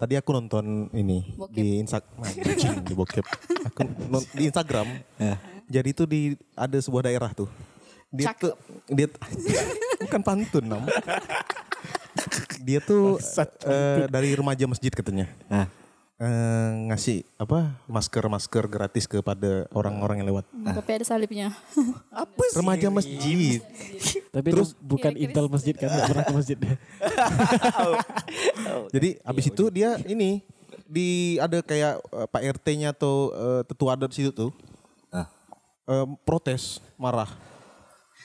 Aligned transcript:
tadi 0.00 0.16
aku 0.16 0.32
nonton 0.32 0.88
ini 0.96 1.36
Bokep. 1.36 1.52
di 1.52 1.66
Instagram 1.84 2.32
di 2.88 2.92
bokep. 2.96 3.24
Aku 3.68 3.80
non- 4.08 4.28
di 4.32 4.48
Instagram. 4.48 4.88
Jadi 5.68 5.88
itu 5.92 6.02
di 6.08 6.20
ada 6.56 6.78
sebuah 6.80 7.06
daerah 7.06 7.30
tuh. 7.36 7.46
Dia 8.08 8.32
Cakep. 8.32 8.40
tuh 8.42 8.52
dia 8.88 9.06
bukan 10.08 10.20
pantun 10.24 10.64
nam. 10.64 10.82
dia 12.66 12.80
tuh 12.80 13.20
eh, 13.68 14.08
dari 14.08 14.32
remaja 14.32 14.64
masjid 14.66 14.90
katanya. 14.90 15.28
Nah, 15.46 15.68
Eh, 16.20 16.70
ngasih 16.92 17.24
apa 17.40 17.80
masker-masker 17.88 18.68
gratis 18.68 19.08
kepada 19.08 19.64
orang-orang 19.72 20.20
yang 20.20 20.36
lewat. 20.36 20.44
Tapi 20.52 21.00
ada 21.00 21.04
salibnya. 21.08 21.48
apa 22.12 22.42
sih? 22.44 22.60
Remaja 22.60 22.92
masjid. 22.92 23.64
Tapi 24.28 24.48
terus 24.52 24.76
bukan 24.84 25.16
Kira-kira 25.16 25.32
intel 25.32 25.46
masjid 25.48 25.72
kan 25.72 25.88
nggak 25.88 26.08
pernah 26.12 26.24
ke 26.28 26.34
masjid. 26.36 26.58
Jadi 28.94 29.08
abis 29.24 29.44
itu 29.48 29.64
dia 29.72 29.96
ini 30.04 30.44
di 30.84 31.40
ada 31.40 31.64
kayak 31.64 32.04
eh, 32.04 32.26
Pak 32.28 32.42
RT-nya 32.60 32.92
atau 32.92 33.32
eh, 33.32 33.62
tetua 33.64 33.96
adat 33.96 34.12
situ 34.12 34.28
tuh 34.28 34.52
Ah. 35.08 35.24
eh, 35.88 36.06
protes 36.28 36.84
marah. 37.00 37.32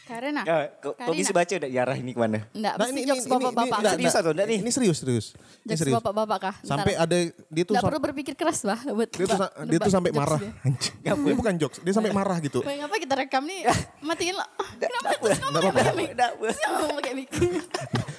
Karena. 0.06 0.42
Ya, 0.42 0.70
kau 0.80 1.12
bisa 1.12 1.34
baca 1.34 1.50
udah 1.50 1.66
arah 1.68 1.98
ini 1.98 2.14
ke 2.14 2.20
mana? 2.20 2.46
Enggak, 2.50 2.74
Nah, 2.74 2.86
mesti 2.86 2.94
ini- 2.94 3.06
jokes 3.06 3.18
ini- 3.18 3.26
ini- 3.26 3.34
bapak-bapak. 3.42 3.78
ini-? 3.82 3.90
Serius 3.92 4.14
atau 4.16 4.32
enggak 4.32 4.48
nih? 4.48 4.60
Ini 4.62 4.72
serius 4.72 4.98
serius. 4.98 5.26
Ini 5.34 5.42
Jokes 5.66 5.80
serius. 5.82 5.96
bapak-bapak 5.98 6.38
kah? 6.40 6.56
Sampai 6.62 6.94
ada 6.94 7.18
dia 7.18 7.64
tuh 7.64 7.74
Nggak 7.74 7.82
sam- 7.82 7.90
perlu 7.90 8.00
berpikir 8.00 8.34
keras 8.34 8.60
bah. 8.62 8.80
Buat 8.86 9.10
dia 9.10 9.26
tuh 9.26 9.40
dia 9.66 9.78
tuh 9.80 9.92
sampai 9.92 10.12
marah. 10.12 10.40
dia. 10.40 11.14
Dia 11.16 11.36
bukan 11.36 11.54
jokes, 11.58 11.78
dia 11.82 11.92
sampai 11.92 12.12
marah 12.12 12.38
gitu. 12.40 12.62
Woi, 12.62 12.78
ngapa 12.78 12.96
kita 12.96 13.16
rekam 13.18 13.42
nih? 13.44 13.66
Matiin 14.00 14.36
lah. 14.36 14.48
Kenapa 14.78 15.08
apa. 15.08 15.20
terus 15.20 15.40
ngomong 15.42 15.74
pakai 15.74 15.94
mic? 15.96 16.10
Nggak 16.14 16.30
apa. 16.30 16.44
Terus 16.46 16.58
ngomong 16.62 16.96
pakai 16.96 17.14
mic. 17.14 17.28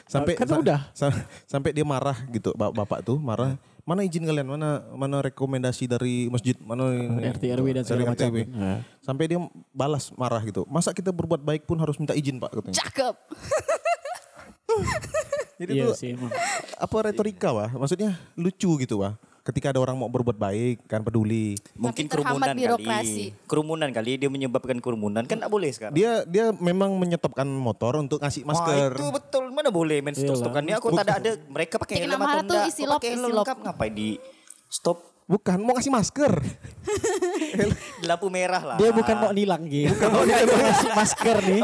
Sampai 0.07 0.33
Kan 0.35 0.47
sa- 0.47 0.59
udah. 0.59 0.81
sa- 0.93 1.23
sampai 1.47 1.71
dia 1.71 1.83
marah 1.83 2.19
gitu. 2.29 2.51
Bap- 2.53 2.75
Bapak 2.75 3.03
tuh 3.03 3.17
marah. 3.17 3.55
Mana 3.87 4.03
izin 4.03 4.27
kalian? 4.27 4.51
Mana 4.51 4.83
mana 4.99 5.23
rekomendasi 5.23 5.87
dari 5.87 6.27
masjid? 6.27 6.59
Mana 6.59 6.91
RT, 7.23 7.55
RW 7.55 7.67
dan 7.71 7.83
segala 7.87 8.11
macam. 8.11 8.35
Nah. 8.51 8.83
Sampai 8.99 9.31
dia 9.31 9.39
balas 9.71 10.11
marah 10.19 10.43
gitu. 10.43 10.67
Masa 10.67 10.91
kita 10.91 11.15
berbuat 11.15 11.39
baik 11.39 11.71
pun 11.71 11.79
harus 11.79 11.95
minta 11.95 12.11
izin, 12.11 12.43
Pak 12.43 12.51
katanya. 12.51 12.83
Cakep. 12.83 13.15
Jadi 15.63 15.73
Iya 15.73 15.89
tuh 15.89 15.97
sih 15.97 16.13
emang. 16.13 16.29
apa 16.77 16.97
retorika 17.01 17.49
wah? 17.55 17.71
Maksudnya 17.71 18.19
lucu 18.35 18.75
gitu 18.83 19.07
wah. 19.07 19.15
Ketika 19.47 19.71
ada 19.71 19.79
orang 19.79 19.95
mau 19.95 20.11
berbuat 20.11 20.35
baik 20.35 20.91
kan 20.91 21.07
peduli. 21.07 21.55
Mungkin 21.79 22.11
kerumunan 22.11 22.51
birokrasi. 22.51 23.31
kali. 23.31 23.47
Kerumunan 23.47 23.89
kali 23.95 24.19
dia 24.19 24.27
menyebabkan 24.27 24.83
kerumunan 24.83 25.23
kan 25.23 25.39
enggak 25.39 25.53
boleh 25.55 25.71
sekarang. 25.71 25.95
Dia 25.95 26.27
dia 26.27 26.51
memang 26.51 26.99
menyetopkan 26.99 27.47
motor 27.47 28.03
untuk 28.03 28.19
ngasih 28.19 28.43
Wah, 28.43 28.59
masker. 28.59 28.91
itu 28.99 29.07
betul. 29.15 29.45
Mana 29.55 29.71
boleh 29.71 30.03
main 30.03 30.19
stop 30.19 30.43
aku 30.43 30.91
tak 30.99 31.07
ada 31.07 31.15
ada 31.23 31.33
mereka 31.47 31.79
pakai 31.79 31.95
helm 32.03 32.19
atau 32.19 32.43
enggak? 32.43 32.65
isi 32.67 32.83
Kau 32.83 32.91
lop, 32.91 32.99
pakai 32.99 33.11
helm 33.15 33.31
lengkap 33.31 33.59
ngapain 33.63 33.95
di 33.95 34.11
stop 34.67 35.16
Bukan 35.27 35.59
mau 35.59 35.75
ngasih 35.75 35.91
masker. 35.91 36.33
di 37.99 38.07
lampu 38.11 38.31
merah 38.31 38.63
lah. 38.63 38.77
Dia 38.79 38.95
bukan 38.95 39.17
mau 39.19 39.35
nilang 39.35 39.67
gitu. 39.67 39.91
Bukan 39.91 40.09
mau 40.15 40.23
ngasih 40.23 40.91
masker 40.95 41.37
nih. 41.43 41.61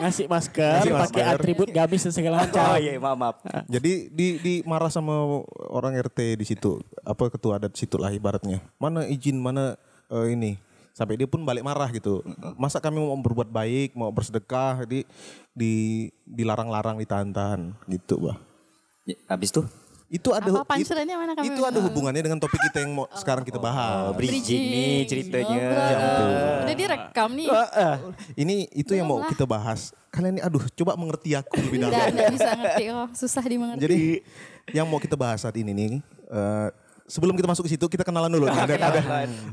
Ngasih 0.00 0.26
masker, 0.32 0.80
Ngasih 0.80 0.92
pakai 0.96 1.22
masker. 1.28 1.36
atribut 1.36 1.68
gamis 1.68 2.02
dan 2.08 2.12
segala 2.16 2.36
macam. 2.48 2.64
Oh 2.64 2.78
iya, 2.80 2.96
maaf, 2.96 3.16
maaf. 3.20 3.36
Jadi 3.68 4.08
di 4.08 4.26
di 4.40 4.54
marah 4.64 4.88
sama 4.88 5.44
orang 5.68 5.92
RT 6.00 6.40
di 6.40 6.44
situ, 6.48 6.80
apa 7.04 7.28
ketua 7.28 7.60
adat 7.60 7.76
situ 7.76 8.00
lah 8.00 8.08
ibaratnya. 8.08 8.64
Mana 8.80 9.04
izin, 9.04 9.36
mana 9.36 9.76
eh, 10.08 10.32
ini. 10.32 10.56
Sampai 10.96 11.20
dia 11.20 11.28
pun 11.28 11.44
balik 11.44 11.60
marah 11.60 11.92
gitu. 11.92 12.24
Masa 12.56 12.80
kami 12.80 12.96
mau 12.96 13.12
berbuat 13.20 13.52
baik, 13.52 13.92
mau 13.92 14.08
bersedekah, 14.08 14.88
di 14.88 15.04
di 15.52 15.72
dilarang-larang, 16.24 16.96
ditahan-tahan 16.96 17.76
gitu, 17.92 18.16
Bah. 18.24 18.40
Ya, 19.04 19.20
Habis 19.28 19.52
tuh 19.52 19.68
Itu 20.06 20.30
ada 20.30 20.62
Apa 20.62 20.78
it- 20.78 20.86
mana 20.86 21.34
kami? 21.34 21.50
itu 21.50 21.62
ada 21.66 21.78
hubungannya 21.82 22.22
dengan 22.22 22.38
topik 22.38 22.62
kita 22.70 22.86
yang 22.86 22.94
mau 22.94 23.10
sekarang 23.10 23.42
kita 23.42 23.58
bahas. 23.58 24.06
oh, 24.06 24.14
bridging 24.14 24.62
nih 24.70 25.02
ceritanya. 25.02 25.66
Oh. 25.66 26.62
Udah 26.62 26.76
direkam 26.78 27.28
nih. 27.34 27.48
Ini 28.38 28.56
itu 28.70 28.92
yang 28.94 29.10
mau 29.10 29.26
kita 29.26 29.42
bahas. 29.42 29.90
Kalian 30.14 30.38
ini 30.38 30.42
aduh 30.46 30.62
coba 30.78 30.94
mengerti 30.94 31.34
aku 31.34 31.58
lebih 31.58 31.82
dalam. 31.82 31.92
Enggak, 31.92 32.06
enggak 32.14 32.30
bisa 32.38 32.50
ngerti. 32.54 32.84
Oh, 32.94 33.06
susah 33.10 33.44
dimengerti. 33.44 33.82
Jadi 33.82 34.02
yang 34.70 34.86
mau 34.86 35.02
kita 35.02 35.18
bahas 35.18 35.42
saat 35.42 35.58
ini 35.58 35.74
nih 35.74 35.92
eh, 36.30 36.68
sebelum 37.10 37.34
kita 37.34 37.50
masuk 37.50 37.66
ke 37.66 37.74
situ 37.74 37.86
kita 37.90 38.06
kenalan 38.06 38.30
dulu. 38.30 38.46
Ada 38.46 38.78
ada 38.78 39.00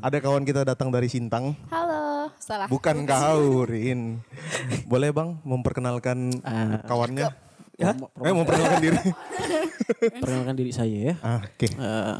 ada 0.01 0.17
kawan 0.21 0.45
kita 0.45 0.61
datang 0.61 0.93
dari 0.93 1.09
Sintang. 1.09 1.57
Halo, 1.73 2.29
salah. 2.37 2.69
Bukan 2.69 3.09
kau, 3.09 3.65
Rin. 3.65 4.21
Boleh 4.85 5.09
Bang 5.09 5.41
memperkenalkan 5.41 6.29
kawannya? 6.85 7.52
Ya? 7.81 7.97
Eh, 7.97 8.33
memperkenalkan 8.33 8.81
diri. 8.81 8.99
Perkenalkan 10.21 10.55
diri 10.55 10.71
saya 10.71 10.97
ya. 11.11 11.15
ah, 11.25 11.41
oke. 11.41 11.67
Eh, 11.67 12.17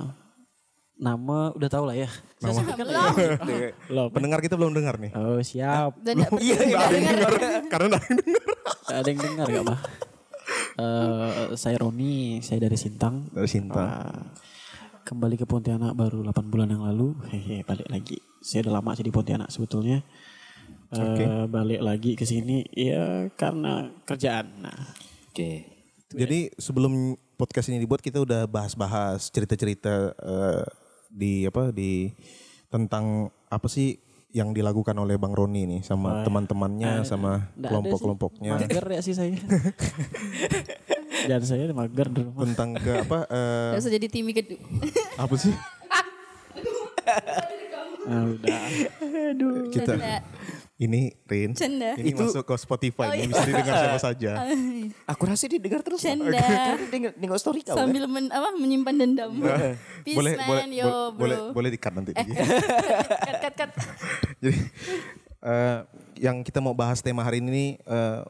nama 0.97 1.53
udah 1.53 1.69
tahu 1.69 1.83
lah 1.89 1.95
ya. 1.97 2.09
Belum. 2.41 2.63
Belum. 3.89 4.07
Pendengar 4.09 4.39
kita 4.41 4.57
belum 4.57 4.73
dengar 4.73 4.97
nih. 4.97 5.11
Oh 5.13 5.37
siap. 5.45 5.97
Iya, 6.03 6.27
iya, 6.39 6.55
nggak 6.73 6.89
dengar. 6.89 7.31
Karena 7.69 7.85
ada 7.97 8.01
yang 8.09 8.17
dengar. 8.17 8.45
Ada 8.89 9.07
yang 9.07 9.19
dengar 9.21 9.45
gak 9.47 9.65
mah? 9.65 9.79
Eh, 10.73 11.53
saya 11.53 11.77
Roni, 11.77 12.41
saya 12.41 12.65
dari 12.65 12.77
Sintang. 12.77 13.29
Dari 13.29 13.45
Sintang. 13.45 13.89
Eh, 13.89 14.21
kembali 15.05 15.35
ke 15.37 15.45
Pontianak 15.45 15.93
baru 15.93 16.25
8 16.25 16.49
bulan 16.49 16.73
yang 16.73 16.81
lalu. 16.81 17.13
Hehe, 17.29 17.61
balik 17.61 17.87
lagi. 17.93 18.17
Saya 18.41 18.67
udah 18.67 18.81
lama 18.81 18.97
sih 18.97 19.05
di 19.05 19.13
Pontianak 19.13 19.53
sebetulnya. 19.53 20.01
Eh, 20.93 20.97
Oke. 21.01 21.25
balik 21.49 21.81
lagi 21.81 22.11
ke 22.13 22.25
sini 22.25 22.65
ya 22.73 23.29
karena 23.37 23.89
kerjaan. 24.05 24.65
Nah, 24.65 24.79
Oke. 25.33 25.65
Jadi 26.13 26.53
sebelum 26.61 27.17
podcast 27.41 27.73
ini 27.73 27.81
dibuat 27.81 28.05
kita 28.05 28.21
udah 28.21 28.45
bahas-bahas 28.45 29.33
cerita-cerita 29.33 30.13
eh, 30.13 30.61
di 31.09 31.49
apa 31.49 31.73
di 31.73 32.13
tentang 32.69 33.33
apa 33.49 33.65
sih 33.65 33.97
yang 34.29 34.53
dilakukan 34.53 34.93
oleh 34.93 35.17
Bang 35.17 35.33
Roni 35.33 35.65
nih 35.65 35.81
sama 35.81 36.21
teman-temannya 36.21 37.01
sama 37.01 37.49
nggak 37.49 37.57
ada 37.57 37.65
kelompok-kelompoknya 37.65 38.51
sih. 38.61 38.69
Mager 38.69 38.85
ya 38.85 39.01
sih 39.01 39.15
saya. 39.17 39.33
Dan 41.33 41.41
saya 41.41 41.65
mager 41.73 42.13
di 42.13 42.21
rumah. 42.29 42.45
tentang 42.45 42.69
ke 42.77 42.91
apa 43.01 43.19
eh, 43.33 43.69
Gak 43.73 43.81
usah 43.81 43.93
jadi 43.97 44.07
timmy 44.13 44.37
kedu. 44.37 44.61
apa 45.17 45.33
sih 45.33 45.53
Nah, 48.03 48.35
udah. 48.35 48.59
kita 49.71 49.95
Canda. 49.95 50.19
Ini 50.83 51.15
Rin 51.23 51.51
Canda. 51.53 51.95
ini 51.95 52.11
masuk 52.11 52.43
ke 52.43 52.55
Spotify 52.55 53.15
ini 53.15 53.27
bisa 53.27 53.43
didengar 53.43 53.75
siapa 53.77 53.99
saja 54.11 54.31
Aku 55.05 55.23
rasa 55.23 55.47
dia 55.47 55.57
dengar 55.57 55.79
terus. 55.79 55.99
Canda. 55.99 56.35
Kan 56.75 56.79
dengar 56.91 57.11
dengar 57.15 57.37
story 57.37 57.63
kau. 57.63 57.73
Sambil 57.73 58.03
men, 58.05 58.27
apa, 58.27 58.51
menyimpan 58.53 58.95
dendam. 58.95 59.31
Peace 60.03 60.13
boleh 60.13 60.33
man, 60.35 60.47
boleh 60.47 60.65
yo 60.73 60.83
bro. 60.83 60.99
boleh 61.15 61.37
boleh 61.51 61.69
di 61.71 61.79
cut 61.79 61.93
nanti 61.93 62.11
Cut, 63.27 63.37
cut, 63.39 63.53
cut. 63.55 63.71
Jadi 64.39 64.59
eh, 65.41 65.77
yang 66.19 66.43
kita 66.43 66.59
mau 66.59 66.71
bahas 66.71 66.99
tema 66.99 67.23
hari 67.23 67.39
ini 67.39 67.79
eh, 67.79 68.21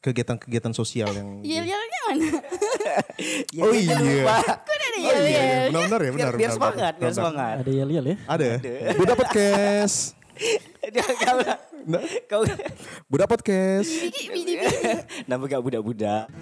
kegiatan-kegiatan 0.00 0.72
sosial 0.72 1.12
yang 1.12 1.44
Yel-yelnya 1.44 2.00
mana? 2.08 2.28
Oh 3.60 3.72
iya. 3.72 3.96
Kok 4.48 4.72
ada 4.72 4.86
Oh 4.90 4.98
iya, 4.98 5.16
iya. 5.16 5.20
yel-yel? 5.20 5.68
benar-benar 5.70 6.00
ya, 6.00 6.10
benar. 6.10 6.16
Biar, 6.16 6.16
biar 6.16 6.32
benar, 6.36 6.52
semangat, 6.52 6.74
benar, 6.76 6.92
biar 6.92 7.00
benar. 7.00 7.16
semangat. 7.16 7.54
Ada 7.60 7.70
yel-yel 7.72 8.04
ya? 8.04 8.16
Ada 8.26 8.44
ya? 8.44 8.58
Budak 8.96 9.16
Podcast. 9.16 10.19
Dia 10.40 11.04
kau 11.04 11.38
kau 12.24 12.42
Budak 13.12 13.28
Podcast. 13.28 13.92
Nama 15.28 15.44
gak 15.44 15.60
budak-budak. 15.60 16.32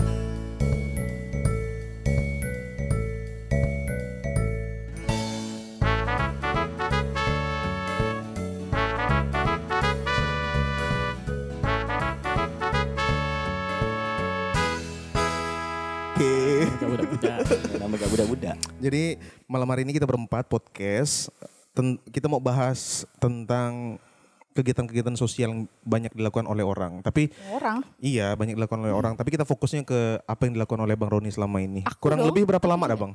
Oke. 16.19 16.67
Gak 16.79 16.89
budak-budak. 16.91 17.39
nama 17.83 17.95
gak 17.99 18.11
budak-budak. 18.15 18.57
Jadi 18.79 19.19
malam 19.51 19.67
hari 19.67 19.83
ini 19.83 19.91
kita 19.91 20.07
berempat 20.07 20.47
podcast. 20.47 21.35
Ten- 21.79 22.03
kita 22.05 22.27
mau 22.27 22.43
bahas 22.43 23.07
tentang 23.17 24.03
kegiatan-kegiatan 24.51 25.15
sosial 25.15 25.49
yang 25.49 25.63
banyak 25.81 26.11
dilakukan 26.11 26.43
oleh 26.45 26.67
orang. 26.67 26.99
Tapi 26.99 27.31
Orang. 27.49 27.87
iya 27.99 28.35
banyak 28.35 28.59
dilakukan 28.59 28.83
oleh 28.83 28.91
orang. 28.91 29.15
Tapi 29.15 29.31
kita 29.31 29.47
fokusnya 29.47 29.87
ke 29.87 30.19
apa 30.21 30.43
yang 30.43 30.59
dilakukan 30.59 30.83
oleh 30.83 30.99
Bang 30.99 31.07
Roni 31.09 31.31
selama 31.31 31.63
ini. 31.63 31.87
Aku 31.87 32.03
Kurang 32.03 32.19
dong. 32.21 32.35
lebih 32.35 32.43
berapa 32.45 32.67
lama 32.67 32.85
dah 32.85 32.99
Bang? 32.99 33.15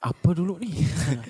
Apa 0.00 0.36
dulu 0.36 0.58
nih? 0.58 0.74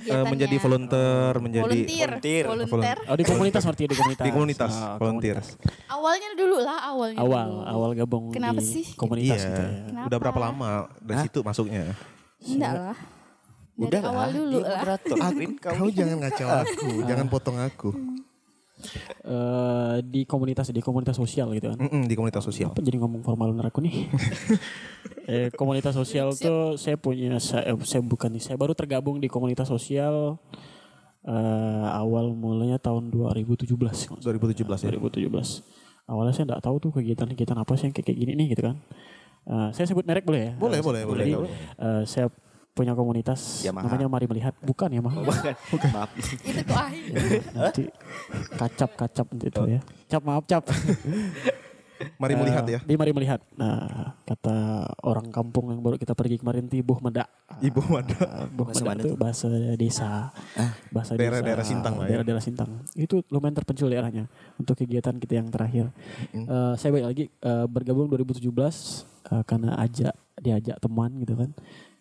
Eh, 0.05 0.25
menjadi 0.27 0.57
volunteer, 0.57 1.35
menjadi 1.39 1.63
Volunteer. 1.63 2.09
Volunteer. 2.11 2.45
Volunteer. 2.67 2.99
Oh 3.05 3.15
di 3.15 3.23
komunitas 3.23 3.63
berarti 3.63 3.85
di 3.85 3.95
komunitas. 3.95 4.25
di 4.25 4.31
komunitas, 4.33 4.73
Ah, 4.75 4.97
volunteer. 4.97 5.37
komunitas. 5.39 5.87
Awalnya 5.87 6.29
dulu 6.35 6.57
lah, 6.59 6.79
awalnya. 6.83 7.19
Awal, 7.21 7.47
dulu. 7.47 7.63
awal 7.71 7.91
gabung 7.95 8.25
Kenapa 8.33 8.59
di 8.59 8.67
sih? 8.67 8.85
komunitas 8.95 9.39
Iya. 9.39 9.47
gitu 9.47 9.61
ya. 9.61 9.71
Kenapa? 9.87 10.07
Udah 10.09 10.19
berapa 10.19 10.41
lama 10.41 10.71
dari 10.99 11.19
situ 11.23 11.39
masuknya? 11.41 11.85
Enggak 12.41 12.73
lah. 12.75 12.97
Dari 13.75 13.91
Udah 13.91 14.01
awal 14.07 14.15
lah, 14.15 14.29
dulu 14.31 14.57
lah. 14.63 14.79
Aku, 14.95 15.35
Win, 15.35 15.53
kau 15.59 15.87
jangan 15.91 16.17
ngacau 16.23 16.49
aku, 16.63 16.91
jangan 17.05 17.27
potong 17.27 17.59
aku. 17.59 17.91
eh, 19.25 19.97
di 20.05 20.23
komunitas 20.25 20.71
di 20.71 20.79
komunitas 20.79 21.17
sosial 21.17 21.51
gitu 21.53 21.75
kan. 21.75 21.79
Mm-mm, 21.81 22.07
di 22.07 22.15
komunitas 22.15 22.45
sosial. 22.45 22.71
Apa 22.71 22.79
jadi 22.79 22.97
ngomong 22.97 23.23
formal 23.23 23.51
bener 23.51 23.67
aku 23.69 23.83
nih? 23.83 24.07
eh, 25.31 25.49
komunitas 25.51 25.91
sosial 25.93 26.31
tuh 26.33 26.77
saya 26.77 26.95
punya 26.95 27.39
saya, 27.39 27.73
eh, 27.73 27.77
saya 27.83 27.99
bukan 28.01 28.31
nih, 28.31 28.43
saya 28.45 28.55
baru 28.55 28.73
tergabung 28.73 29.19
di 29.19 29.27
komunitas 29.27 29.67
sosial 29.67 30.39
eh, 31.25 31.87
awal 31.91 32.31
mulanya 32.31 32.79
tahun 32.79 33.09
2017. 33.09 33.67
kalau 34.07 34.21
nggak 34.21 34.35
2017 34.39 34.87
ya. 34.87 34.91
2017. 34.95 35.65
Awalnya 36.05 36.33
saya 36.33 36.45
nggak 36.47 36.63
tahu 36.63 36.77
tuh 36.79 36.91
kegiatan-kegiatan 36.93 37.57
apa 37.57 37.73
sih 37.75 37.89
yang 37.89 37.95
kayak 37.97 38.07
kayak 38.07 38.19
gini 38.21 38.33
nih 38.37 38.47
gitu 38.53 38.63
kan. 38.69 38.77
Eh, 39.45 39.69
saya 39.73 39.87
sebut 39.89 40.05
merek 40.05 40.23
boleh 40.23 40.41
ya? 40.41 40.53
Boleh, 40.55 40.79
Eh, 40.79 40.85
boleh, 40.85 41.03
boleh. 41.03 41.25
Jadi, 41.25 41.33
boleh. 41.35 41.53
eh, 41.81 42.03
saya 42.05 42.27
punya 42.75 42.93
komunitas 42.93 43.63
Yamaha. 43.63 43.87
namanya 43.87 44.11
Mari 44.11 44.27
Melihat. 44.27 44.55
Bukan 44.59 44.91
ya, 44.91 44.99
Mah? 44.99 45.15
Maaf. 45.95 46.11
Itu 46.19 46.61
kok 46.61 46.75
akhir. 46.77 47.15
Nanti 47.57 47.83
kacap-kacap 48.53 49.27
itu 49.39 49.63
ya. 49.71 49.81
Cap 50.09 50.23
maaf 50.23 50.45
cap. 50.45 50.67
Mari 52.19 52.35
melihat 52.35 52.67
ya. 52.67 52.83
Eh, 52.83 52.91
Di 52.91 52.99
Mari 52.99 53.15
Melihat. 53.15 53.39
Nah, 53.55 54.19
kata 54.27 54.83
orang 55.01 55.31
kampung 55.31 55.71
yang 55.71 55.79
baru 55.79 55.95
kita 55.95 56.11
pergi 56.13 56.43
kemarin 56.43 56.67
tuh 56.67 56.77
Ibuh 56.77 56.99
Meda. 56.99 57.31
Ibu. 57.63 57.81
Ah, 58.19 58.51
Buh 58.51 58.67
Bahasa 58.67 58.83
Meda 58.83 58.91
mana 58.91 59.01
itu 59.01 59.07
tuh? 59.07 59.17
bahasa 59.17 59.47
desa. 59.79 60.11
Bahasa 60.91 61.15
Daerah- 61.15 61.39
desa. 61.39 61.47
daerah 61.47 61.65
Sintang 61.65 61.95
lah 61.95 62.05
ya. 62.05 62.09
Daerah-daerah 62.11 62.43
Sintang. 62.43 62.71
Itu 62.93 63.23
lumayan 63.31 63.55
terpencil 63.55 63.87
daerahnya 63.87 64.27
untuk 64.59 64.75
kegiatan 64.77 65.15
kita 65.17 65.39
yang 65.39 65.49
terakhir. 65.49 65.95
Eh, 66.35 66.73
saya 66.75 66.91
balik 66.91 67.07
lagi 67.07 67.25
eh, 67.31 67.67
bergabung 67.71 68.11
2017 68.11 68.43
eh, 69.31 69.43
karena 69.47 69.79
ajak 69.79 70.13
diajak 70.37 70.77
teman 70.77 71.15
gitu 71.17 71.39
kan. 71.39 71.55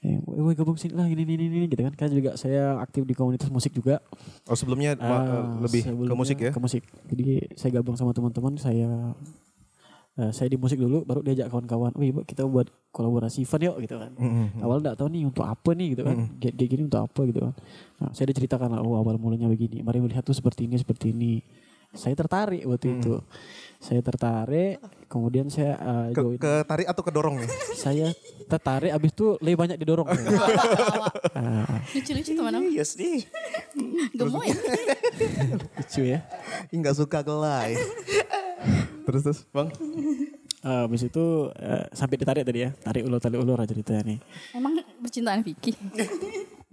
Eh, 0.04 0.20
woi 0.28 0.52
woi, 0.52 0.56
gabung 0.60 0.76
sini 0.76 1.00
lah 1.00 1.08
ini 1.08 1.24
ini 1.24 1.48
ini 1.48 1.72
gitu 1.72 1.80
kan. 1.80 1.96
Kan 1.96 2.12
juga 2.12 2.36
saya 2.36 2.76
aktif 2.84 3.08
di 3.08 3.16
komunitas 3.16 3.48
musik 3.48 3.72
juga. 3.72 4.04
Oh 4.52 4.56
sebelumnya 4.60 5.00
eh, 5.00 5.44
lebih 5.64 5.80
ke 5.80 5.90
sebelumnya 5.96 6.20
musik 6.20 6.38
ya? 6.44 6.52
Ke 6.52 6.60
musik. 6.60 6.84
Jadi 7.08 7.56
saya 7.56 7.80
gabung 7.80 7.96
sama 7.96 8.12
teman-teman, 8.12 8.60
saya 8.60 9.16
eh, 10.20 10.32
saya 10.36 10.52
di 10.52 10.60
musik 10.60 10.76
dulu, 10.76 11.08
baru 11.08 11.24
diajak 11.24 11.48
kawan-kawan, 11.48 11.96
wih 11.96 12.12
Mbak, 12.12 12.28
kita 12.28 12.44
buat 12.44 12.68
kolaborasi 12.92 13.48
event 13.48 13.64
yuk 13.64 13.76
gitu 13.88 13.96
kan. 13.96 14.12
Mm-mm. 14.20 14.60
Awal 14.60 14.84
nggak 14.84 15.00
tahu 15.00 15.08
nih 15.08 15.24
untuk 15.24 15.48
apa 15.48 15.72
nih 15.72 15.88
gitu 15.96 16.04
kan, 16.04 16.18
kayak 16.38 16.54
kayak 16.60 16.70
gini 16.70 16.82
untuk 16.86 17.02
apa 17.02 17.20
gitu 17.24 17.40
kan. 17.40 17.54
Nah, 18.04 18.10
saya 18.12 18.26
diceritakan 18.30 18.68
lah, 18.76 18.80
oh 18.84 19.00
awal 19.00 19.16
mulanya 19.16 19.48
begini, 19.48 19.82
mari 19.82 20.04
melihat 20.04 20.22
tuh 20.22 20.36
seperti 20.36 20.68
ini 20.68 20.76
seperti 20.76 21.16
ini. 21.16 21.40
Saya 21.94 22.18
tertarik 22.18 22.66
waktu 22.66 22.98
itu, 22.98 23.22
saya 23.84 24.00
tertarik, 24.00 24.80
kemudian 25.12 25.52
saya 25.52 25.76
eh, 25.76 26.16
Ke, 26.16 26.22
join. 26.24 26.40
ke 26.40 26.54
tarik 26.64 26.88
atau 26.88 27.04
kedorong 27.04 27.44
nih? 27.44 27.50
Saya 27.76 28.08
tertarik, 28.48 28.96
abis 28.96 29.12
itu 29.12 29.36
lebih 29.44 29.58
banyak 29.60 29.76
didorong. 29.76 30.08
Ah, 31.36 31.84
Lucu-lucu 31.92 32.32
teman. 32.32 32.64
Yes 32.72 32.96
nih. 32.96 33.28
Gemoy. 34.16 34.48
lucu 35.76 36.02
ya. 36.08 36.24
Nggak 36.72 36.96
suka 36.96 37.20
gelai. 37.20 37.76
terus 39.04 39.22
terus 39.22 39.40
bang. 39.52 39.68
Ah, 40.64 40.88
habis 40.88 41.04
itu 41.04 41.52
eh, 41.60 41.84
sampai 41.92 42.16
ditarik 42.16 42.48
tadi 42.48 42.64
ya, 42.64 42.72
tarik 42.72 43.04
ulur 43.04 43.20
tarik 43.20 43.36
ulur 43.36 43.60
aja 43.60 43.76
ceritanya 43.76 44.16
nih. 44.16 44.20
Emang 44.56 44.80
percintaan 45.04 45.44
Vicky. 45.44 45.76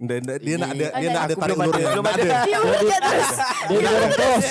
Nggak- 0.01 0.41
dia 0.41 0.55
nak 0.57 0.69
ada 0.73 0.85
dia 0.97 0.97
Ada. 0.97 1.13
nak 1.13 1.21
ada 1.21 1.33
tarik 1.37 1.57
ulur 1.61 1.69
ada, 1.69 1.77
ya. 1.77 1.89
belum 1.93 2.03
Nggak 2.03 2.17
ada. 2.17 2.25
ada. 2.25 2.41
Dia 2.41 2.57
udah 2.57 2.79
terus. 2.81 3.31
Dia 3.69 3.79
terus. 4.09 4.47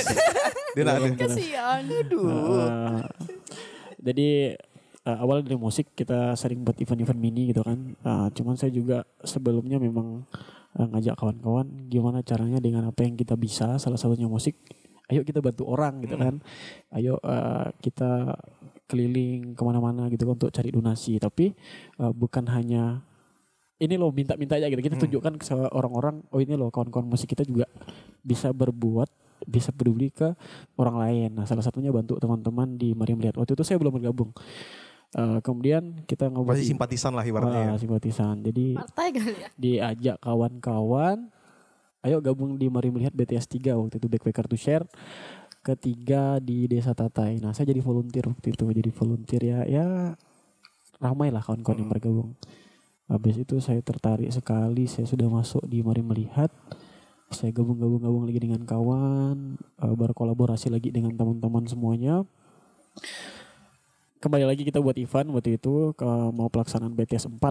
Dia 0.70 0.82
nak 0.86 0.94
ada. 0.94 1.08
Kasihan. 1.18 1.80
Eh, 1.90 2.98
jadi 4.00 4.28
eh, 5.10 5.16
awal 5.18 5.42
dari 5.42 5.58
musik 5.58 5.90
kita 5.98 6.38
sering 6.38 6.62
buat 6.62 6.78
event-event 6.78 7.18
mini 7.18 7.50
gitu 7.50 7.66
kan. 7.66 7.78
Eh, 7.98 8.26
cuman 8.38 8.54
saya 8.54 8.70
juga 8.70 9.02
sebelumnya 9.26 9.82
memang 9.82 10.22
eh, 10.78 10.86
ngajak 10.86 11.18
kawan-kawan 11.18 11.66
gimana 11.90 12.22
caranya 12.22 12.62
dengan 12.62 12.86
apa 12.86 13.02
yang 13.02 13.18
kita 13.18 13.34
bisa, 13.34 13.74
salah 13.82 13.98
satunya 13.98 14.30
musik. 14.30 14.54
Ayo 15.10 15.26
kita 15.26 15.42
bantu 15.42 15.66
orang 15.66 15.98
gitu 16.06 16.14
kan. 16.14 16.38
Ayo 16.94 17.18
eh, 17.18 17.66
kita 17.82 18.38
keliling 18.86 19.58
ke 19.58 19.62
mana-mana 19.66 20.06
gitu 20.06 20.30
kan 20.30 20.38
untuk 20.38 20.54
cari 20.54 20.70
donasi. 20.70 21.18
Tapi 21.18 21.50
eh, 21.98 22.12
bukan 22.14 22.46
hanya 22.54 23.02
ini 23.80 23.94
loh 23.96 24.12
minta-minta 24.12 24.60
aja 24.60 24.68
gitu. 24.68 24.80
Kita 24.84 25.00
tunjukkan 25.00 25.34
ke 25.40 25.56
orang-orang, 25.72 26.20
oh 26.30 26.40
ini 26.40 26.52
loh 26.54 26.68
kawan-kawan 26.68 27.08
musik 27.08 27.32
kita 27.32 27.48
juga 27.48 27.64
bisa 28.20 28.52
berbuat, 28.52 29.08
bisa 29.48 29.72
peduli 29.72 30.12
ke 30.12 30.36
orang 30.76 30.96
lain. 31.00 31.30
Nah, 31.40 31.48
salah 31.48 31.64
satunya 31.64 31.88
bantu 31.88 32.20
teman-teman 32.20 32.76
di 32.76 32.92
Mari 32.92 33.16
Melihat. 33.16 33.40
Waktu 33.40 33.56
itu 33.56 33.64
saya 33.64 33.80
belum 33.80 33.96
bergabung. 33.96 34.36
Eh, 35.10 35.38
kemudian 35.42 36.06
kita 36.06 36.30
ngobrol 36.30 36.54
Masih 36.54 36.70
simpatisan 36.70 37.10
lah 37.16 37.24
ibaratnya. 37.26 37.74
ya. 37.74 37.80
simpatisan. 37.80 38.46
Jadi 38.46 38.78
Partai 38.78 39.08
kali 39.10 39.32
ya. 39.34 39.48
diajak 39.58 40.16
kawan-kawan, 40.22 41.32
ayo 42.06 42.22
gabung 42.22 42.54
di 42.60 42.70
Mari 42.70 42.94
Melihat 42.94 43.16
BTS 43.16 43.50
3 43.50 43.74
waktu 43.74 43.98
itu 43.98 44.06
Backpacker 44.06 44.46
to 44.46 44.54
Share. 44.54 44.86
Ketiga 45.64 46.38
di 46.38 46.68
Desa 46.70 46.94
Tatai. 46.94 47.42
Nah, 47.42 47.52
saya 47.56 47.72
jadi 47.74 47.82
volunteer 47.82 48.28
waktu 48.28 48.54
itu, 48.54 48.64
jadi 48.70 48.90
volunteer 48.94 49.42
ya 49.44 49.58
ya 49.66 49.84
ramai 51.00 51.32
lah 51.32 51.42
kawan-kawan 51.42 51.80
yang 51.80 51.90
bergabung. 51.90 52.36
Habis 53.10 53.42
itu 53.42 53.58
saya 53.58 53.82
tertarik 53.82 54.30
sekali, 54.30 54.86
saya 54.86 55.02
sudah 55.02 55.26
masuk 55.26 55.66
di 55.66 55.82
Mari 55.82 55.98
Melihat. 55.98 56.46
Saya 57.34 57.50
gabung-gabung-gabung 57.50 58.22
lagi 58.22 58.38
dengan 58.38 58.62
kawan, 58.62 59.58
eh, 59.58 59.94
berkolaborasi 59.98 60.70
lagi 60.70 60.94
dengan 60.94 61.18
teman-teman 61.18 61.66
semuanya. 61.66 62.22
Kembali 64.22 64.46
lagi 64.46 64.62
kita 64.62 64.78
buat 64.78 64.94
event 64.94 65.26
waktu 65.34 65.58
itu 65.58 65.90
ke 65.98 66.06
mau 66.30 66.46
pelaksanaan 66.46 66.94
BTS 66.94 67.26
4. 67.26 67.50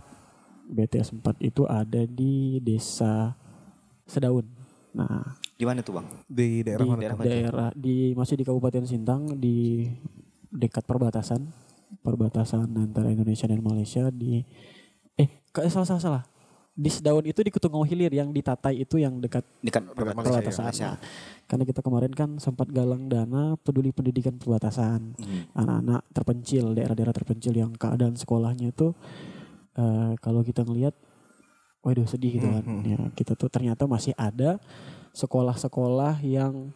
BTS 0.72 1.12
4 1.20 1.36
itu 1.44 1.68
ada 1.68 2.08
di 2.08 2.64
Desa 2.64 3.36
Sedaun. 4.08 4.48
Nah, 4.96 5.36
Di 5.60 5.68
mana 5.68 5.84
tuh 5.84 6.00
bang? 6.00 6.08
Di 6.24 6.64
daerah 6.64 6.80
di 6.80 6.88
mana? 6.88 7.00
daerah 7.04 7.18
daerah 7.20 7.70
di 7.76 8.16
masih 8.16 8.40
di 8.40 8.48
Kabupaten 8.48 8.88
Sintang 8.88 9.36
di 9.36 9.84
dekat 10.56 10.88
perbatasan 10.88 11.52
perbatasan 12.00 12.70
antara 12.80 13.12
Indonesia 13.12 13.50
dan 13.50 13.60
Malaysia 13.60 14.08
di 14.14 14.46
salah 15.70 15.88
salah 15.88 16.04
salah 16.04 16.24
di 16.80 16.88
Sedaun 16.88 17.28
itu 17.28 17.44
di 17.44 17.52
Ketungau 17.52 17.84
Hilir 17.84 18.08
yang 18.08 18.32
di 18.32 18.40
Tatai 18.40 18.88
itu 18.88 18.96
yang 18.96 19.20
dekat 19.20 19.44
Dekat 19.60 19.84
perbatasan 19.92 20.64
Malaysia. 20.64 20.96
Nah, 20.96 20.98
karena 21.44 21.64
kita 21.68 21.82
kemarin 21.84 22.12
kan 22.16 22.30
sempat 22.40 22.72
galang 22.72 23.12
dana 23.12 23.60
peduli 23.60 23.92
pendidikan 23.92 24.40
perbatasan 24.40 25.12
Hmm. 25.20 25.44
anak-anak 25.60 26.02
terpencil 26.16 26.72
daerah-daerah 26.72 27.12
terpencil 27.12 27.52
yang 27.52 27.76
keadaan 27.76 28.16
sekolahnya 28.16 28.72
itu 28.72 28.96
eh, 29.76 30.14
kalau 30.24 30.40
kita 30.40 30.64
ngelihat 30.64 30.96
waduh 31.84 32.08
sedih 32.08 32.40
gitu 32.40 32.48
kan 32.48 32.64
ya 32.84 33.00
kita 33.16 33.36
tuh 33.36 33.48
ternyata 33.52 33.84
masih 33.84 34.12
ada 34.16 34.60
sekolah-sekolah 35.12 36.22
yang 36.24 36.72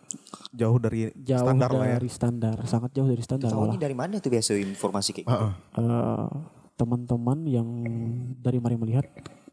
Jauh 0.52 0.78
dari 0.82 1.12
jauh 1.16 1.48
standar 1.48 1.70
ya. 1.70 1.96
dari 1.96 2.10
standar 2.12 2.56
sangat 2.68 2.92
jauh 2.92 3.08
dari 3.08 3.24
standar 3.24 3.50
ini 3.52 3.80
dari 3.80 3.96
mana 3.96 4.20
tuh 4.20 4.32
biasa 4.34 4.58
informasi 4.58 5.10
kayak 5.16 5.26
gitu? 5.26 5.32
Heeh. 5.32 5.54
Eh, 5.80 6.28
teman-teman 6.74 7.46
yang 7.46 7.68
dari 8.40 8.58
mari 8.58 8.76
melihat 8.76 9.06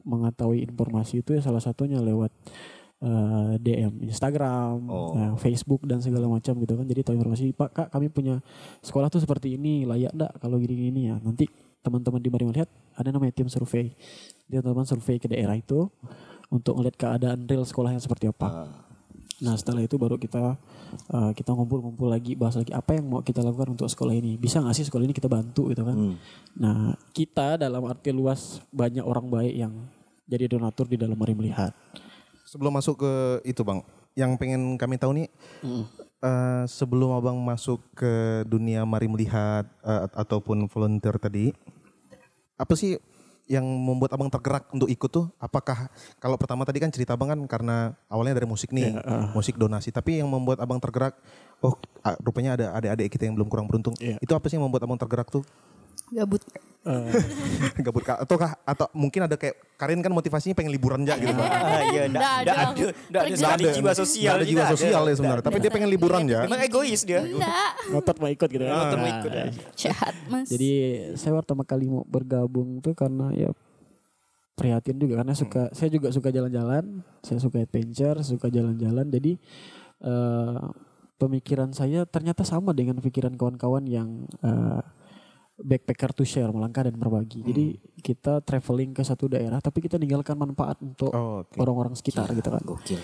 mengetahui 0.02 0.64
informasi 0.64 1.20
itu 1.20 1.37
ya 1.37 1.44
salah 1.44 1.61
satunya 1.61 2.00
lewat 2.00 2.32
eh, 3.00 3.52
DM 3.56 4.04
Instagram, 4.04 4.76
Oh. 4.85 5.16
eh, 5.16 5.33
Facebook 5.40 5.88
dan 5.88 6.04
segala 6.04 6.28
macam 6.28 6.52
gitu 6.61 6.76
kan. 6.76 6.85
Jadi 6.85 7.00
tahu 7.00 7.14
informasi, 7.16 7.56
Pak 7.56 7.71
Kak 7.73 7.88
kami 7.88 8.12
punya 8.12 8.44
sekolah 8.85 9.09
tuh 9.09 9.25
seperti 9.25 9.56
ini, 9.56 9.88
layak 9.88 10.12
enggak 10.12 10.33
kalau 10.37 10.61
gini-gini 10.61 11.09
ya. 11.09 11.16
Nanti 11.16 11.49
teman-teman 11.80 12.21
di 12.21 12.28
Mari 12.28 12.44
Melihat 12.44 12.68
ada 12.92 13.09
namanya 13.09 13.33
tim 13.33 13.49
survei. 13.49 13.97
Dia 14.44 14.61
teman 14.61 14.85
survei 14.85 15.16
ke 15.16 15.33
daerah 15.33 15.56
itu 15.56 15.88
untuk 16.52 16.76
melihat 16.76 16.97
keadaan 17.00 17.49
real 17.49 17.64
sekolahnya 17.64 18.04
seperti 18.04 18.28
apa. 18.28 18.49
Ah. 18.68 18.89
Nah 19.40 19.56
setelah 19.56 19.80
itu 19.80 19.97
baru 19.97 20.20
kita 20.20 20.61
uh, 21.11 21.30
kita 21.32 21.50
ngumpul-ngumpul 21.56 22.12
lagi 22.12 22.37
bahas 22.37 22.61
lagi 22.61 22.76
apa 22.76 22.97
yang 22.97 23.09
mau 23.09 23.20
kita 23.25 23.40
lakukan 23.40 23.73
untuk 23.73 23.88
sekolah 23.88 24.12
ini. 24.12 24.37
Bisa 24.37 24.61
nggak 24.61 24.76
sih 24.76 24.85
sekolah 24.85 25.04
ini 25.09 25.16
kita 25.16 25.32
bantu 25.32 25.73
gitu 25.73 25.82
kan? 25.85 25.97
Hmm. 25.97 26.16
Nah 26.61 26.78
kita 27.16 27.56
dalam 27.56 27.88
arti 27.88 28.12
luas 28.12 28.61
banyak 28.68 29.02
orang 29.02 29.26
baik 29.32 29.54
yang 29.56 29.73
jadi 30.28 30.47
donatur 30.47 30.87
di 30.87 31.00
dalam 31.00 31.16
mari 31.16 31.35
melihat. 31.35 31.73
Sebelum 32.47 32.70
masuk 32.70 33.02
ke 33.02 33.12
itu 33.47 33.62
bang, 33.62 33.80
yang 34.14 34.35
pengen 34.35 34.75
kami 34.75 34.99
tahu 34.99 35.14
nih, 35.14 35.26
eh, 36.23 36.64
sebelum 36.66 37.14
abang 37.14 37.38
masuk 37.38 37.78
ke 37.94 38.42
dunia 38.47 38.82
mari 38.82 39.06
melihat 39.06 39.66
at- 39.82 40.14
ataupun 40.14 40.66
volunteer 40.66 41.14
tadi, 41.18 41.54
apa 42.59 42.75
sih 42.75 42.99
yang 43.50 43.66
membuat 43.66 44.14
abang 44.14 44.30
tergerak 44.30 44.71
untuk 44.71 44.87
ikut 44.87 45.11
tuh? 45.11 45.26
Apakah 45.42 45.90
kalau 46.23 46.38
pertama 46.38 46.62
tadi 46.62 46.78
kan 46.78 46.95
cerita 46.95 47.19
abang 47.19 47.35
kan 47.35 47.40
karena 47.50 47.99
awalnya 48.07 48.38
dari 48.38 48.47
musik 48.47 48.71
nih, 48.71 48.95
musik 49.35 49.59
donasi, 49.59 49.90
tapi 49.90 50.23
yang 50.23 50.30
membuat 50.30 50.62
abang 50.62 50.78
tergerak, 50.78 51.19
oh 51.59 51.75
ah, 52.07 52.14
rupanya 52.23 52.54
ada 52.54 52.78
adik-adik 52.78 53.11
kita 53.11 53.26
yang 53.26 53.35
belum 53.35 53.50
kurang 53.50 53.66
beruntung. 53.66 53.99
Iya. 53.99 54.23
Itu 54.23 54.38
apa 54.38 54.47
sih 54.47 54.54
yang 54.54 54.71
membuat 54.71 54.87
abang 54.87 55.02
tergerak 55.02 55.35
tuh? 55.35 55.42
Gabut. 56.09 56.42
Eh, 56.80 57.12
Gabut 57.85 58.00
kah? 58.00 58.16
atau 58.25 58.40
kah? 58.40 58.57
atau 58.64 58.88
mungkin 58.97 59.28
ada 59.28 59.37
kayak 59.37 59.76
Karin 59.76 60.00
kan 60.00 60.09
motivasinya 60.09 60.57
pengen 60.57 60.73
liburan 60.73 61.04
aja 61.04 61.21
gitu 61.21 61.33
bang. 61.37 61.45
Ah, 61.61 61.83
iya, 61.92 62.02
enggak 62.09 62.21
Nggak 62.25 62.33
ada, 62.40 62.54
enggak 62.88 63.23
ada 63.23 63.37
sekali 63.37 63.64
jiwa 63.76 63.92
sosial. 63.92 64.35
Ada 64.40 64.45
jiwa 64.49 64.62
tidak 64.64 64.73
sosial 64.76 65.02
ya 65.04 65.14
sebenarnya, 65.21 65.45
tapi 65.45 65.59
dia 65.61 65.71
pengen 65.73 65.90
liburan 65.92 66.23
ya. 66.25 66.40
Emang 66.49 66.61
egois 66.64 67.00
dia. 67.04 67.21
Enggak. 67.21 67.73
ngotot 67.92 68.16
mau 68.16 68.28
ikut 68.33 68.49
gitu 68.49 68.62
kan. 68.64 68.73
Ngotot 68.73 68.97
mau 68.97 69.09
Nah, 69.11 69.19
ikut, 69.21 69.30
ya. 69.33 69.45
Jahat 69.76 70.14
mas. 70.33 70.47
Jadi 70.49 70.71
saya 71.21 71.33
pertama 71.37 71.62
kali 71.69 71.85
mau 71.92 72.04
bergabung 72.09 72.80
tuh 72.80 72.97
karena 72.97 73.28
ya 73.37 73.52
prihatin 74.57 74.97
juga 75.00 75.25
karena 75.25 75.33
suka 75.37 75.73
saya 75.73 75.88
juga 75.92 76.12
suka 76.12 76.33
jalan-jalan, 76.33 77.04
saya 77.21 77.38
suka 77.40 77.61
adventure, 77.61 78.25
suka 78.25 78.49
jalan-jalan. 78.49 79.04
Jadi 79.12 79.37
eh 80.00 80.61
pemikiran 81.21 81.76
saya 81.76 82.09
ternyata 82.09 82.49
sama 82.49 82.73
dengan 82.73 82.97
pikiran 83.04 83.37
kawan-kawan 83.37 83.85
yang 83.85 84.25
eh, 84.40 84.80
backpacker 85.61 86.12
to 86.12 86.25
share 86.25 86.49
melangkah 86.49 86.85
dan 86.85 86.97
berbagi. 86.97 87.40
Jadi 87.40 87.67
kita 88.00 88.40
traveling 88.40 88.90
ke 88.90 89.00
satu 89.00 89.29
daerah 89.29 89.61
tapi 89.61 89.81
kita 89.81 89.97
ninggalkan 89.97 90.35
manfaat 90.35 90.81
untuk 90.81 91.12
Oh, 91.12 91.45
oke. 91.45 91.57
orang-orang 91.57 91.93
sekitar 91.93 92.29
gitu 92.33 92.49
kan. 92.49 92.62
Gokil. 92.64 93.00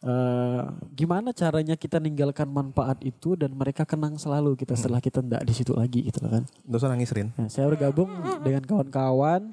Eh, 0.00 0.62
gimana 0.96 1.30
caranya 1.30 1.76
kita 1.76 2.00
ninggalkan 2.00 2.48
manfaat 2.48 2.98
itu 3.00 3.36
dan 3.36 3.52
mereka 3.52 3.84
kenang 3.84 4.16
selalu 4.16 4.56
kita 4.56 4.72
setelah 4.72 4.96
kita 4.96 5.20
ndak 5.20 5.44
di 5.44 5.52
situ 5.52 5.76
lagi 5.76 6.08
gitu 6.08 6.24
kan. 6.24 6.42
Nggak 6.64 6.78
usah 6.80 6.88
nangis 6.88 7.12
Rin. 7.12 7.28
Nah, 7.36 7.46
saya 7.46 7.68
bergabung 7.68 8.08
dengan 8.40 8.64
kawan-kawan. 8.64 9.52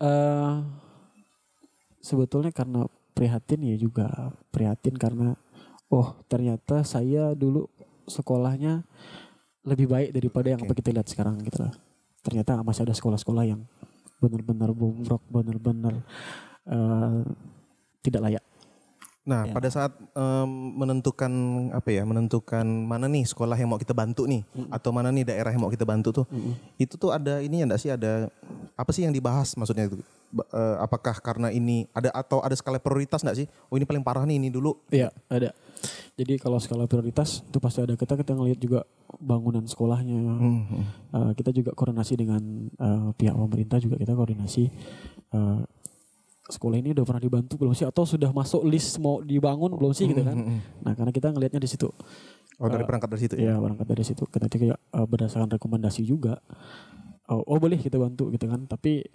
eh 0.00 0.54
sebetulnya 2.02 2.50
karena 2.50 2.90
prihatin 3.14 3.62
ya 3.62 3.76
juga 3.78 4.34
prihatin 4.50 4.98
karena 4.98 5.38
oh 5.86 6.18
ternyata 6.26 6.82
saya 6.82 7.36
dulu 7.36 7.70
sekolahnya 8.08 8.82
lebih 9.62 9.86
baik 9.86 10.10
daripada 10.10 10.46
yang 10.50 10.60
apa 10.62 10.72
kita 10.74 10.90
lihat 10.90 11.08
sekarang 11.08 11.38
gitu 11.42 11.62
lah. 11.62 11.72
Ternyata 12.22 12.62
masih 12.62 12.86
ada 12.86 12.94
sekolah-sekolah 12.94 13.44
yang 13.46 13.62
benar-benar 14.22 14.70
bobrok, 14.74 15.22
benar-benar 15.30 16.02
eh, 16.70 17.22
tidak 18.02 18.20
layak. 18.22 18.44
Nah, 19.22 19.46
Ya. 19.46 19.54
pada 19.54 19.68
saat 19.70 19.94
em, 20.18 20.50
menentukan 20.74 21.30
apa 21.70 21.94
ya, 21.94 22.02
menentukan 22.02 22.66
mana 22.66 23.06
nih 23.06 23.22
sekolah 23.22 23.54
yang 23.54 23.70
mau 23.70 23.78
kita 23.78 23.94
bantu 23.94 24.26
nih, 24.26 24.42
atau 24.66 24.90
mana 24.90 25.14
nih 25.14 25.22
daerah 25.22 25.54
yang 25.54 25.62
mau 25.62 25.70
kita 25.70 25.86
bantu 25.86 26.10
tuh, 26.10 26.26
itu 26.74 26.98
tuh 26.98 27.14
ada 27.14 27.38
ini 27.38 27.62
ya 27.62 27.70
enggak 27.70 27.78
sih 27.78 27.90
ada 27.94 28.26
apa 28.74 28.90
sih 28.90 29.06
yang 29.06 29.14
dibahas 29.14 29.54
maksudnya 29.54 29.86
itu? 29.86 30.02
Eh, 30.32 30.76
apakah 30.82 31.14
karena 31.22 31.54
ini 31.54 31.86
ada 31.94 32.10
atau 32.10 32.42
ada 32.42 32.56
skala 32.58 32.82
prioritas 32.82 33.22
enggak 33.22 33.44
sih? 33.44 33.46
Oh 33.70 33.78
ini 33.78 33.86
paling 33.86 34.02
parah 34.02 34.26
nih 34.26 34.42
ini 34.42 34.50
dulu. 34.50 34.74
Iya, 34.90 35.14
ada. 35.30 35.54
Jadi 36.18 36.42
kalau 36.42 36.58
skala 36.58 36.90
prioritas 36.90 37.46
itu 37.46 37.58
pasti 37.62 37.78
ada 37.78 37.94
kita 37.94 38.18
kita 38.18 38.34
ngelihat 38.34 38.58
juga 38.58 38.80
bangunan 39.22 39.62
sekolahnya. 39.62 40.18
Eh, 41.14 41.32
kita 41.38 41.54
juga 41.54 41.70
koordinasi 41.78 42.18
dengan 42.18 42.42
eh, 42.74 43.08
pihak 43.14 43.38
pemerintah 43.38 43.78
juga 43.78 43.94
kita 44.02 44.18
koordinasi 44.18 44.66
eh, 45.30 45.60
sekolah 46.42 46.76
ini 46.82 46.90
udah 46.90 47.04
pernah 47.06 47.22
dibantu 47.22 47.54
belum 47.54 47.74
sih 47.74 47.86
atau 47.86 48.02
sudah 48.02 48.34
masuk 48.34 48.66
list 48.66 48.98
mau 48.98 49.22
dibangun 49.22 49.70
belum 49.78 49.94
sih 49.94 50.10
gitu 50.10 50.26
kan. 50.26 50.34
Nah, 50.82 50.92
karena 50.98 51.12
kita 51.14 51.30
ngelihatnya 51.30 51.62
di 51.62 51.70
situ. 51.70 51.86
Oh 52.58 52.68
dari 52.70 52.82
perangkat 52.86 53.08
dari 53.10 53.22
situ 53.22 53.34
ya. 53.38 53.54
Ya, 53.54 53.54
berangkat 53.58 53.86
dari 53.86 54.04
situ. 54.06 54.22
Kita 54.26 54.46
juga 54.50 54.76
eh, 54.78 55.06
berdasarkan 55.06 55.50
rekomendasi 55.54 56.02
juga. 56.02 56.38
Oh, 57.30 57.42
oh, 57.46 57.58
boleh 57.62 57.78
kita 57.78 57.96
bantu 57.96 58.28
gitu 58.34 58.50
kan. 58.50 58.66
Tapi 58.66 59.06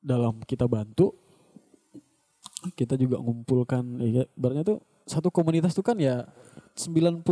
dalam 0.00 0.40
kita 0.44 0.64
bantu 0.64 1.12
kita 2.76 2.96
juga 2.96 3.20
ngumpulkan 3.20 4.00
ya 4.04 4.24
ibaratnya 4.36 4.64
tuh 4.64 4.78
satu 5.10 5.28
komunitas 5.28 5.74
tuh 5.74 5.82
kan 5.82 5.98
ya 5.98 6.22
90% 6.72 7.26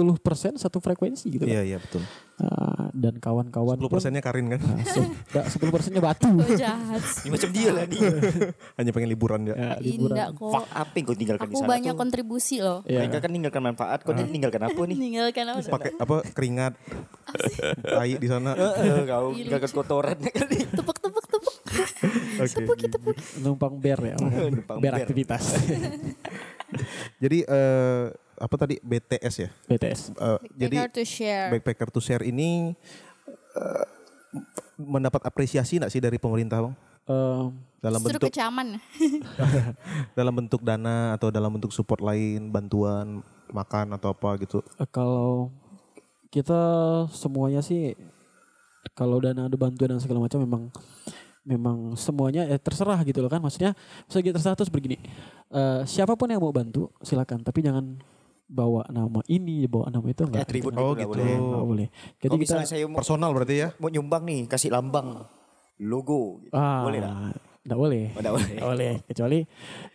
satu 0.56 0.78
frekuensi 0.78 1.30
gitu 1.30 1.46
Iya 1.46 1.62
kan. 1.62 1.64
iya 1.64 1.78
betul. 1.78 2.02
Nah, 2.38 2.90
dan 2.92 3.14
kawan-kawan 3.16 3.74
10 3.76 3.86
persennya 3.88 4.20
Karin 4.20 4.46
kan, 4.48 4.60
Nah, 4.60 4.82
se- 4.84 5.00
nggak, 5.32 5.44
10 5.48 5.70
persennya 5.70 5.98
batu. 6.00 6.26
Oh, 6.38 6.54
jahat. 6.54 7.02
Ini 7.24 7.30
macam 7.32 7.50
dia 7.50 7.70
lah 7.72 7.84
nih. 7.84 7.98
hanya 8.78 8.90
pengen 8.92 9.08
liburan 9.08 9.40
ya. 9.42 9.54
Ya, 9.54 9.70
liburan. 9.78 10.14
Indah 10.14 10.28
kok. 10.32 10.52
Fuck 10.52 10.66
apa 10.68 10.92
yang 10.92 11.04
kau 11.04 11.16
tinggalkan 11.16 11.46
di 11.46 11.50
Aku 11.50 11.58
sana 11.58 11.70
banyak 11.70 11.92
tuh? 11.94 11.98
kontribusi 11.98 12.56
loh. 12.58 12.78
Ya. 12.84 12.98
Mereka 13.00 13.16
kan 13.18 13.30
tinggalkan 13.32 13.62
manfaat, 13.64 13.98
kau 14.02 14.12
tinggalkan 14.12 14.60
apa 14.60 14.80
nih? 14.84 14.96
Meninggalkan 15.00 15.44
apa? 15.48 15.58
Pakai 15.64 15.90
apa 15.96 16.16
keringat, 16.28 16.72
tai 17.80 18.12
di 18.14 18.28
sana. 18.28 18.50
Eh, 18.54 19.02
kau 19.04 19.32
Iya, 19.32 19.42
tinggalkan 19.48 19.70
kotoran 19.72 20.18
kali. 20.20 20.58
Tepuk 20.68 20.96
tepuk 20.98 21.24
tepuk. 21.26 21.54
Tepuki 22.38 22.86
tepuki. 22.86 23.22
Numpang 23.40 23.78
ber 23.78 23.98
ya. 24.04 24.16
Numpang 24.18 24.78
ber 24.78 24.92
ber. 24.92 25.00
aktivitas. 25.00 25.44
Jadi 27.22 27.44
eh, 27.44 28.04
apa 28.38 28.54
tadi 28.54 28.78
BTS 28.78 29.34
ya? 29.42 29.50
BTS. 29.66 30.00
Eh, 30.14 30.38
jadi 30.54 30.86
to 30.92 31.02
share. 31.02 31.50
backpacker 31.50 31.88
to 31.90 31.98
share 31.98 32.22
ini 32.22 32.76
eh, 33.58 33.84
mendapat 34.78 35.26
apresiasi 35.26 35.82
enggak 35.82 35.90
sih 35.90 35.98
dari 35.98 36.16
pemerintah 36.22 36.62
bang? 36.62 36.74
Eh, 37.08 37.44
Dalam 37.78 38.00
bentuk 38.02 38.30
kecaman. 38.30 38.78
dalam 40.18 40.34
bentuk 40.34 40.60
dana 40.62 41.14
atau 41.14 41.30
dalam 41.30 41.50
bentuk 41.50 41.70
support 41.74 42.02
lain, 42.02 42.50
bantuan 42.50 43.22
makan 43.50 43.96
atau 43.96 44.12
apa 44.14 44.38
gitu. 44.42 44.62
Eh, 44.78 44.88
kalau 44.90 45.50
kita 46.28 46.60
semuanya 47.10 47.64
sih 47.64 47.96
kalau 48.92 49.18
dana 49.18 49.48
ada 49.48 49.56
bantuan 49.56 49.96
dan 49.96 50.00
segala 50.02 50.22
macam 50.22 50.38
memang 50.44 50.62
memang 51.48 51.96
semuanya 51.96 52.44
eh, 52.44 52.60
terserah 52.60 53.00
gitu 53.02 53.18
loh 53.18 53.32
kan 53.32 53.40
maksudnya 53.40 53.72
misalnya 54.04 54.36
terserah 54.36 54.52
terus 54.54 54.68
begini 54.68 55.00
eh, 55.48 55.80
siapa 55.82 56.12
pun 56.12 56.28
yang 56.28 56.38
mau 56.38 56.52
bantu 56.52 56.92
silakan 57.00 57.40
tapi 57.40 57.64
jangan 57.64 57.96
bawa 58.44 58.84
nama 58.88 59.20
ini 59.26 59.64
bawa 59.64 59.88
nama 59.88 60.04
itu 60.04 60.24
enggak 60.24 60.44
Atribut 60.44 60.72
Oh, 60.72 60.92
gitu 60.92 60.94
nggak 60.94 61.08
gitu. 61.08 61.12
boleh. 61.16 61.36
Nggak 61.36 61.66
boleh 61.66 61.88
jadi 61.88 62.04
Kalau 62.20 62.36
kita 62.36 62.44
misalnya 62.44 62.68
saya 62.68 62.84
mau, 62.84 62.98
Personal 63.00 63.30
berarti 63.32 63.54
ya? 63.56 63.68
mau 63.76 63.88
nyumbang 63.88 64.22
nih, 64.24 64.40
kasih 64.44 64.70
lambang, 64.72 65.08
logo, 65.78 66.40
gitu. 66.42 66.52
ah 66.52 66.84
boleh 66.84 67.00
tak? 67.00 67.12
enggak 67.64 67.78
boleh 67.78 68.04
Oh, 68.08 68.20
nggak 68.20 68.32
boleh. 68.32 68.48
Nggak 68.54 68.68
boleh 68.72 68.92
kecuali 69.04 69.38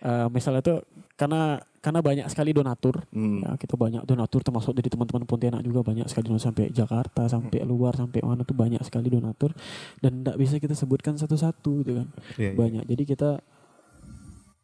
eh, 0.01 0.27
misalnya 0.29 0.61
tuh 0.61 0.77
karena 1.13 1.41
karena 1.83 1.99
banyak 1.99 2.31
sekali 2.31 2.55
donatur 2.55 3.03
Hmm. 3.11 3.43
Ya, 3.43 3.59
kita 3.59 3.75
banyak 3.75 4.07
donatur 4.07 4.39
termasuk 4.39 4.71
dari 4.71 4.87
teman-teman 4.87 5.27
Pontianak 5.27 5.59
juga 5.61 5.83
banyak 5.83 6.07
sekali 6.07 6.31
donatur 6.31 6.47
sampai 6.47 6.71
Jakarta, 6.71 7.27
sampai 7.27 7.59
luar, 7.61 7.93
sampai 7.93 8.23
mana 8.23 8.41
tuh 8.41 8.55
banyak 8.55 8.79
sekali 8.81 9.11
donatur 9.11 9.51
dan 9.99 10.23
tidak 10.23 10.35
bisa 10.39 10.55
kita 10.57 10.73
sebutkan 10.73 11.19
satu-satu 11.19 11.83
gitu 11.83 11.91
kan. 11.99 12.07
Iya, 12.39 12.49
iya. 12.49 12.57
Banyak. 12.57 12.83
Jadi 12.87 13.03
kita 13.03 13.29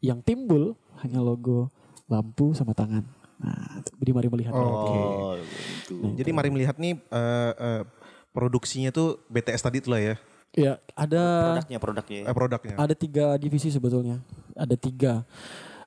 yang 0.00 0.24
timbul 0.24 0.72
hanya 1.04 1.20
logo 1.20 1.68
lampu 2.08 2.56
sama 2.56 2.72
tangan. 2.72 3.04
Nah, 3.36 3.84
di 3.96 4.12
mari 4.12 4.28
melihat. 4.28 4.52
Oh, 4.52 5.36
gitu. 5.84 6.16
Jadi 6.16 6.30
mari 6.32 6.48
melihat 6.48 6.76
nih 6.76 6.96
eh, 6.96 7.52
eh, 7.52 7.82
produksinya 8.30 8.88
tuh 8.90 9.20
BTS 9.28 9.60
tadi 9.60 9.80
tuh 9.80 9.92
lah 9.92 10.02
ya, 10.02 10.16
Ya, 10.50 10.72
ada 10.98 11.22
Produknya, 11.54 11.78
produknya. 11.78 12.22
eh, 12.26 12.34
produknya. 12.34 12.74
ada 12.74 12.94
tiga 12.94 13.38
divisi 13.38 13.70
sebetulnya. 13.70 14.18
Ada 14.58 14.74
tiga. 14.74 15.22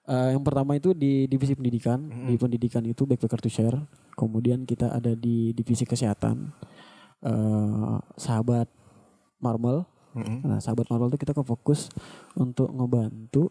Eh, 0.04 0.36
yang 0.36 0.44
pertama 0.44 0.76
itu 0.76 0.92
di 0.92 1.26
divisi 1.26 1.54
pendidikan. 1.54 2.04
Di 2.28 2.36
pendidikan 2.36 2.84
itu 2.84 3.04
backpacker 3.04 3.40
to 3.40 3.48
share. 3.48 3.80
Kemudian 4.14 4.64
kita 4.64 4.92
ada 4.92 5.14
di 5.14 5.52
divisi 5.52 5.84
kesehatan. 5.84 6.52
eh 7.24 7.96
sahabat 8.18 8.68
Marvel. 9.40 9.88
Nah, 10.44 10.60
sahabat 10.60 10.92
Marvel 10.92 11.08
itu 11.08 11.18
kita 11.18 11.32
ke 11.32 11.40
fokus 11.42 11.88
untuk 12.36 12.68
ngebantu 12.70 13.48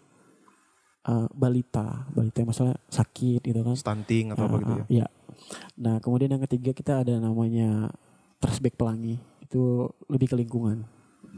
eh, 1.03 1.27
balita, 1.33 2.05
balita 2.13 2.37
yang 2.39 2.51
masalah 2.53 2.77
sakit 2.87 3.41
gitu 3.41 3.65
kan. 3.65 3.73
Stunting 3.73 4.31
atau 4.31 4.45
apa 4.45 4.57
gitu 4.61 4.73
ya. 4.73 4.77
Ah, 4.77 4.89
Iya. 4.89 5.07
Nah, 5.75 5.97
kemudian 5.99 6.31
yang 6.31 6.45
ketiga 6.45 6.71
kita 6.71 7.01
ada 7.01 7.17
namanya 7.17 7.89
trash 8.39 8.61
bag 8.61 8.77
pelangi. 8.77 9.17
Itu 9.41 9.89
lebih 10.07 10.29
ke 10.29 10.37
lingkungan. 10.37 10.85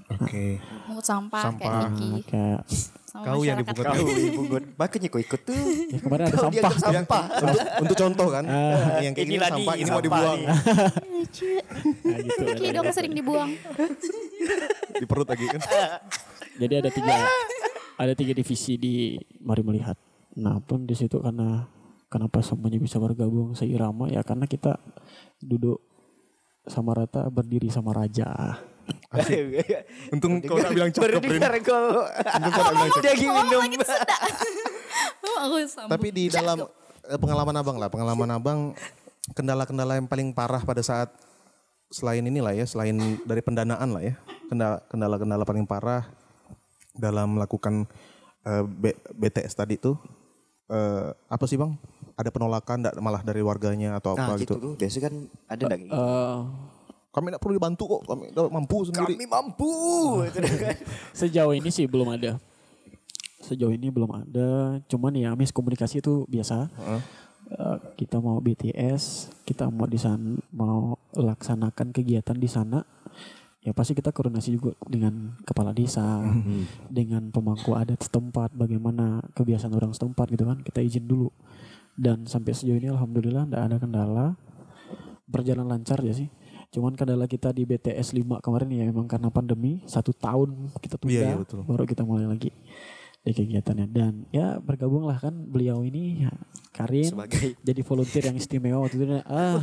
Oke. 0.05 0.59
Mungut 0.91 1.07
sampah, 1.07 1.43
Sampah. 1.49 1.59
kayak 1.59 1.81
Vicky. 1.95 2.11
Kayak 2.29 2.61
Sama 3.09 3.25
Kau 3.31 3.41
yang 3.47 3.57
dibuka 3.63 3.95
Kau 3.95 4.11
ibu 4.11 4.41
gue, 4.51 4.61
makanya 4.75 5.07
kau 5.07 5.23
ikut 5.23 5.41
tuh. 5.47 5.55
ya 5.87 5.99
kemarin 6.03 6.25
ada 6.27 6.39
sampah. 6.39 6.73
sampah. 6.75 7.23
untuk, 7.47 7.63
untuk 7.87 7.97
contoh 7.97 8.27
kan, 8.27 8.45
yang 8.99 9.15
kayak 9.15 9.27
gini 9.31 9.39
sampah 9.39 9.75
ini 9.79 9.87
mau 9.87 10.03
sampah 10.03 10.03
dibuang 10.03 10.39
nih. 10.43 10.49
Lucu. 11.15 11.47
Nah, 12.11 12.19
gitu. 12.19 12.41
Vicky 12.43 12.69
dong 12.75 12.87
sering 12.91 13.15
dibuang. 13.15 13.51
di 14.99 15.07
perut 15.07 15.29
lagi 15.31 15.47
kan. 15.47 15.61
Jadi 16.59 16.75
ada 16.75 16.91
tiga 16.91 17.15
ada 17.95 18.13
tiga 18.19 18.33
divisi 18.35 18.75
di 18.75 19.15
Mari 19.41 19.63
Melihat. 19.63 19.95
Nah 20.35 20.59
pun 20.59 20.83
di 20.83 20.99
situ 20.99 21.23
karena 21.23 21.71
kenapa 22.11 22.43
semuanya 22.43 22.83
bisa 22.83 22.99
bergabung 22.99 23.55
seirama 23.55 24.11
ya 24.11 24.27
karena 24.27 24.51
kita 24.51 24.75
duduk 25.39 25.79
sama 26.67 26.99
rata 26.99 27.31
berdiri 27.31 27.71
sama 27.71 27.95
raja. 27.95 28.59
Untung 30.11 30.43
kau 30.43 30.59
tak 30.59 30.73
bilang 30.73 30.91
Baru 30.91 31.17
cakep 31.17 31.23
Rin. 31.23 31.33
dengar 31.39 31.55
kau. 31.63 31.87
Dia 32.99 33.11
lagi 33.11 33.27
minum. 33.27 33.63
Oh. 35.45 35.59
Tapi 35.91 36.09
di 36.09 36.31
dalam 36.31 36.65
eh, 37.05 37.19
pengalaman 37.19 37.57
abang 37.59 37.77
lah, 37.77 37.91
pengalaman 37.91 38.31
abang 38.33 38.61
kendala-kendala 39.35 39.99
yang 39.99 40.07
paling 40.07 40.31
parah 40.31 40.63
pada 40.63 40.81
saat 40.81 41.11
selain 41.91 42.25
inilah 42.25 42.55
ya, 42.55 42.65
selain 42.65 42.95
dari 43.23 43.43
pendanaan 43.43 43.93
lah 43.93 44.03
ya, 44.03 44.15
kendala- 44.49 44.81
kendala-kendala 44.89 45.45
paling 45.45 45.67
parah 45.67 46.07
dalam 46.95 47.37
melakukan 47.37 47.85
eh, 48.43 48.63
B- 48.65 48.97
BTS 49.11 49.53
tadi 49.53 49.77
tuh 49.77 49.99
eh, 50.71 51.11
apa 51.29 51.45
sih 51.45 51.59
bang? 51.59 51.75
Ada 52.15 52.31
penolakan 52.31 52.79
nggak 52.81 52.95
malah 53.03 53.21
dari 53.21 53.43
warganya 53.43 53.99
atau 53.99 54.15
Nah 54.15 54.31
apa 54.31 54.39
gitu 54.39 54.55
gitu? 54.55 54.63
tuh, 54.63 54.73
biasa 54.79 54.97
kan 55.03 55.15
ada 55.45 55.61
nggak 55.61 55.79
kayak 55.83 55.91
gitu? 55.91 55.99
Kami 57.15 57.31
tidak 57.31 57.43
perlu 57.47 57.55
dibantu 57.55 57.85
kok, 57.87 58.03
kami 58.11 58.35
mampu 58.35 58.91
sendiri. 58.91 59.15
Kami 59.15 59.27
mampu. 59.31 59.71
Itu 60.27 60.39
kan. 60.43 60.75
sejauh 61.23 61.55
ini 61.55 61.71
sih 61.71 61.87
belum 61.87 62.11
ada. 62.11 62.43
Sejauh 63.39 63.71
ini 63.71 63.87
belum 63.87 64.11
ada. 64.11 64.83
Cuman 64.91 65.15
ya 65.15 65.31
miskomunikasi 65.39 66.03
itu 66.03 66.27
biasa. 66.27 66.67
Heeh. 66.75 67.01
Eh, 67.45 67.79
kita 68.01 68.25
mau 68.25 68.41
BTS, 68.41 69.29
kita 69.45 69.69
mau 69.69 69.85
di 69.85 70.01
sana 70.01 70.33
mau 70.57 70.97
laksanakan 71.13 71.93
kegiatan 71.93 72.41
di 72.41 72.49
sana, 72.49 72.81
ya 73.61 73.77
pasti 73.77 73.93
kita 73.93 74.17
koordinasi 74.17 74.57
juga 74.57 74.73
dengan 74.89 75.37
kepala 75.45 75.77
desa, 75.77 76.25
dengan 76.89 77.29
pemangku 77.29 77.77
adat 77.77 78.01
setempat, 78.01 78.57
bagaimana 78.57 79.21
kebiasaan 79.37 79.77
orang 79.77 79.93
setempat 79.93 80.33
gitu 80.33 80.49
kan, 80.49 80.65
kita 80.65 80.81
izin 80.81 81.05
dulu. 81.05 81.29
dan 81.95 82.27
sampai 82.27 82.59
sejauh 82.59 82.75
ini 82.75 82.91
alhamdulillah 82.91 83.47
tidak 83.47 83.63
ada 83.71 83.77
kendala 83.79 84.27
berjalan 85.31 85.63
lancar 85.63 86.03
ya 86.03 86.11
sih 86.11 86.27
cuman 86.75 86.99
kendala 86.99 87.31
kita 87.31 87.55
di 87.55 87.63
BTS 87.63 88.19
5 88.19 88.43
kemarin 88.43 88.67
ya 88.75 88.85
memang 88.91 89.07
karena 89.07 89.31
pandemi 89.31 89.79
satu 89.87 90.11
tahun 90.11 90.75
kita 90.83 90.99
tunda 90.99 91.15
Iya, 91.15 91.23
iya, 91.31 91.37
betul. 91.39 91.63
baru 91.63 91.87
kita 91.87 92.03
mulai 92.03 92.27
lagi 92.27 92.51
di 93.25 93.33
kegiatannya 93.33 93.87
dan 93.89 94.29
ya 94.29 94.61
bergabunglah 94.61 95.17
kan 95.17 95.33
beliau 95.33 95.81
ini 95.81 96.21
ya, 96.21 96.33
Karin 96.71 97.09
Sebagai- 97.09 97.57
jadi 97.59 97.81
volunteer 97.81 98.25
yang 98.27 98.37
istimewa 98.37 98.85
waktu 98.85 99.01
itu 99.01 99.17
ah, 99.17 99.57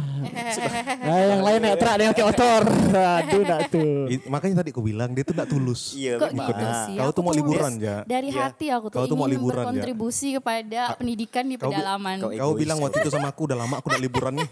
ah 1.05 1.21
yang 1.21 1.45
lain 1.45 1.61
ya 1.61 1.75
terak 1.75 1.95
dengan 1.95 2.13
kayak 2.15 2.27
motor 2.27 2.61
aduh 2.91 3.43
nak 3.43 3.61
tuh 3.69 3.93
I- 4.07 4.25
makanya 4.25 4.55
tadi 4.57 4.73
aku 4.73 4.81
bilang 4.81 5.11
dia 5.11 5.21
tuh 5.21 5.35
gak 5.35 5.45
tulus. 5.45 5.93
Iya, 5.93 6.17
Kok 6.17 6.29
sih? 6.33 6.95
Kau 6.97 7.03
Aku 7.03 7.11
tuh 7.13 7.21
mau 7.21 7.33
liburan. 7.33 7.71
Ja. 7.77 8.01
Dari 8.01 8.29
Iya. 8.29 8.41
hati 8.41 8.67
aku 8.67 8.89
tuh 8.89 8.97
Kau 8.97 9.05
tuh 9.05 9.13
mau 9.13 9.27
ingin 9.27 9.37
liburan, 9.37 9.61
berkontribusi 9.61 10.27
kepada 10.33 10.81
pendidikan 10.97 11.43
di 11.45 11.55
kau 11.55 11.69
pedalaman. 11.69 12.17
kau 12.17 12.29
Kau 12.33 12.51
bilang 12.57 12.81
waktu 12.81 12.97
itu 12.97 13.13
sama 13.13 13.29
aku 13.29 13.45
udah 13.45 13.57
lama 13.59 13.77
aku 13.77 13.93
udah 13.93 14.01
liburan 14.01 14.41
nih. 14.41 14.49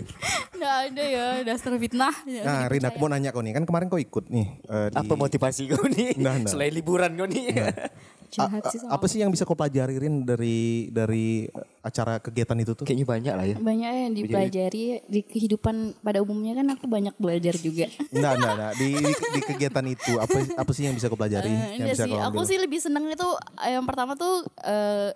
Nggak 0.56 0.76
ada 0.86 1.02
ya 1.04 1.26
dasar 1.42 1.74
fitnah. 1.74 2.14
Nggak 2.22 2.44
Nah, 2.44 2.58
usah 2.60 2.70
Rin 2.70 2.84
aku 2.84 2.96
mau 2.98 3.10
nanya 3.10 3.30
kau 3.30 3.42
nih, 3.42 3.52
kan 3.52 3.64
kemarin 3.64 3.86
kau 3.88 3.98
ikut 3.98 4.30
nih 4.30 4.46
eh, 4.62 4.86
di 4.88 4.96
Apa 4.96 5.14
motivasi 5.14 5.62
kau 5.68 5.84
nih? 5.86 6.14
Nah, 6.16 6.38
nah. 6.38 6.46
Selain 6.46 6.70
liburan 6.70 7.10
kau 7.14 7.26
nih. 7.26 7.44
Jahat 8.34 8.62
A- 8.66 8.70
sih 8.74 8.78
sama 8.82 8.90
apa 8.98 9.06
sih 9.06 9.18
yang 9.22 9.30
bisa 9.30 9.46
kau 9.46 9.54
pelajari 9.54 9.94
Rin 9.96 10.26
dari 10.26 10.90
dari 10.90 11.46
acara 11.80 12.18
kegiatan 12.18 12.58
itu 12.58 12.72
tuh? 12.74 12.84
Kayaknya 12.84 13.06
banyak 13.06 13.34
lah 13.34 13.46
ya. 13.46 13.56
banyak 13.60 13.90
yang 13.94 14.12
dipelajari 14.18 14.84
di 15.06 15.20
kehidupan 15.22 16.02
pada 16.02 16.18
umumnya 16.18 16.58
kan 16.58 16.66
aku 16.74 16.84
banyak 16.90 17.14
belajar 17.16 17.54
juga. 17.56 17.86
Enggak, 18.10 18.32
enggak, 18.40 18.52
enggak. 18.58 18.72
Di, 18.74 18.88
di, 18.98 19.12
di 19.14 19.40
kegiatan 19.46 19.84
itu 19.86 20.12
apa 20.18 20.38
apa 20.58 20.70
sih 20.74 20.82
yang 20.88 20.94
bisa 20.98 21.06
kau 21.06 21.18
pelajari? 21.18 21.46
Eh, 21.46 21.54
yang 21.54 21.86
enggak 21.86 21.96
bisa 21.96 22.04
sih, 22.04 22.12
kau 22.12 22.26
aku 22.26 22.40
sih 22.42 22.58
lebih 22.58 22.80
seneng 22.82 23.04
itu 23.06 23.28
eh, 23.62 23.78
yang 23.78 23.86
pertama 23.86 24.18
tuh 24.18 24.42
eh, 24.64 25.14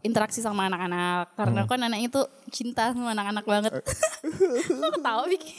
interaksi 0.00 0.40
sama 0.40 0.64
anak-anak 0.72 1.36
karena 1.36 1.60
kan 1.68 1.80
anak 1.84 2.00
itu 2.00 2.20
cinta 2.48 2.94
sama 2.96 3.12
anak-anak 3.12 3.44
banget. 3.44 3.72
Aku 4.88 4.98
tahu 5.02 5.22
Vicky. 5.28 5.52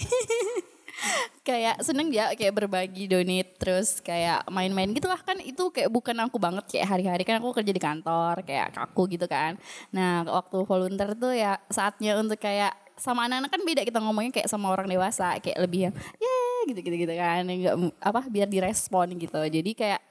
Kayak 1.42 1.82
seneng 1.82 2.14
dia 2.14 2.32
kayak 2.38 2.54
berbagi 2.54 3.10
donate 3.10 3.58
terus 3.58 4.00
kayak 4.02 4.46
main-main 4.50 4.92
gitu 4.94 5.10
lah. 5.10 5.20
Kan 5.22 5.42
itu 5.42 5.70
kayak 5.74 5.90
bukan 5.90 6.16
aku 6.22 6.38
banget 6.38 6.66
kayak 6.70 6.88
hari-hari 6.88 7.24
kan 7.26 7.42
aku 7.42 7.54
kerja 7.56 7.72
di 7.74 7.82
kantor 7.82 8.46
kayak 8.46 8.76
kaku 8.78 9.10
gitu 9.18 9.26
kan. 9.26 9.58
Nah 9.90 10.26
waktu 10.26 10.58
volunteer 10.64 11.18
tuh 11.18 11.34
ya 11.34 11.58
saatnya 11.70 12.18
untuk 12.18 12.38
kayak 12.38 12.74
sama 13.02 13.26
anak-anak 13.26 13.50
kan 13.50 13.62
beda 13.66 13.82
kita 13.82 13.98
ngomongnya 13.98 14.32
kayak 14.42 14.50
sama 14.52 14.70
orang 14.70 14.86
dewasa 14.86 15.42
kayak 15.42 15.58
lebih 15.58 15.90
yang 15.90 15.96
ya 16.22 16.38
gitu 16.70 16.80
gitu 16.86 17.14
kan 17.18 17.42
nggak 17.50 17.76
apa 17.98 18.22
biar 18.30 18.46
direspon 18.46 19.18
gitu. 19.18 19.42
Jadi 19.42 19.72
kayak 19.74 20.02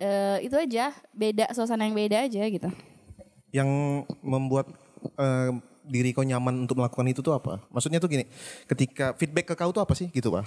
eh, 0.00 0.48
itu 0.48 0.56
aja 0.56 0.96
beda 1.12 1.52
suasana 1.52 1.84
yang 1.84 1.92
beda 1.92 2.24
aja 2.24 2.42
gitu. 2.48 2.70
Yang 3.52 3.70
membuat 4.24 4.72
eh, 5.20 5.52
diri 5.90 6.14
kau 6.14 6.22
nyaman 6.22 6.64
untuk 6.64 6.78
melakukan 6.78 7.10
itu 7.10 7.20
tuh 7.20 7.34
apa? 7.34 7.58
Maksudnya 7.74 7.98
tuh 7.98 8.06
gini, 8.06 8.24
ketika 8.70 9.12
feedback 9.18 9.50
ke 9.50 9.54
kau 9.58 9.74
tuh 9.74 9.82
apa 9.82 9.98
sih 9.98 10.06
gitu, 10.14 10.30
Pak? 10.30 10.46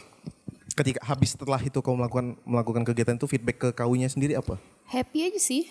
Ketika 0.73 1.03
habis 1.05 1.35
setelah 1.35 1.59
itu 1.61 1.83
kau 1.83 1.93
melakukan 1.93 2.39
melakukan 2.47 2.81
kegiatan 2.87 3.19
itu 3.19 3.27
feedback 3.29 3.57
ke 3.59 3.69
kaunya 3.75 4.07
sendiri 4.09 4.39
apa? 4.39 4.57
happy 4.93 5.25
aja 5.25 5.41
sih 5.41 5.65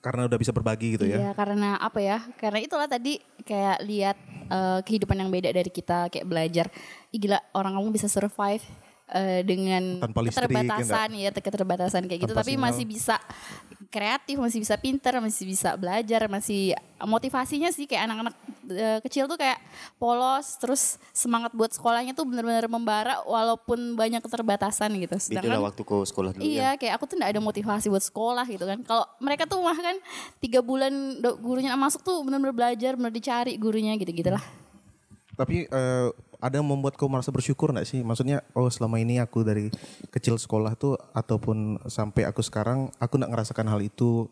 Karena 0.00 0.24
udah 0.24 0.40
bisa 0.40 0.56
berbagi 0.56 0.96
gitu 0.96 1.04
ya. 1.04 1.20
Iya 1.20 1.30
karena 1.36 1.76
apa 1.76 2.00
ya? 2.00 2.24
Karena 2.40 2.64
itulah 2.64 2.88
tadi 2.88 3.20
kayak 3.44 3.84
lihat 3.84 4.16
eh, 4.48 4.80
kehidupan 4.88 5.20
yang 5.20 5.28
beda 5.28 5.52
dari 5.52 5.68
kita 5.68 6.08
kayak 6.08 6.24
belajar. 6.24 6.66
Ih, 7.12 7.20
gila 7.20 7.36
orang 7.52 7.76
kamu 7.76 7.92
bisa 7.92 8.08
survive 8.08 8.64
eh, 9.12 9.40
dengan 9.44 10.00
Tanpa 10.00 10.24
listrik, 10.24 10.48
keterbatasan 10.48 11.08
ya 11.14 11.30
keterbatasan 11.30 12.02
kayak 12.08 12.20
gitu 12.26 12.34
Tanpa 12.34 12.42
tapi 12.42 12.52
sinyal. 12.56 12.64
masih 12.72 12.84
bisa 12.88 13.16
kreatif 13.92 14.40
masih 14.40 14.58
bisa 14.64 14.74
pinter 14.80 15.12
masih 15.20 15.44
bisa 15.44 15.76
belajar 15.76 16.24
masih 16.32 16.72
motivasinya 17.04 17.68
sih 17.68 17.84
kayak 17.84 18.08
anak-anak 18.08 18.34
eh, 18.72 18.98
kecil 19.04 19.28
tuh 19.28 19.36
kayak 19.36 19.60
polos 20.00 20.56
terus 20.56 20.96
semangat 21.12 21.52
buat 21.52 21.68
sekolahnya 21.76 22.16
tuh 22.16 22.24
bener-bener 22.24 22.64
membara 22.72 23.20
walaupun 23.28 23.92
banyak 23.98 24.24
keterbatasan 24.24 24.96
gitu 24.96 25.16
Itu 25.20 25.44
lah 25.44 25.60
waktu 25.60 25.82
kau 25.84 26.02
sekolah 26.06 26.32
dulu 26.32 26.42
ya. 26.42 26.48
Iya, 26.48 26.70
kayak 26.80 26.92
aku 26.96 27.04
tuh 27.10 27.16
gak 27.20 27.36
ada 27.36 27.40
motivasi 27.42 27.92
buat 27.92 28.04
sekolah 28.04 28.46
gitu 28.48 28.64
kan. 28.64 28.80
Kalau 28.80 29.04
mereka 29.20 29.44
tuh 29.44 29.60
mah 29.60 29.76
kan 29.76 29.96
tiga 30.40 30.64
bulan 30.64 31.20
gurunya 31.42 31.74
masuk 31.76 32.00
tuh 32.00 32.22
benar-benar 32.24 32.54
belajar, 32.54 32.96
benar 32.96 33.12
dicari 33.12 33.60
gurunya 33.60 33.92
gitu-gitu 34.00 34.32
lah. 34.32 34.61
Tapi 35.42 35.66
eh, 35.66 36.08
ada 36.38 36.54
yang 36.62 36.70
membuat 36.70 36.94
kau 36.94 37.10
merasa 37.10 37.34
bersyukur 37.34 37.74
nggak 37.74 37.82
sih? 37.82 38.06
Maksudnya, 38.06 38.46
oh 38.54 38.70
selama 38.70 39.02
ini 39.02 39.18
aku 39.18 39.42
dari 39.42 39.74
kecil 40.14 40.38
sekolah 40.38 40.78
tuh 40.78 40.94
ataupun 41.10 41.82
sampai 41.90 42.30
aku 42.30 42.46
sekarang 42.46 42.94
aku 43.02 43.18
nggak 43.18 43.34
ngerasakan 43.34 43.66
hal 43.66 43.82
itu. 43.82 44.30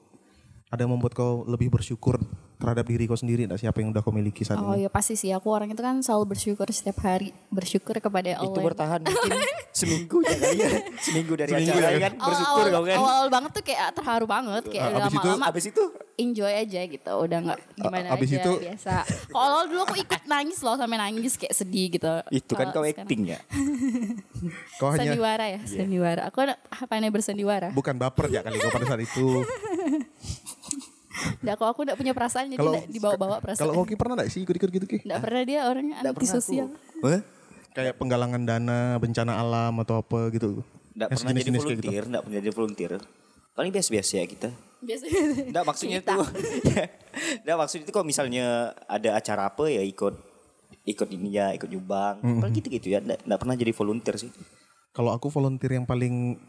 Ada 0.71 0.87
yang 0.87 0.95
membuat 0.95 1.19
kau 1.19 1.43
lebih 1.51 1.67
bersyukur 1.67 2.23
terhadap 2.61 2.85
diri 2.85 3.05
kau 3.05 3.17
sendiri 3.17 3.43
nggak 3.43 3.57
sih 3.57 3.65
apa 3.65 3.81
yang 3.81 3.89
udah 3.89 3.99
kau 3.99 4.13
miliki 4.13 4.45
saat 4.45 4.61
Oh 4.61 4.71
ini? 4.71 4.85
ya 4.85 4.89
pasti 4.89 5.17
sih, 5.17 5.31
aku 5.31 5.49
orang 5.49 5.69
itu 5.69 5.81
kan 5.81 5.97
selalu 5.99 6.31
bersyukur 6.31 6.69
setiap 6.69 7.01
hari, 7.01 7.33
bersyukur 7.49 7.97
kepada 7.97 8.37
Allah. 8.37 8.47
Itu 8.47 8.61
bertahan 8.61 9.01
mungkin 9.01 9.33
seminggu 9.73 10.21
ya 10.21 10.35
kali 10.37 10.59
ya. 10.59 10.71
Seminggu 11.01 11.33
dari 11.35 11.51
Seminggu 11.51 11.73
acara 11.75 11.89
ya. 11.91 12.01
kan 12.03 12.13
bersyukur 12.15 12.63
awal, 12.63 12.71
kau 12.71 12.85
kan. 12.85 12.99
awal 12.99 13.27
banget 13.29 13.51
tuh 13.51 13.65
kayak 13.65 13.89
terharu 13.93 14.27
banget, 14.27 14.63
kayak 14.69 14.85
Abis 14.85 15.01
itu- 15.09 15.17
lama-lama 15.17 15.45
Habis 15.49 15.65
itu 15.67 15.83
enjoy 16.15 16.53
aja 16.53 16.81
gitu, 16.85 17.13
udah 17.17 17.39
nggak 17.41 17.59
gimana 17.75 18.07
abis 18.13 18.29
aja 18.29 18.39
itu- 18.39 18.61
biasa. 18.61 18.95
Kalau 19.27 19.47
awal 19.47 19.65
dulu 19.67 19.81
aku 19.83 19.97
ikut 19.97 20.23
nangis 20.27 20.59
loh 20.61 20.77
sampai 20.77 20.99
nangis 21.01 21.33
kayak 21.35 21.55
sedih 21.55 21.87
gitu. 21.91 22.13
itu 22.31 22.53
kan 22.53 22.69
kau 22.69 22.85
acting 22.85 23.23
ya. 23.27 23.41
Kau 24.77 24.93
hanya 24.93 25.11
Sandiwara 25.11 25.45
ya, 25.49 25.61
sandiwara. 25.65 26.23
Aku 26.29 26.45
pandai 26.85 27.09
bersandiwara. 27.09 27.73
bukan 27.73 27.97
baper 27.97 28.29
ya 28.29 28.41
kali 28.41 28.57
kau 28.57 28.69
pada 28.69 28.85
saat 28.87 29.01
itu. 29.01 29.41
Nggak, 31.41 31.55
kalau 31.57 31.71
aku 31.73 31.81
nggak 31.87 31.99
punya 31.99 32.13
perasaan 32.13 32.47
jadi 32.53 32.61
nggak 32.61 32.87
dibawa-bawa 32.91 33.37
perasaan. 33.41 33.63
Kalau 33.69 33.75
Koki 33.81 33.95
pernah 33.97 34.15
nggak 34.21 34.31
sih 34.31 34.41
ikut-ikut 34.45 34.71
gitu 34.71 34.87
Ki? 34.87 34.99
Nggak 35.05 35.21
pernah 35.21 35.43
dia 35.47 35.61
orangnya 35.69 35.95
anti 36.01 36.27
sosial. 36.27 36.69
Hah? 37.05 37.21
Kayak 37.71 37.95
penggalangan 38.03 38.43
dana 38.43 38.99
bencana 38.99 39.39
alam 39.39 39.75
atau 39.81 40.03
apa 40.03 40.29
gitu. 40.35 40.67
Nggak 40.97 41.09
Yang 41.09 41.19
pernah 41.23 41.33
jadi 41.33 41.51
gitu. 41.51 41.61
volunteer, 41.63 42.03
nggak 42.11 42.23
pernah 42.27 42.37
jadi 42.43 42.51
volunteer. 42.51 42.93
Paling 43.55 43.73
biasa-biasa 43.75 44.13
ya 44.19 44.27
kita. 44.27 44.51
Biasanya. 44.81 45.21
Nggak 45.53 45.65
maksudnya 45.69 46.01
Kita. 46.01 46.15
tuh. 46.17 46.27
Nggak 47.45 47.57
maksudnya 47.61 47.85
itu 47.85 47.93
kalau 47.93 48.07
misalnya 48.09 48.73
ada 48.89 49.11
acara 49.19 49.53
apa 49.53 49.69
ya 49.69 49.83
ikut 49.85 50.15
ikut 50.89 51.09
ini 51.13 51.37
ya, 51.37 51.53
ikut 51.53 51.69
nyumbang. 51.69 52.25
Paling 52.41 52.55
gitu-gitu 52.57 52.97
ya. 52.97 53.05
Nggak, 53.05 53.29
nggak 53.29 53.41
pernah 53.45 53.57
jadi 53.61 53.73
volunteer 53.77 54.17
sih. 54.17 54.31
Kalau 54.97 55.13
aku 55.13 55.29
volunteer 55.29 55.77
yang 55.77 55.85
paling 55.85 56.41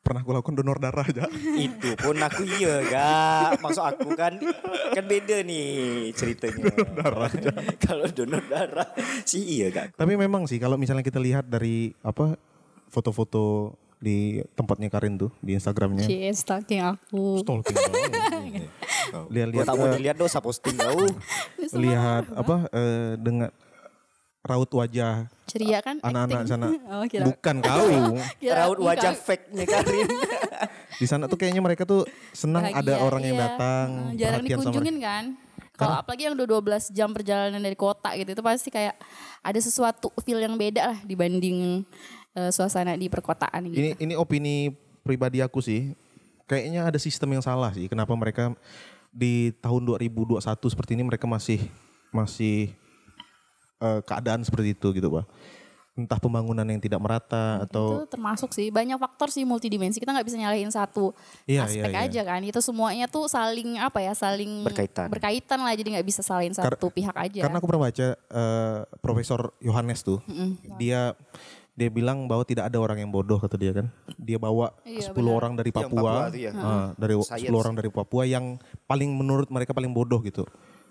pernah 0.00 0.24
aku 0.24 0.32
lakukan 0.32 0.56
donor 0.58 0.80
darah 0.80 1.04
aja. 1.06 1.28
Itu 1.54 1.94
pun 2.00 2.16
aku 2.16 2.42
iya 2.42 2.82
gak 2.88 3.62
Maksud 3.62 3.84
aku 3.84 4.08
kan 4.16 4.40
Kan 4.96 5.04
beda 5.06 5.44
nih 5.44 6.10
ceritanya 6.16 6.72
Kalau 7.84 8.06
donor 8.10 8.42
darah 8.48 8.88
sih 9.22 9.60
iya 9.60 9.68
gak 9.68 9.94
Tapi 9.94 10.12
memang 10.16 10.48
sih 10.48 10.56
kalau 10.56 10.80
misalnya 10.80 11.04
kita 11.04 11.20
lihat 11.20 11.46
dari 11.46 11.92
apa 12.00 12.34
foto-foto 12.90 13.76
di 14.00 14.40
tempatnya 14.56 14.88
Karin 14.88 15.20
tuh 15.20 15.28
di 15.44 15.52
Instagramnya. 15.54 16.08
Cie, 16.08 16.32
stalking 16.32 16.80
aku. 16.80 17.44
Stalking 17.44 17.76
banget. 17.84 18.66
Lihat-lihat 19.28 19.66
Tak 19.68 19.76
mau 19.76 19.92
dilihat 19.92 20.16
dosa 20.16 20.40
posting 20.40 20.74
kau 20.74 21.04
lihat 21.76 22.24
apa 22.34 22.66
eh, 22.72 23.14
dengan 23.20 23.52
raut 24.40 24.70
wajah 24.72 25.28
Ceria 25.44 25.82
kan? 25.82 25.98
anak-anak 26.00 26.46
sana. 26.46 26.68
Oh, 26.94 27.04
kira. 27.10 27.24
Bukan 27.26 27.56
kau. 27.60 28.14
kira 28.42 28.66
Raut 28.66 28.78
wajah 28.78 29.12
fake-nya 29.18 29.64
Karin 29.66 30.08
Di 31.00 31.06
sana 31.08 31.26
tuh 31.26 31.36
kayaknya 31.36 31.60
mereka 31.64 31.82
tuh 31.82 32.06
senang 32.30 32.70
ada 32.70 32.80
Bahagia, 32.80 33.02
orang 33.02 33.22
yang 33.24 33.36
iya. 33.36 33.44
datang, 33.50 33.88
Heeh, 33.88 34.16
Jarang 34.20 34.40
perhatian 34.44 34.58
sama 34.60 34.64
dikunjungin 34.70 34.98
kan? 35.00 35.24
Kalau 35.80 35.96
apalagi 35.96 36.22
yang 36.28 36.36
udah 36.36 36.60
12 36.60 36.92
jam 36.92 37.08
perjalanan 37.08 37.56
dari 37.56 37.72
kota 37.72 38.12
gitu 38.12 38.36
itu 38.36 38.42
pasti 38.44 38.68
kayak 38.68 39.00
ada 39.40 39.60
sesuatu 39.64 40.12
feel 40.20 40.36
yang 40.36 40.52
beda 40.60 40.92
lah 40.92 40.98
dibanding 41.08 41.88
eh, 42.36 42.50
suasana 42.52 42.92
di 43.00 43.08
perkotaan 43.08 43.64
gitu. 43.72 43.80
Ini 43.80 43.90
ini 43.96 44.12
opini 44.12 44.68
pribadi 45.00 45.40
aku 45.40 45.64
sih. 45.64 45.96
Kayaknya 46.44 46.84
ada 46.84 46.98
sistem 47.00 47.32
yang 47.32 47.40
salah 47.40 47.72
sih. 47.72 47.88
Kenapa 47.88 48.12
mereka 48.12 48.52
di 49.08 49.56
tahun 49.64 49.88
2021 49.88 50.36
seperti 50.68 51.00
ini 51.00 51.02
mereka 51.08 51.24
masih 51.24 51.64
masih 52.12 52.76
eh, 53.80 54.00
keadaan 54.00 54.40
seperti 54.40 54.72
itu 54.72 54.92
gitu, 54.92 55.08
Pak. 55.10 55.24
Entah 55.90 56.16
pembangunan 56.16 56.62
yang 56.62 56.78
tidak 56.78 56.96
merata 56.96 57.60
atau 57.60 58.00
itu 58.00 58.08
termasuk 58.08 58.50
sih 58.50 58.70
banyak 58.70 58.94
faktor 58.96 59.28
sih 59.28 59.42
multidimensi 59.42 59.98
kita 59.98 60.14
nggak 60.14 60.22
bisa 60.22 60.38
nyalahin 60.38 60.70
satu 60.70 61.12
Iya, 61.44 61.66
aspek 61.66 61.90
iya, 61.90 61.98
iya. 61.98 62.08
aja 62.08 62.20
kan 62.24 62.40
itu 62.40 62.56
semuanya 62.58 63.04
tuh 63.04 63.26
saling 63.26 63.76
apa 63.76 63.98
ya 63.98 64.14
saling 64.14 64.62
Berkaitan. 64.62 65.10
berkaitan 65.10 65.58
lah 65.58 65.74
jadi 65.74 65.98
nggak 65.98 66.06
bisa 66.06 66.22
salahin 66.22 66.54
Kar- 66.54 66.72
satu 66.72 66.88
pihak 66.88 67.12
aja 67.12 67.42
Karena 67.42 67.58
aku 67.58 67.66
pernah 67.66 67.84
baca 67.84 68.06
eh, 68.16 68.78
Profesor 68.96 69.52
Yohanes 69.58 70.00
tuh, 70.00 70.22
dia 70.78 71.12
dia 71.72 71.88
bilang 71.88 72.24
bahwa 72.24 72.44
tidak 72.44 72.68
ada 72.68 72.76
orang 72.76 73.00
yang 73.00 73.10
bodoh 73.10 73.36
kata 73.36 73.56
dia 73.56 73.72
kan. 73.72 73.88
Dia 74.14 74.36
bawa 74.36 74.72
Iya, 74.84 75.10
10 75.10 75.16
benar. 75.16 75.32
orang 75.34 75.52
dari 75.54 75.70
Yang 75.70 75.80
Papua, 75.80 76.12
Papua 76.28 76.60
ah, 76.60 76.86
dari 76.94 77.14
10 77.14 77.24
Science. 77.26 77.56
orang 77.56 77.74
dari 77.74 77.90
Papua 77.90 78.22
yang 78.24 78.44
paling 78.84 79.10
menurut 79.10 79.48
mereka 79.48 79.72
paling 79.72 79.90
bodoh 79.90 80.20
gitu. 80.20 80.44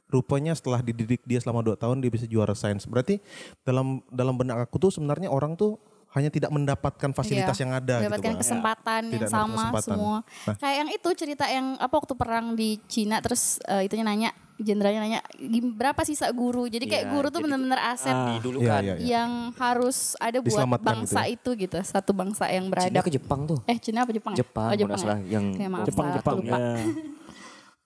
Rupanya 0.09 0.51
setelah 0.51 0.81
dididik 0.81 1.21
dia 1.23 1.37
selama 1.37 1.61
2 1.63 1.77
tahun 1.77 2.01
dia 2.01 2.09
bisa 2.09 2.25
juara 2.25 2.51
sains. 2.51 2.83
Berarti 2.83 3.21
dalam 3.61 4.01
dalam 4.09 4.33
benak 4.33 4.57
aku 4.59 4.77
tuh 4.79 4.91
sebenarnya 4.91 5.29
orang 5.29 5.53
tuh 5.53 5.77
hanya 6.09 6.27
tidak 6.27 6.49
mendapatkan 6.49 7.13
fasilitas 7.13 7.53
Iya, 7.53 7.61
yang 7.61 7.71
ada 7.71 7.95
gitu. 7.95 8.01
mendapatkan 8.03 8.31
Pak. 8.31 8.41
kesempatan 8.41 9.01
Tidak 9.03 9.13
yang 9.13 9.21
mendapatkan 9.21 9.45
sama 9.45 9.53
kesempatan. 9.53 9.85
semua 9.93 10.17
Nah. 10.17 10.55
kayak 10.57 10.75
yang 10.75 10.89
itu 10.89 11.09
cerita 11.13 11.45
yang 11.45 11.67
apa 11.77 11.93
waktu 11.95 12.13
perang 12.15 12.45
di 12.53 12.69
Cina 12.83 13.21
terus 13.21 13.41
eh, 13.63 13.85
itunya 13.85 14.01
nanya 14.03 14.29
jenderalnya 14.57 14.99
nanya 14.99 15.19
"Gim- 15.37 15.71
berapa 15.71 16.01
sisa 16.01 16.25
guru. 16.33 16.65
Jadi 16.65 16.83
kayak 16.83 17.05
Iya, 17.05 17.13
guru 17.13 17.27
tuh 17.29 17.39
bener-bener 17.39 17.77
aset 17.79 18.09
Ah. 18.11 18.41
Dulu 18.41 18.57
kan. 18.59 18.81
iya, 18.81 18.93
iya. 18.97 19.21
yang 19.21 19.31
harus 19.55 20.17
ada 20.17 20.35
buat 20.35 20.49
Diselamatkan 20.49 20.87
bangsa 20.97 21.21
gitu 21.23 21.49
itu 21.53 21.61
gitu. 21.63 21.77
Satu 21.79 22.11
bangsa 22.11 22.49
yang 22.49 22.65
Cina 22.65 22.73
beradab. 22.73 23.03
ke 23.05 23.11
Jepang 23.13 23.41
tuh. 23.45 23.59
Eh 23.63 23.77
Cina 23.77 24.01
apa 24.01 24.11
Jepang? 24.11 24.33
ya? 24.33 24.37
Jepang, 24.41 24.65
Oh, 24.65 24.75
Jepang 24.75 24.99
ya? 24.99 25.15
yang 25.29 25.45
Jepang 25.85 26.07
Jepang 26.11 26.37
ya. 26.41 26.57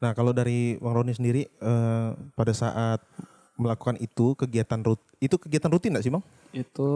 Nah 0.03 0.11
kalau 0.11 0.35
dari 0.35 0.75
Bang 0.83 0.99
Roni 0.99 1.15
sendiri 1.15 1.47
eh, 1.47 2.09
pada 2.35 2.51
saat 2.51 2.99
melakukan 3.55 3.95
itu 4.03 4.35
kegiatan 4.35 4.81
rut 4.83 4.99
itu 5.23 5.39
kegiatan 5.39 5.71
rutin 5.71 5.95
nggak 5.95 6.03
sih 6.03 6.11
bang? 6.11 6.23
Itu 6.51 6.89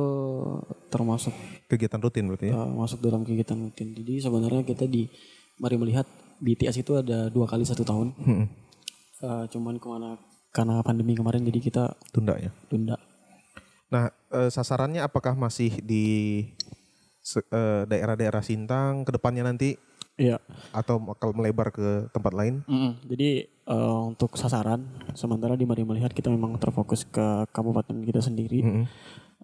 termasuk 0.91 1.31
Kegiatan 1.71 2.03
rutin 2.03 2.27
berarti 2.27 2.51
ya? 2.51 2.59
uh, 2.59 2.67
masuk 2.75 2.99
dalam 2.99 3.23
kegiatan 3.23 3.55
rutin. 3.55 3.95
Jadi 3.95 4.19
sebenarnya 4.19 4.67
kita 4.67 4.83
di 4.83 5.07
mari 5.63 5.79
melihat 5.79 6.03
BTS 6.43 6.83
itu 6.83 6.99
ada 6.99 7.31
dua 7.31 7.47
kali 7.47 7.63
satu 7.63 7.87
tahun. 7.87 8.11
Hmm, 8.19 8.45
Uh, 9.17 9.49
cuman 9.49 9.81
ke 9.81 9.89
mana 9.89 10.13
karena 10.53 10.77
pandemi 10.85 11.17
kemarin 11.17 11.41
jadi 11.41 11.57
kita 11.57 11.83
Tunda 12.13 12.37
ya. 12.37 12.53
tunda. 12.69 13.01
Nah 13.89 14.13
eh, 14.29 14.53
sasarannya 14.53 15.01
apakah 15.01 15.33
masih 15.33 15.73
di 15.81 16.05
eh, 17.33 17.83
daerah-daerah 17.89 18.45
Sintang 18.45 19.01
ke 19.09 19.17
depannya 19.17 19.41
nanti 19.41 19.73
Iya. 20.17 20.41
atau 20.73 20.97
bakal 20.97 21.29
melebar 21.31 21.69
ke 21.69 22.09
tempat 22.09 22.33
lain? 22.33 22.65
Mm-mm. 22.65 23.05
Jadi 23.05 23.45
eh, 23.45 23.99
untuk 24.01 24.33
sasaran 24.33 24.81
sementara 25.13 25.53
di 25.53 25.61
Mari 25.61 25.85
Melihat 25.85 26.09
kita 26.09 26.33
memang 26.33 26.57
terfokus 26.57 27.05
ke 27.05 27.45
kabupaten 27.53 27.93
kita 28.01 28.19
sendiri. 28.19 28.65
Mm-mm. 28.65 28.85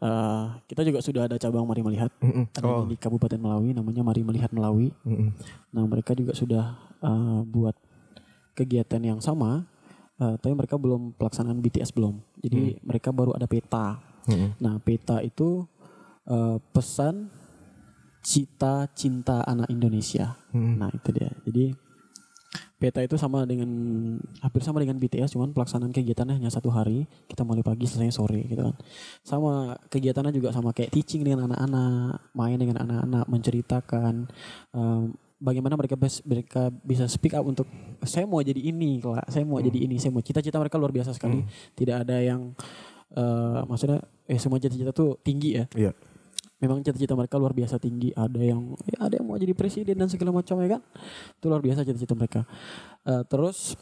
Eh, 0.02 0.46
kita 0.66 0.82
juga 0.82 1.00
sudah 1.00 1.30
ada 1.30 1.38
cabang 1.38 1.64
Mari 1.64 1.86
Melihat 1.86 2.10
ada 2.58 2.66
Oh. 2.66 2.84
di 2.84 2.98
Kabupaten 2.98 3.38
Melawi 3.38 3.72
namanya 3.72 4.02
Mari 4.02 4.26
Melihat 4.26 4.50
Melawi. 4.50 4.90
Mm-mm. 5.06 5.30
Nah 5.72 5.84
mereka 5.86 6.18
juga 6.18 6.34
sudah 6.34 6.74
eh, 7.00 7.42
buat 7.46 7.78
kegiatan 8.54 9.00
yang 9.00 9.22
sama, 9.22 9.70
eh, 10.18 10.36
tapi 10.42 10.58
mereka 10.58 10.76
belum 10.76 11.14
pelaksanaan 11.14 11.62
BTS 11.62 11.94
belum. 11.94 12.18
Jadi 12.42 12.82
mereka 12.82 13.14
baru 13.14 13.38
ada 13.38 13.46
peta. 13.46 14.02
Mm-mm. 14.26 14.58
Nah 14.58 14.82
peta 14.82 15.22
itu 15.22 15.70
eh, 16.26 16.58
pesan 16.74 17.30
cita 18.24 18.88
cinta 18.96 19.44
anak 19.44 19.68
Indonesia. 19.68 20.40
Mm-mm. 20.50 20.80
Nah 20.80 20.90
itu 20.90 21.10
dia. 21.12 21.30
Jadi 21.44 21.76
peta 22.78 23.00
itu 23.00 23.16
sama 23.16 23.48
dengan 23.48 23.68
hampir 24.40 24.60
sama 24.60 24.80
dengan 24.80 25.00
BTS, 25.00 25.34
cuman 25.34 25.52
pelaksanaan 25.52 25.92
kegiatannya 25.92 26.36
hanya 26.36 26.48
satu 26.48 26.68
hari. 26.68 27.08
Kita 27.26 27.44
mulai 27.44 27.62
pagi 27.62 27.84
selesai 27.84 28.12
sore 28.14 28.44
gitu 28.44 28.60
kan. 28.62 28.76
Sama 29.22 29.76
kegiatannya 29.88 30.32
juga 30.32 30.52
sama 30.52 30.72
kayak 30.72 30.92
teaching 30.92 31.24
dengan 31.24 31.48
anak-anak, 31.48 32.32
main 32.32 32.56
dengan 32.56 32.80
anak-anak, 32.80 33.26
menceritakan 33.28 34.28
em, 34.72 35.02
bagaimana 35.40 35.76
mereka 35.76 35.96
bes- 35.96 36.24
mereka 36.24 36.72
bisa 36.84 37.08
speak 37.08 37.36
up 37.36 37.44
untuk 37.44 37.68
saya 38.02 38.24
mau 38.24 38.40
jadi 38.40 38.60
ini, 38.60 39.00
Kak. 39.00 39.28
saya 39.28 39.44
mau 39.44 39.60
jadi 39.60 39.80
ini, 39.80 39.96
saya 39.96 40.12
mau 40.12 40.20
cita-cita 40.20 40.60
mereka 40.60 40.76
luar 40.76 40.92
biasa 40.92 41.16
sekali. 41.16 41.40
Tidak 41.74 41.96
ada 41.98 42.20
yang 42.20 42.52
eh, 43.12 43.60
maksudnya 43.64 44.00
eh 44.26 44.40
semua 44.40 44.58
cita-cita 44.58 44.90
tuh 44.90 45.20
tinggi 45.20 45.54
ya 45.54 45.66
Iya. 45.78 45.92
Memang 46.64 46.80
cita-cita 46.80 47.12
mereka 47.20 47.36
luar 47.36 47.52
biasa 47.52 47.76
tinggi. 47.76 48.16
Ada 48.16 48.40
yang 48.40 48.72
ya 48.88 48.98
ada 49.04 49.20
yang 49.20 49.28
mau 49.28 49.36
jadi 49.36 49.52
presiden 49.52 50.00
dan 50.00 50.08
segala 50.08 50.32
macam 50.32 50.56
ya 50.64 50.80
kan? 50.80 50.82
Itu 51.36 51.52
luar 51.52 51.60
biasa 51.60 51.84
cita-cita 51.84 52.16
mereka. 52.16 52.48
Eh, 53.04 53.24
terus 53.28 53.76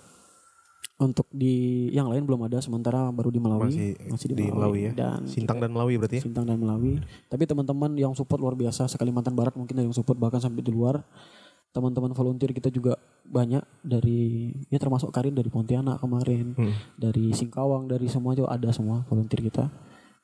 untuk 1.01 1.25
di 1.33 1.89
yang 1.89 2.09
lain 2.09 2.25
belum 2.29 2.45
ada 2.45 2.61
sementara 2.61 3.09
baru 3.09 3.33
di 3.33 3.41
Melawi 3.41 3.97
Masih 4.05 4.37
di 4.37 4.53
Melawi 4.53 4.79
ya? 4.85 4.91
dan 4.93 5.25
Sintang 5.25 5.57
dan 5.57 5.73
Melawi 5.73 5.97
berarti 5.97 6.21
ya? 6.21 6.23
Sintang 6.29 6.45
dan 6.45 6.61
Melawi 6.61 7.01
tapi 7.25 7.49
teman-teman 7.49 7.97
yang 7.97 8.13
support 8.13 8.37
luar 8.37 8.53
biasa 8.53 8.85
sekalimantan 8.85 9.33
barat 9.33 9.57
mungkin 9.57 9.81
ada 9.81 9.85
yang 9.89 9.97
support 9.97 10.17
bahkan 10.17 10.37
sampai 10.37 10.61
di 10.61 10.69
luar. 10.69 11.01
Teman-teman 11.71 12.11
volunteer 12.11 12.51
kita 12.51 12.67
juga 12.67 12.99
banyak 13.23 13.63
dari 13.79 14.51
ya 14.67 14.75
termasuk 14.75 15.07
Karin 15.09 15.33
dari 15.33 15.47
Pontianak 15.47 16.03
kemarin. 16.03 16.53
Hmm. 16.53 16.75
dari 16.99 17.33
Singkawang 17.33 17.89
dari 17.89 18.05
semua 18.05 18.37
juga 18.37 18.53
ada 18.53 18.69
semua 18.69 19.01
volunteer 19.07 19.41
kita 19.41 19.71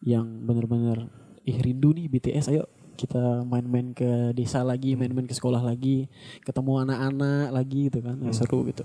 yang 0.06 0.46
benar-benar 0.46 1.10
ih 1.48 1.58
rindu 1.58 1.96
nih 1.96 2.06
BTS 2.08 2.52
ayo 2.52 2.68
kita 2.94 3.46
main-main 3.46 3.94
ke 3.94 4.06
desa 4.34 4.60
lagi 4.62 4.94
main-main 4.94 5.24
ke 5.24 5.32
sekolah 5.32 5.62
lagi 5.62 6.10
ketemu 6.42 6.82
anak-anak 6.84 7.54
lagi 7.54 7.88
gitu 7.88 8.02
kan 8.02 8.18
Ya, 8.20 8.34
seru 8.34 8.66
gitu 8.66 8.84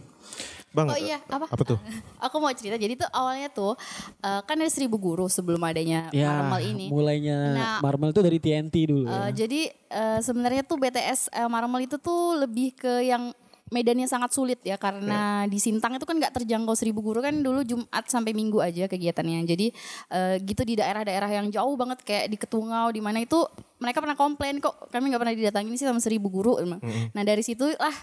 Bang, 0.72 0.88
Oh 0.88 0.96
iya, 0.96 1.20
apa? 1.28 1.44
apa 1.44 1.62
tuh? 1.68 1.76
Aku 2.24 2.40
mau 2.40 2.48
cerita. 2.48 2.80
Jadi 2.80 2.96
tuh 2.96 3.08
awalnya 3.12 3.52
tuh 3.52 3.76
eh, 4.24 4.40
kan 4.40 4.56
ada 4.56 4.72
seribu 4.72 4.96
guru 4.96 5.28
sebelum 5.28 5.60
adanya 5.60 6.08
ya 6.08 6.32
Marmal 6.32 6.64
ini. 6.64 6.88
mulainya 6.88 7.38
Nah, 7.52 7.76
Marvel 7.84 8.08
itu 8.08 8.24
dari 8.24 8.40
TNT 8.40 8.88
dulu 8.88 9.04
Eh, 9.04 9.12
ya. 9.12 9.24
Jadi 9.36 9.60
eh, 9.68 10.18
sebenarnya 10.24 10.64
tuh 10.64 10.80
BTS 10.80 11.28
eh, 11.28 11.44
Marmal 11.44 11.84
itu 11.84 12.00
tuh 12.00 12.40
lebih 12.40 12.72
ke 12.72 13.04
yang 13.04 13.36
medannya 13.72 14.04
sangat 14.04 14.36
sulit 14.36 14.60
ya 14.60 14.76
karena 14.76 15.48
di 15.48 15.56
Sintang 15.56 15.96
itu 15.96 16.04
kan 16.04 16.20
nggak 16.20 16.36
terjangkau 16.36 16.76
seribu 16.76 17.00
guru 17.00 17.24
kan 17.24 17.40
dulu 17.40 17.64
Jumat 17.64 18.04
sampai 18.06 18.36
Minggu 18.36 18.60
aja 18.60 18.84
kegiatannya. 18.84 19.48
Jadi 19.48 19.72
eh, 20.12 20.36
gitu 20.44 20.62
di 20.68 20.76
daerah-daerah 20.76 21.42
yang 21.42 21.48
jauh 21.48 21.74
banget 21.80 22.04
kayak 22.04 22.28
di 22.28 22.36
Ketungau 22.36 22.92
di 22.92 23.00
mana 23.00 23.24
itu 23.24 23.40
mereka 23.82 23.98
pernah 23.98 24.14
komplain 24.14 24.62
kok 24.62 24.88
kami 24.94 25.10
nggak 25.10 25.22
pernah 25.26 25.34
didatangin 25.34 25.74
sih 25.74 25.86
sama 25.90 25.98
seribu 25.98 26.30
guru. 26.30 26.62
emang. 26.62 26.78
Nah 27.10 27.22
dari 27.26 27.42
situ 27.42 27.66
lah 27.74 27.96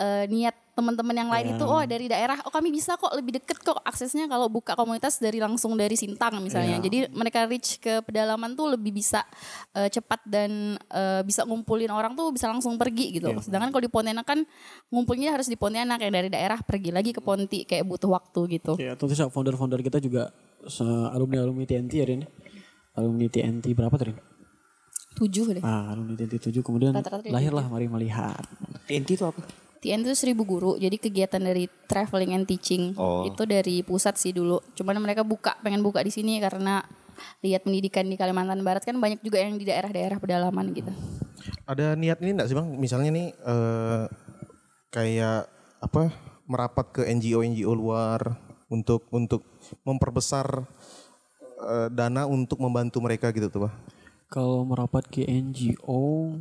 eh, 0.00 0.24
niat 0.26 0.56
teman-teman 0.74 1.12
yang 1.12 1.28
lain 1.28 1.46
itu 1.54 1.64
oh 1.68 1.84
dari 1.84 2.08
daerah 2.08 2.40
oh 2.48 2.48
kami 2.48 2.72
bisa 2.72 2.96
kok 2.96 3.12
lebih 3.12 3.36
deket 3.36 3.60
kok 3.60 3.76
aksesnya 3.84 4.24
kalau 4.32 4.48
buka 4.48 4.72
komunitas 4.72 5.20
dari 5.20 5.36
langsung 5.36 5.76
dari 5.76 5.92
Sintang 5.94 6.40
misalnya. 6.40 6.80
Jadi 6.80 7.12
mereka 7.12 7.44
reach 7.44 7.76
ke 7.78 8.00
pedalaman 8.00 8.56
tuh 8.56 8.74
lebih 8.74 8.96
bisa 8.96 9.22
eh, 9.76 9.92
cepat 9.92 10.24
dan 10.24 10.80
eh, 10.88 11.20
bisa 11.22 11.44
ngumpulin 11.44 11.92
orang 11.92 12.16
tuh 12.16 12.32
bisa 12.32 12.48
langsung 12.48 12.80
pergi 12.80 13.20
gitu. 13.20 13.28
Sedangkan 13.44 13.68
kalau 13.70 13.84
di 13.84 13.92
Pontianak 13.92 14.24
kan 14.24 14.40
ngumpulnya 14.88 15.36
harus 15.36 15.46
di 15.46 15.60
Pontianak 15.60 16.00
yang 16.00 16.12
dari 16.16 16.32
daerah 16.32 16.58
pergi 16.64 16.90
lagi 16.90 17.12
ke 17.12 17.20
Ponti 17.20 17.68
kayak 17.68 17.84
butuh 17.84 18.10
waktu 18.10 18.40
gitu. 18.56 18.72
Ya, 18.80 18.96
tentu 18.96 19.12
saja 19.12 19.28
founder-founder 19.28 19.84
kita 19.84 20.00
juga 20.00 20.32
alumni 21.12 21.44
alumni 21.44 21.68
TNT 21.68 21.92
ya 21.92 22.06
Rin. 22.08 22.24
Alumni 22.96 23.30
TNT 23.30 23.70
berapa 23.76 23.94
tuh 23.94 24.06
Rin? 24.10 24.29
Tujuh 25.18 25.58
deh. 25.58 25.62
Ah, 25.62 25.90
alumni 25.90 26.14
TNT 26.14 26.50
7 26.50 26.62
kemudian 26.62 26.94
Rata-rata 26.94 27.26
di 27.26 27.34
lahirlah 27.34 27.66
Mari 27.66 27.90
Melihat. 27.90 28.44
TNT 28.86 29.18
itu 29.18 29.24
apa? 29.26 29.42
TN 29.80 30.04
itu 30.04 30.12
seribu 30.12 30.44
guru, 30.44 30.76
jadi 30.76 30.92
kegiatan 30.92 31.40
dari 31.40 31.64
traveling 31.88 32.36
and 32.36 32.44
teaching 32.44 32.92
Oh. 33.00 33.24
itu 33.24 33.48
dari 33.48 33.80
pusat 33.80 34.20
sih 34.20 34.28
dulu. 34.30 34.60
Cuman 34.76 35.00
mereka 35.00 35.24
buka, 35.24 35.56
pengen 35.64 35.80
buka 35.80 36.04
di 36.04 36.12
sini 36.12 36.36
karena 36.36 36.84
lihat 37.40 37.64
pendidikan 37.64 38.04
di 38.04 38.16
Kalimantan 38.20 38.60
Barat 38.60 38.84
kan 38.84 38.96
banyak 38.96 39.24
juga 39.24 39.40
yang 39.40 39.56
di 39.56 39.64
daerah-daerah 39.64 40.20
pedalaman 40.20 40.72
gitu. 40.76 40.92
Ada 41.64 41.96
niat 41.96 42.20
ini 42.20 42.36
enggak 42.36 42.48
sih 42.52 42.56
Bang? 42.56 42.76
Misalnya 42.76 43.08
nih 43.08 43.32
eh, 43.32 44.04
kayak 44.92 45.48
apa 45.80 46.12
merapat 46.44 46.86
ke 46.92 47.02
NGO 47.08 47.40
NGO 47.40 47.72
luar 47.72 48.36
untuk 48.68 49.08
untuk 49.12 49.48
memperbesar 49.84 50.60
eh, 51.60 51.88
dana 51.88 52.28
untuk 52.28 52.60
membantu 52.60 53.00
mereka 53.00 53.32
gitu 53.32 53.48
tuh, 53.48 53.64
Pak. 53.64 53.72
Kalau 54.30 54.62
merapat 54.62 55.10
ke 55.10 55.26
NGO 55.26 56.38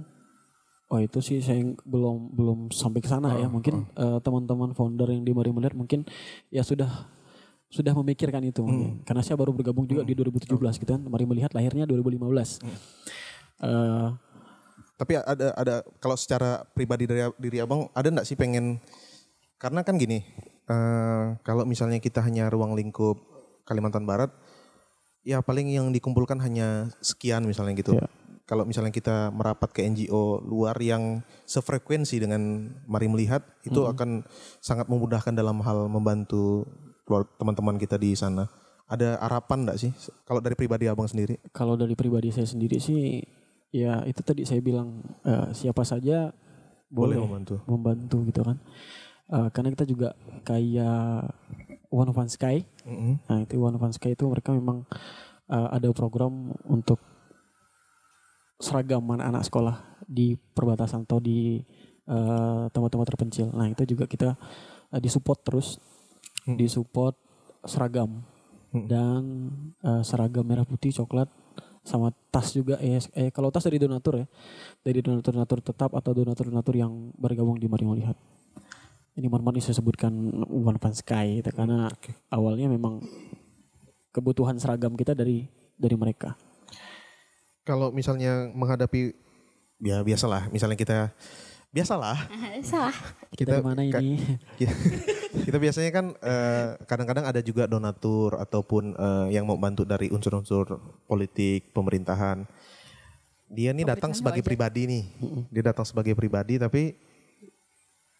Oh 0.89 0.97
itu 0.97 1.21
sih 1.21 1.37
saya 1.37 1.61
belum 1.85 2.33
belum 2.33 2.59
sampai 2.73 2.97
ke 2.97 3.05
sana 3.05 3.37
ya. 3.37 3.45
Mungkin 3.45 3.93
eh, 3.93 4.17
teman-teman 4.25 4.73
founder 4.73 5.05
yang 5.13 5.21
di 5.21 5.37
Mari 5.37 5.53
Melihat 5.53 5.77
mungkin 5.77 6.01
ya 6.49 6.65
sudah 6.65 6.89
sudah 7.69 7.93
memikirkan 7.93 8.41
itu 8.41 8.65
mungkin. 8.65 9.05
Karena 9.05 9.21
saya 9.21 9.37
baru 9.37 9.53
bergabung 9.53 9.85
juga 9.85 10.01
di 10.01 10.17
2017 10.17 10.49
gitu 10.81 10.89
kan. 10.89 11.01
Mari 11.05 11.29
Melihat 11.29 11.53
lahirnya 11.53 11.85
2015. 11.85 12.57
Eh, 13.61 14.09
Tapi 14.97 15.13
ada 15.15 15.53
ada 15.53 15.75
kalau 16.01 16.17
secara 16.17 16.65
pribadi 16.73 17.05
dari 17.05 17.21
diri 17.37 17.61
Abang 17.61 17.87
ada 17.93 18.09
enggak 18.09 18.25
sih 18.25 18.35
pengen 18.35 18.81
karena 19.61 19.85
kan 19.85 19.95
gini, 19.95 20.25
eh, 20.65 21.25
kalau 21.45 21.69
misalnya 21.69 22.01
kita 22.01 22.25
hanya 22.25 22.49
ruang 22.49 22.73
lingkup 22.73 23.21
Kalimantan 23.63 24.09
Barat 24.09 24.33
ya 25.23 25.43
paling 25.43 25.69
yang 25.69 25.91
dikumpulkan 25.91 26.39
hanya 26.39 26.89
sekian 26.99 27.43
misalnya 27.45 27.75
gitu. 27.75 27.95
Ya. 27.95 28.07
Kalau 28.43 28.65
misalnya 28.65 28.89
kita 28.89 29.29
merapat 29.29 29.69
ke 29.69 29.85
NGO 29.85 30.41
luar 30.41 30.73
yang 30.81 31.21
sefrekuensi 31.45 32.17
dengan 32.17 32.73
Mari 32.89 33.05
Melihat 33.05 33.45
itu 33.61 33.85
akan 33.85 34.25
sangat 34.57 34.89
memudahkan 34.89 35.37
dalam 35.37 35.61
hal 35.61 35.85
membantu 35.85 36.65
teman-teman 37.37 37.77
kita 37.77 38.01
di 38.01 38.17
sana. 38.17 38.49
Ada 38.89 39.21
harapan 39.21 39.69
enggak 39.69 39.77
sih 39.77 39.93
kalau 40.25 40.41
dari 40.41 40.57
pribadi 40.57 40.89
Abang 40.89 41.05
sendiri? 41.05 41.37
kalau 41.53 41.77
dari 41.77 41.93
pribadi 41.93 42.33
saya 42.33 42.49
sendiri 42.49 42.81
sih 42.81 43.21
ya 43.69 44.01
itu 44.09 44.25
tadi 44.25 44.49
saya 44.49 44.65
bilang 44.65 45.05
eh, 45.21 45.53
siapa 45.53 45.85
saja 45.85 46.33
Boleh 46.89 47.21
boleh, 47.21 47.21
membantu. 47.21 47.55
membantu 47.69 48.17
gitu 48.25 48.41
kan. 48.41 48.57
Eh, 49.29 49.49
karena 49.53 49.69
kita 49.77 49.85
juga 49.85 50.17
kayak 50.41 51.29
One 51.93 52.09
Van 52.09 52.25
Sky. 52.25 52.65
Mm-mm. 52.89 53.13
Nah, 53.29 53.39
itu 53.45 53.61
One 53.61 53.77
Van 53.77 53.93
Sky 53.93 54.17
itu 54.17 54.25
mereka 54.25 54.49
memang 54.49 54.89
eh, 55.45 55.69
ada 55.69 55.93
program 55.93 56.49
untuk 56.65 56.97
seragam 58.59 59.05
anak-anak 59.05 59.43
sekolah 59.45 59.75
di 60.03 60.33
perbatasan 60.35 61.05
atau 61.05 61.21
di 61.21 61.61
eh, 62.09 62.63
tempat-tempat 62.73 63.07
terpencil. 63.13 63.53
Nah, 63.53 63.69
itu 63.69 63.85
juga 63.85 64.09
kita 64.09 64.33
eh, 64.89 64.99
disupport 64.99 65.39
terus, 65.45 65.77
disupport 66.49 67.13
seragam 67.63 68.25
dan 68.73 69.53
eh, 69.85 70.01
seragam 70.01 70.45
merah 70.49 70.65
putih 70.65 70.89
coklat 70.89 71.29
sama 71.85 72.09
tas 72.33 72.49
juga. 72.57 72.81
Eh, 72.81 72.97
eh 73.13 73.29
kalau 73.29 73.53
tas 73.53 73.69
dari 73.69 73.77
donatur 73.77 74.25
ya. 74.25 74.27
Dari 74.81 74.99
donatur-donatur 75.05 75.59
tetap 75.61 75.93
atau 75.93 76.11
donatur-donatur 76.17 76.73
yang 76.73 77.13
bergabung 77.17 77.61
di 77.61 77.69
Mari 77.69 77.85
Melihat 77.85 78.17
ini 79.19 79.27
Mormon 79.27 79.59
saya 79.59 79.75
sebutkan 79.75 80.15
One 80.47 80.79
Punch 80.79 81.03
Sky 81.03 81.43
gitu, 81.43 81.51
karena 81.51 81.91
awalnya 82.31 82.71
memang 82.71 83.03
kebutuhan 84.15 84.55
seragam 84.55 84.95
kita 84.95 85.11
dari 85.11 85.51
dari 85.75 85.95
mereka. 85.99 86.39
Kalau 87.67 87.91
misalnya 87.91 88.47
menghadapi 88.55 89.11
ya 89.83 89.99
biasalah, 90.01 90.47
misalnya 90.49 90.79
kita 90.79 91.11
biasalah 91.69 92.17
Salah. 92.71 92.95
Kita 93.35 93.59
dari 93.59 93.63
mana 93.63 93.83
ka- 93.91 94.01
ini? 94.01 94.17
kita, 94.59 94.73
kita 95.45 95.57
biasanya 95.59 95.91
kan 95.93 96.05
eh, 96.17 96.67
kadang-kadang 96.87 97.27
ada 97.27 97.43
juga 97.43 97.67
donatur 97.67 98.39
ataupun 98.39 98.95
eh, 98.95 99.35
yang 99.35 99.43
mau 99.43 99.59
bantu 99.59 99.83
dari 99.83 100.07
unsur-unsur 100.09 100.79
politik 101.05 101.75
pemerintahan. 101.75 102.47
Dia 103.51 103.75
nih 103.75 103.83
datang 103.83 104.15
sebagai 104.15 104.41
wajar. 104.41 104.49
pribadi 104.49 104.81
nih. 104.87 105.03
Dia 105.51 105.63
datang 105.73 105.85
sebagai 105.85 106.13
pribadi 106.15 106.55
tapi 106.61 107.08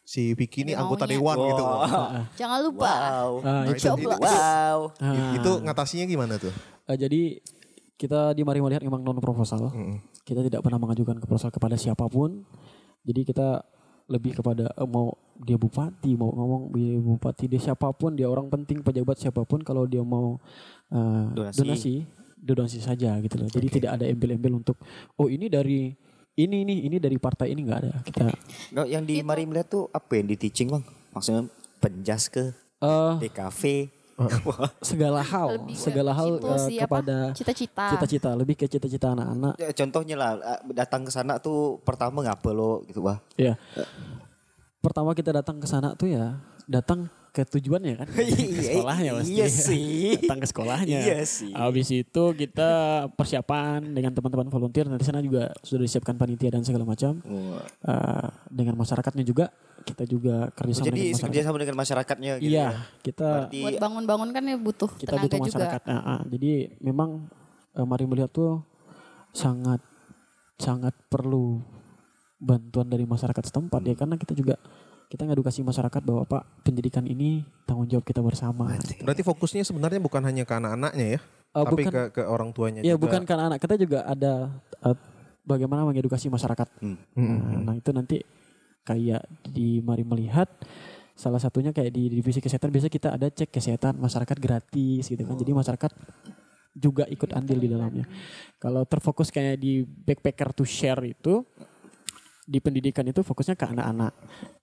si 0.10 0.34
Vicky 0.34 0.66
ini 0.66 0.74
anggota 0.74 1.06
maunya. 1.06 1.14
dewan 1.14 1.38
gitu. 1.46 1.64
Jangan 2.42 2.60
lupa. 2.66 2.90
Wow. 2.90 3.30
Ah, 3.40 3.62
Nah, 3.62 3.64
itu, 3.70 3.78
itu, 3.78 3.94
itu, 4.02 4.10
Wow. 4.10 4.80
ah, 4.98 5.34
itu 5.38 5.52
ngatasinya 5.62 6.06
gimana 6.08 6.34
tuh? 6.36 6.50
eh, 6.90 6.98
jadi 6.98 7.38
kita 7.94 8.34
di 8.34 8.42
Mari 8.42 8.58
Melihat 8.58 8.82
memang 8.82 9.04
non 9.04 9.20
proposal. 9.20 9.70
Kita 10.24 10.42
tidak 10.42 10.62
pernah 10.62 10.80
mengajukan 10.80 11.14
ke 11.16 11.26
proposal 11.26 11.52
kepada 11.52 11.76
siapa 11.76 12.06
pun. 12.06 12.42
Jadi 13.02 13.22
kita 13.24 13.62
lebih 14.08 14.34
kepada 14.34 14.66
eh, 14.68 14.90
mau 14.90 15.14
dia 15.38 15.56
bupati, 15.56 16.12
mau 16.14 16.32
ngomong 16.32 16.74
dia 16.74 16.98
bupati, 16.98 17.46
dia 17.46 17.62
siapa 17.62 17.94
pun, 17.94 18.12
dia 18.12 18.26
orang 18.26 18.50
penting, 18.50 18.82
pejabat 18.82 19.16
siapa 19.16 19.46
pun 19.46 19.62
kalau 19.62 19.86
dia 19.86 20.02
mau 20.02 20.42
eh, 20.90 21.26
Donasi. 21.30 21.58
donasi, 21.62 21.94
donasi 22.36 22.80
saja 22.80 23.14
gitu 23.20 23.38
loh. 23.38 23.48
Jadi 23.48 23.68
tidak 23.70 23.92
ada 23.96 24.06
embel-embel 24.06 24.58
untuk 24.58 24.82
oh 25.16 25.28
ini 25.28 25.46
dari 25.46 25.94
ini 26.40 26.64
nih, 26.64 26.80
ini 26.88 26.98
dari 26.98 27.18
partai 27.20 27.52
ini 27.52 27.62
nggak 27.68 27.80
ada. 27.84 27.94
Kita 28.00 28.24
Nggak, 28.72 28.88
yang 28.88 29.04
di 29.04 29.20
Mari 29.20 29.44
melihat 29.44 29.68
tuh 29.68 29.84
apa 29.92 30.12
yang 30.16 30.28
di 30.30 30.36
teaching 30.40 30.72
bang? 30.72 30.84
Maksudnya 31.12 31.44
penjas 31.80 32.32
ke 32.32 32.56
eh 32.80 33.14
DKV. 33.20 33.64
segala 34.84 35.24
hal, 35.24 35.64
Lebih 35.64 35.76
ke 35.76 35.84
segala 35.84 36.12
hal 36.12 36.44
eh, 36.44 36.44
apa, 36.44 36.80
kepada 36.84 37.18
Cita-cita. 37.32 37.86
cita-cita, 37.96 38.30
lebih 38.36 38.60
ke 38.60 38.68
cita-cita 38.68 39.16
anak-anak. 39.16 39.56
Ya, 39.56 39.72
Contohnya 39.72 40.16
lah 40.20 40.32
eh, 40.36 40.60
datang 40.76 41.08
ke 41.08 41.12
sana 41.12 41.40
tuh 41.40 41.80
pertama 41.88 42.20
ngapa 42.28 42.52
lo 42.52 42.84
gitu 42.84 43.00
bah? 43.00 43.24
Ya. 43.40 43.56
Pertama 44.84 45.16
kita 45.16 45.32
datang 45.32 45.60
ke 45.60 45.68
sana 45.68 45.96
tuh 45.96 46.12
ya 46.12 46.36
datang 46.68 47.08
ke 47.46 47.48
tujuannya 47.48 47.94
kan. 48.04 48.08
Ke 48.12 48.62
sekolahnya 48.68 49.12
pasti. 49.16 49.32
Iya 49.32 49.48
sih. 49.48 50.20
datang 50.20 50.40
ke 50.44 50.48
sekolahnya. 50.52 51.00
Iya 51.00 51.18
sih. 51.24 51.52
Habis 51.56 51.88
itu 51.96 52.24
kita 52.36 52.70
persiapan 53.16 53.96
dengan 53.96 54.12
teman-teman 54.12 54.52
volunteer. 54.52 54.92
Nanti 54.92 55.08
sana 55.08 55.24
juga 55.24 55.56
sudah 55.64 55.88
disiapkan 55.88 56.20
panitia 56.20 56.52
dan 56.52 56.68
segala 56.68 56.84
macam. 56.84 57.24
Eh, 57.24 58.28
dengan 58.52 58.76
masyarakatnya 58.76 59.24
juga 59.24 59.48
kita 59.80 60.04
juga 60.04 60.52
kerjasama 60.54 60.92
Jadi 60.92 60.92
dengan 60.92 61.08
masyarakat. 61.16 61.24
kerjasama 61.32 61.58
dengan 61.58 61.78
masyarakatnya 61.80 62.32
gitu 62.44 62.52
Iya, 62.52 62.60
ya. 62.60 62.70
kita 63.00 63.30
Berarti 63.48 63.60
Buat 63.64 63.80
bangun-bangun 63.80 64.30
kan 64.36 64.44
ya 64.44 64.58
butuh 64.60 64.90
kita 64.92 65.10
tenaga 65.16 65.24
butuh 65.24 65.40
juga. 65.40 65.56
masyarakat. 65.56 65.82
Ah, 65.88 65.96
ah. 65.96 66.20
Jadi 66.28 66.52
memang 66.84 67.10
eh, 67.74 67.86
mari 67.88 68.04
melihat 68.04 68.30
tuh 68.30 68.60
sangat 69.32 69.80
sangat 70.60 70.92
perlu 71.08 71.64
bantuan 72.40 72.88
dari 72.88 73.04
masyarakat 73.04 73.44
setempat 73.46 73.82
ya 73.84 73.96
karena 73.96 74.16
kita 74.16 74.32
juga 74.32 74.56
kita 75.10 75.26
ngedukasi 75.26 75.66
masyarakat 75.66 76.02
bahwa 76.06 76.24
Pak 76.30 76.64
pendidikan 76.64 77.02
ini 77.10 77.42
tanggung 77.66 77.90
jawab 77.90 78.06
kita 78.06 78.22
bersama. 78.22 78.78
Berarti 79.02 79.26
fokusnya 79.26 79.66
sebenarnya 79.66 79.98
bukan 79.98 80.22
hanya 80.22 80.46
ke 80.46 80.54
anak-anaknya 80.54 81.18
ya, 81.18 81.20
Eh, 81.50 81.66
tapi 81.66 81.82
bukan 81.82 81.94
ke 81.94 82.02
ke 82.14 82.24
orang 82.30 82.50
tuanya 82.54 82.86
ya 82.86 82.94
juga. 82.94 83.10
bukan 83.10 83.22
karena 83.26 83.50
anak 83.50 83.58
kita 83.58 83.74
juga 83.74 84.06
ada 84.06 84.54
eh, 84.86 84.98
bagaimana 85.42 85.82
mengedukasi 85.90 86.30
masyarakat. 86.30 86.68
Hmm. 86.78 86.98
Nah, 87.18 87.74
nah, 87.74 87.74
itu 87.74 87.90
nanti 87.90 88.22
kayak 88.86 89.26
di 89.50 89.82
mari 89.82 90.06
melihat 90.06 90.46
salah 91.18 91.42
satunya 91.42 91.74
kayak 91.74 91.90
di 91.90 92.22
divisi 92.22 92.38
kesehatan 92.38 92.70
biasa 92.70 92.88
kita 92.94 93.18
ada 93.18 93.34
cek 93.34 93.50
kesehatan 93.50 93.98
masyarakat 93.98 94.38
gratis 94.38 95.10
gitu 95.10 95.26
kan. 95.26 95.34
Jadi 95.34 95.52
masyarakat 95.58 95.92
juga 96.78 97.10
ikut 97.10 97.34
andil 97.34 97.58
di 97.58 97.70
dalamnya. 97.74 98.06
Kalau 98.62 98.86
terfokus 98.86 99.34
kayak 99.34 99.58
di 99.58 99.82
backpacker 99.82 100.54
to 100.54 100.70
share 100.70 101.02
itu 101.02 101.42
di 102.50 102.58
pendidikan 102.58 103.06
itu 103.06 103.22
fokusnya 103.22 103.54
ke 103.54 103.70
anak-anak, 103.70 104.14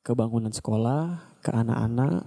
ke 0.02 0.10
bangunan 0.10 0.50
sekolah, 0.50 1.22
ke 1.38 1.54
anak-anak. 1.54 2.26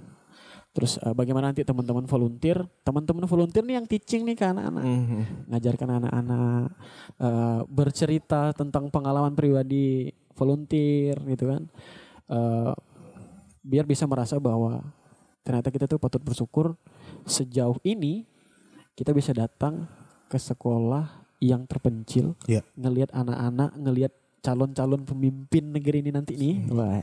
Terus 0.72 0.96
eh, 1.02 1.12
bagaimana 1.12 1.52
nanti 1.52 1.68
teman-teman 1.68 2.08
volunteer, 2.08 2.64
teman-teman 2.88 3.28
volunteer 3.28 3.68
nih 3.68 3.76
yang 3.76 3.88
teaching 3.90 4.24
nih 4.24 4.38
ke 4.40 4.46
anak-anak 4.48 4.84
Mhm. 4.86 5.22
ngajarkan 5.52 5.90
anak-anak 6.00 6.64
eh, 7.20 7.62
bercerita 7.68 8.56
tentang 8.56 8.88
pengalaman 8.88 9.36
pribadi 9.36 10.08
volunteer 10.34 11.20
gitu 11.28 11.52
kan 11.52 11.64
Eh, 12.30 12.74
biar 13.60 13.90
bisa 13.90 14.06
merasa 14.06 14.38
bahwa 14.38 14.86
ternyata 15.42 15.74
kita 15.74 15.90
tuh 15.90 15.98
patut 15.98 16.22
bersyukur 16.22 16.78
sejauh 17.26 17.82
ini 17.82 18.22
kita 18.94 19.10
bisa 19.12 19.34
datang 19.34 19.90
ke 20.30 20.38
sekolah 20.38 21.10
yang 21.42 21.66
terpencil 21.66 22.38
Iya. 22.46 22.62
ngelihat 22.78 23.10
anak-anak 23.18 23.74
ngelihat 23.76 24.14
calon-calon 24.40 25.04
pemimpin 25.04 25.70
negeri 25.70 26.00
ini 26.00 26.12
nanti 26.12 26.34
nih 26.34 26.56
wah 26.70 27.00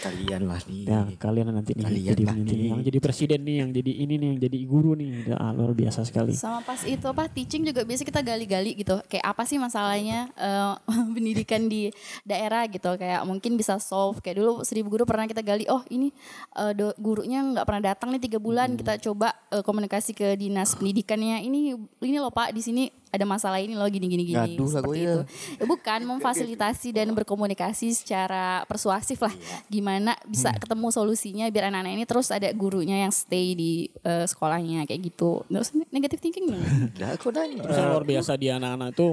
kalian 0.00 0.42
lah 0.44 0.60
nih. 0.62 0.84
ya 0.84 1.00
kalian 1.16 1.48
nanti 1.50 1.72
nih 1.72 1.84
Kalian 1.84 2.06
jadi 2.10 2.22
nih. 2.44 2.68
yang 2.68 2.80
jadi 2.82 2.98
presiden 2.98 3.40
nih 3.40 3.56
yang 3.58 3.70
jadi 3.70 3.92
ini 3.96 4.14
nih 4.14 4.26
yang 4.28 4.40
jadi 4.40 4.58
guru 4.64 4.92
nih 4.92 5.12
Ah, 5.34 5.50
luar 5.50 5.72
biasa 5.72 6.04
sekali 6.04 6.30
Sama 6.32 6.60
pas 6.60 6.78
itu 6.82 7.02
apa 7.02 7.26
teaching 7.26 7.64
juga 7.64 7.82
biasa 7.82 8.02
kita 8.02 8.20
gali-gali 8.20 8.76
gitu. 8.76 9.00
Kayak 9.04 9.24
apa 9.26 9.42
sih 9.42 9.56
masalahnya 9.56 10.28
eh, 10.34 10.72
pendidikan 11.14 11.66
di 11.66 11.88
daerah 12.22 12.64
gitu. 12.66 12.94
Kayak 12.94 13.24
mungkin 13.24 13.54
bisa 13.54 13.76
solve. 13.78 14.20
Kayak 14.20 14.38
dulu 14.38 14.52
seribu 14.62 14.88
guru 14.90 15.04
pernah 15.04 15.24
kita 15.24 15.40
gali. 15.40 15.64
Oh 15.66 15.82
ini 15.88 16.12
eh, 16.54 16.72
do- 16.72 16.94
gurunya 16.96 17.40
nggak 17.42 17.64
pernah 17.64 17.82
datang 17.86 18.12
nih 18.12 18.22
tiga 18.22 18.38
bulan. 18.38 18.74
Kita 18.74 19.00
coba 19.00 19.32
eh, 19.48 19.60
komunikasi 19.60 20.12
ke 20.12 20.34
dinas 20.34 20.74
pendidikannya. 20.74 21.40
Ini 21.40 21.60
ini 22.00 22.16
loh 22.16 22.30
pak 22.30 22.52
di 22.52 22.60
sini 22.60 22.84
ada 23.14 23.22
masalah 23.22 23.62
ini 23.62 23.78
loh 23.78 23.86
gini 23.86 24.10
gini 24.10 24.26
gini. 24.26 24.58
Gaduh 24.58 24.66
lah 24.66 24.82
Seperti 24.82 24.98
itu. 24.98 25.20
ya. 25.22 25.62
Ya 25.62 25.64
bukan 25.70 26.00
memfasilitasi 26.02 26.88
dan 26.90 27.06
berkomunikasi 27.14 27.94
secara 27.94 28.66
persuasif 28.66 29.22
lah. 29.22 29.30
Gimana 29.70 30.18
bisa 30.26 30.50
ketemu 30.50 30.90
solusinya 30.90 31.46
biar 31.46 31.70
anak-anak 31.70 31.92
ini 31.94 32.04
terus 32.10 32.34
ada 32.34 32.50
gurunya 32.50 33.06
yang 33.06 33.14
stay 33.14 33.54
di 33.54 33.86
eh, 34.02 34.26
sekolahnya 34.26 34.82
kayak 34.90 35.14
gitu. 35.14 35.46
Terus 35.46 35.70
negatif 35.94 36.18
thinking. 36.18 36.50
Udah 36.98 37.14
aku 37.14 37.30
nanya. 37.30 37.62
Terus 37.62 37.76
yang 37.78 37.90
luar 37.94 38.04
biasa 38.04 38.34
di 38.34 38.50
anak-anak 38.50 38.88
itu 38.90 39.08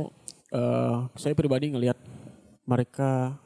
eh 0.52 0.98
saya 1.16 1.34
pribadi 1.38 1.70
ngelihat 1.70 1.96
mereka 2.66 3.38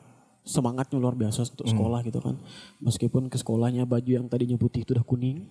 semangatnya 0.46 0.96
luar 0.96 1.14
biasa 1.14 1.42
untuk 1.50 1.66
sekolah 1.66 2.00
gitu 2.02 2.22
kan. 2.22 2.38
Meskipun 2.78 3.28
ke 3.28 3.36
sekolahnya 3.36 3.84
baju 3.84 4.06
yang 4.08 4.26
tadinya 4.26 4.54
putih 4.56 4.82
itu 4.82 4.94
udah 4.94 5.02
kuning, 5.02 5.50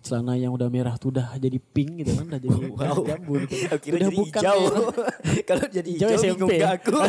celana 0.00 0.34
yang 0.34 0.50
udah 0.50 0.66
merah 0.66 0.94
tuh 0.94 1.10
udah 1.10 1.34
jadi 1.34 1.58
pink 1.58 2.00
gitu 2.00 2.14
kan, 2.14 2.24
udah 2.26 2.40
jadi 2.40 2.54
Wow. 2.76 3.02
jambu 3.02 3.32
gitu. 3.42 3.54
Kira 3.76 3.76
Udah 3.92 4.06
jadi 4.06 4.16
bukan 4.16 4.40
hijau. 4.40 4.58
merah. 4.62 4.86
Kalau 5.48 5.64
jadi 5.66 5.90
Hijau 5.90 6.08
hijau, 6.08 6.22
SMP. 6.22 6.52
gak 6.56 6.72
aku. 6.78 6.94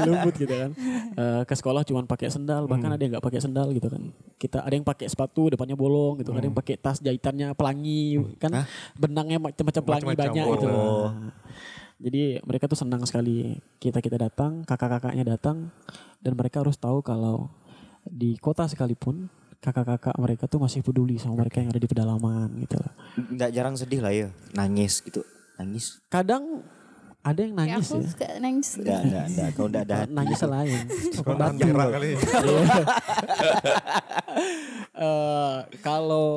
lembut 0.00 0.34
gitu 0.36 0.54
kan. 0.54 0.70
Eh, 1.14 1.42
ke 1.44 1.54
sekolah 1.54 1.82
cuman 1.82 2.04
pakai 2.04 2.28
sendal, 2.28 2.64
bahkan 2.64 2.88
ada 2.88 2.98
yang 2.98 3.12
nggak 3.14 3.24
pakai 3.24 3.40
sendal 3.40 3.68
gitu 3.70 3.88
kan. 3.88 4.02
Kita 4.36 4.60
ada 4.60 4.70
yang 4.70 4.84
pakai 4.84 5.06
sepatu 5.06 5.48
depannya 5.48 5.74
bolong 5.74 6.18
gitu, 6.18 6.30
ada 6.30 6.42
yang 6.42 6.54
pakai 6.54 6.76
tas 6.76 6.98
jahitannya 6.98 7.52
pelangi 7.52 8.20
kan, 8.36 8.64
benangnya 8.94 9.38
macam-macam 9.38 9.82
pelangi 9.82 10.04
Macam-macam. 10.06 10.28
banyak 10.28 10.46
gitu. 10.50 10.66
Oh. 10.68 11.08
Jadi 11.98 12.38
mereka 12.46 12.70
tuh 12.70 12.78
senang 12.78 13.02
sekali 13.02 13.58
kita 13.82 13.98
kita 13.98 14.14
datang, 14.14 14.62
kakak-kakaknya 14.62 15.34
datang 15.34 15.74
dan 16.22 16.32
mereka 16.38 16.62
harus 16.62 16.78
tahu 16.78 17.02
kalau 17.02 17.50
di 18.06 18.38
kota 18.38 18.70
sekalipun 18.70 19.26
kakak-kakak 19.58 20.14
mereka 20.22 20.46
tuh 20.46 20.62
masih 20.62 20.86
peduli 20.86 21.18
sama 21.18 21.42
mereka 21.42 21.58
yang 21.58 21.74
ada 21.74 21.82
di 21.82 21.90
pedalaman 21.90 22.48
gitu 22.62 22.78
loh. 22.78 22.92
Nggak 23.34 23.50
jarang 23.50 23.74
sedih 23.74 24.00
lah 24.00 24.14
ya. 24.14 24.30
Nangis 24.54 25.02
gitu. 25.02 25.26
Nangis. 25.58 25.98
Kadang 26.06 26.62
ada 27.18 27.40
yang 27.42 27.58
nangis 27.58 27.90
aku 27.90 27.98
ya. 27.98 28.08
suka 28.14 28.28
nangis. 28.38 28.68
Enggak, 28.78 29.00
enggak, 29.02 29.24
enggak. 29.26 29.48
Kau 29.58 29.66
enggak 29.66 29.84
ada 29.84 29.96
hati. 29.98 30.14
Nangis 30.14 30.40
lain. 30.46 30.80
Kalau 31.18 31.34
nahan 31.34 31.54
merah 31.58 31.88
kali. 31.90 32.10
Eh, 34.98 35.58
kalau 35.78 36.30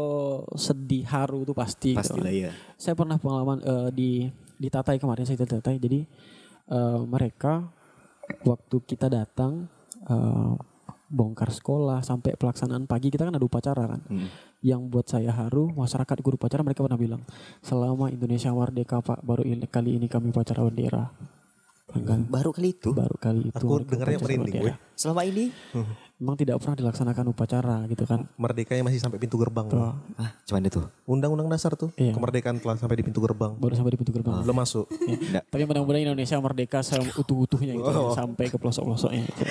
sedih 0.54 1.02
haru 1.10 1.42
tuh 1.42 1.58
pasti. 1.58 1.98
gitu. 1.98 2.02
Pastilah 2.02 2.30
ya. 2.30 2.54
Saya 2.78 2.94
pernah 2.94 3.18
pengalaman 3.18 3.58
eh, 3.58 3.90
di 3.90 4.12
di 4.62 4.70
Tatai 4.70 5.02
kemarin 5.02 5.26
saya 5.26 5.42
di 5.42 5.50
Tatai. 5.50 5.82
Jadi 5.82 6.00
eh, 6.70 7.02
mereka 7.10 7.66
waktu 8.46 8.78
kita 8.86 9.10
datang 9.10 9.66
eh, 10.06 10.54
bongkar 11.12 11.52
sekolah 11.52 12.00
sampai 12.06 12.40
pelaksanaan 12.40 12.88
pagi 12.88 13.10
kita 13.10 13.26
kan 13.26 13.36
ada 13.36 13.44
upacara 13.44 13.98
kan. 13.98 14.02
Hmm. 14.06 14.30
Yang 14.62 14.82
buat 14.94 15.08
saya 15.10 15.34
haru 15.34 15.74
masyarakat 15.74 16.18
guru 16.22 16.38
upacara 16.38 16.62
mereka 16.62 16.86
pernah 16.86 17.02
bilang 17.02 17.22
selama 17.66 18.14
Indonesia 18.14 18.54
merdeka 18.54 19.02
Pak 19.02 19.26
baru 19.26 19.42
ini, 19.42 19.66
kali 19.66 19.98
ini 19.98 20.06
kami 20.06 20.30
upacara 20.30 20.62
bendera. 20.62 21.10
Kan? 21.92 22.24
Baru 22.32 22.56
kali 22.56 22.72
itu. 22.72 22.96
Baru 22.96 23.20
kali 23.20 23.52
itu. 23.52 23.68
Aku 23.68 23.84
dengarnya 23.84 24.20
merinding. 24.24 24.64
Selama 24.96 25.28
ini. 25.28 25.52
Memang 26.22 26.38
tidak 26.38 26.62
pernah 26.62 26.78
dilaksanakan 26.78 27.26
upacara 27.28 27.76
gitu 27.90 28.06
kan. 28.06 28.30
Merdekanya 28.38 28.86
masih 28.86 29.02
sampai 29.02 29.18
pintu 29.18 29.36
gerbang. 29.36 29.66
Tuh, 29.66 29.90
Ah, 30.16 30.38
cuman 30.46 30.62
itu. 30.64 30.78
Undang-undang 31.04 31.50
dasar 31.50 31.74
tuh. 31.74 31.90
Iya. 31.98 32.14
Kemerdekaan 32.14 32.62
telah 32.62 32.78
sampai 32.78 32.94
di 32.96 33.04
pintu 33.04 33.18
gerbang. 33.20 33.58
baru 33.58 33.74
sampai 33.74 33.92
di 33.92 34.00
pintu 34.00 34.14
gerbang. 34.14 34.38
Belum 34.40 34.54
masuk. 34.54 34.86
Ya. 35.34 35.42
Tapi 35.42 35.66
mudah-mudahan 35.66 36.06
Indonesia 36.06 36.38
merdeka 36.38 36.80
seutuh-utuhnya 36.80 37.74
gitu 37.74 37.90
sampai 38.14 38.46
ke 38.48 38.56
pelosok-pelosoknya. 38.56 39.26
gitu. 39.26 39.44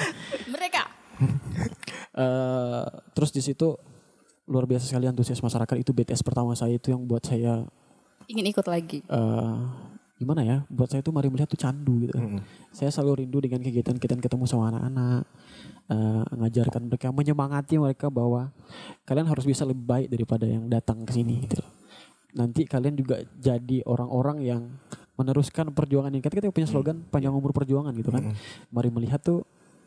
Mereka. 0.49 0.83
Eh, 2.11 2.85
terus 3.13 3.31
di 3.31 3.39
situ 3.39 3.79
luar 4.45 4.67
biasa 4.67 4.83
sekali 4.85 5.07
antusias 5.07 5.39
masyarakat 5.39 5.77
itu 5.79 5.91
BTS 5.91 6.21
pertama 6.21 6.53
saya 6.53 6.75
itu 6.75 6.91
yang 6.91 7.03
buat 7.03 7.23
saya 7.23 7.63
Ingin 8.27 8.47
ikut 8.47 8.67
lagi. 8.67 8.99
eh 9.01 9.59
gimana 10.21 10.45
ya 10.45 10.57
buat 10.69 10.93
saya 10.93 11.01
itu 11.01 11.09
mari 11.09 11.33
melihat 11.33 11.49
tuh 11.49 11.57
candu 11.57 12.05
gitu. 12.05 12.13
Saya 12.77 12.93
selalu 12.93 13.25
rindu 13.25 13.41
dengan 13.41 13.65
kegiatan-kegiatan 13.65 14.21
ketemu 14.21 14.45
sama 14.45 14.69
anak-anak 14.69 15.25
eh, 15.89 16.23
ngajarkan 16.37 16.83
mereka 16.93 17.09
menyemangati 17.09 17.81
mereka 17.81 18.13
bahwa 18.13 18.53
kalian 19.09 19.25
harus 19.25 19.49
bisa 19.49 19.65
lebih 19.65 19.89
baik 19.89 20.09
daripada 20.13 20.45
yang 20.45 20.69
datang 20.69 21.09
ke 21.09 21.17
sini 21.17 21.49
gitu. 21.49 21.65
Loh. 21.65 21.73
nanti 22.31 22.63
kalian 22.63 22.95
juga 22.95 23.27
jadi 23.43 23.83
orang-orang 23.89 24.39
yang 24.45 24.63
meneruskan 25.19 25.75
perjuangan 25.75 26.15
ini. 26.15 26.23
Kan 26.23 26.33
kita 26.33 26.53
punya 26.53 26.69
slogan 26.69 27.03
panjang 27.11 27.35
umur 27.35 27.51
perjuangan 27.51 27.91
gitu 27.97 28.13
kan. 28.15 28.31
Mari 28.71 28.89
melihat 28.95 29.19
tuh 29.21 29.43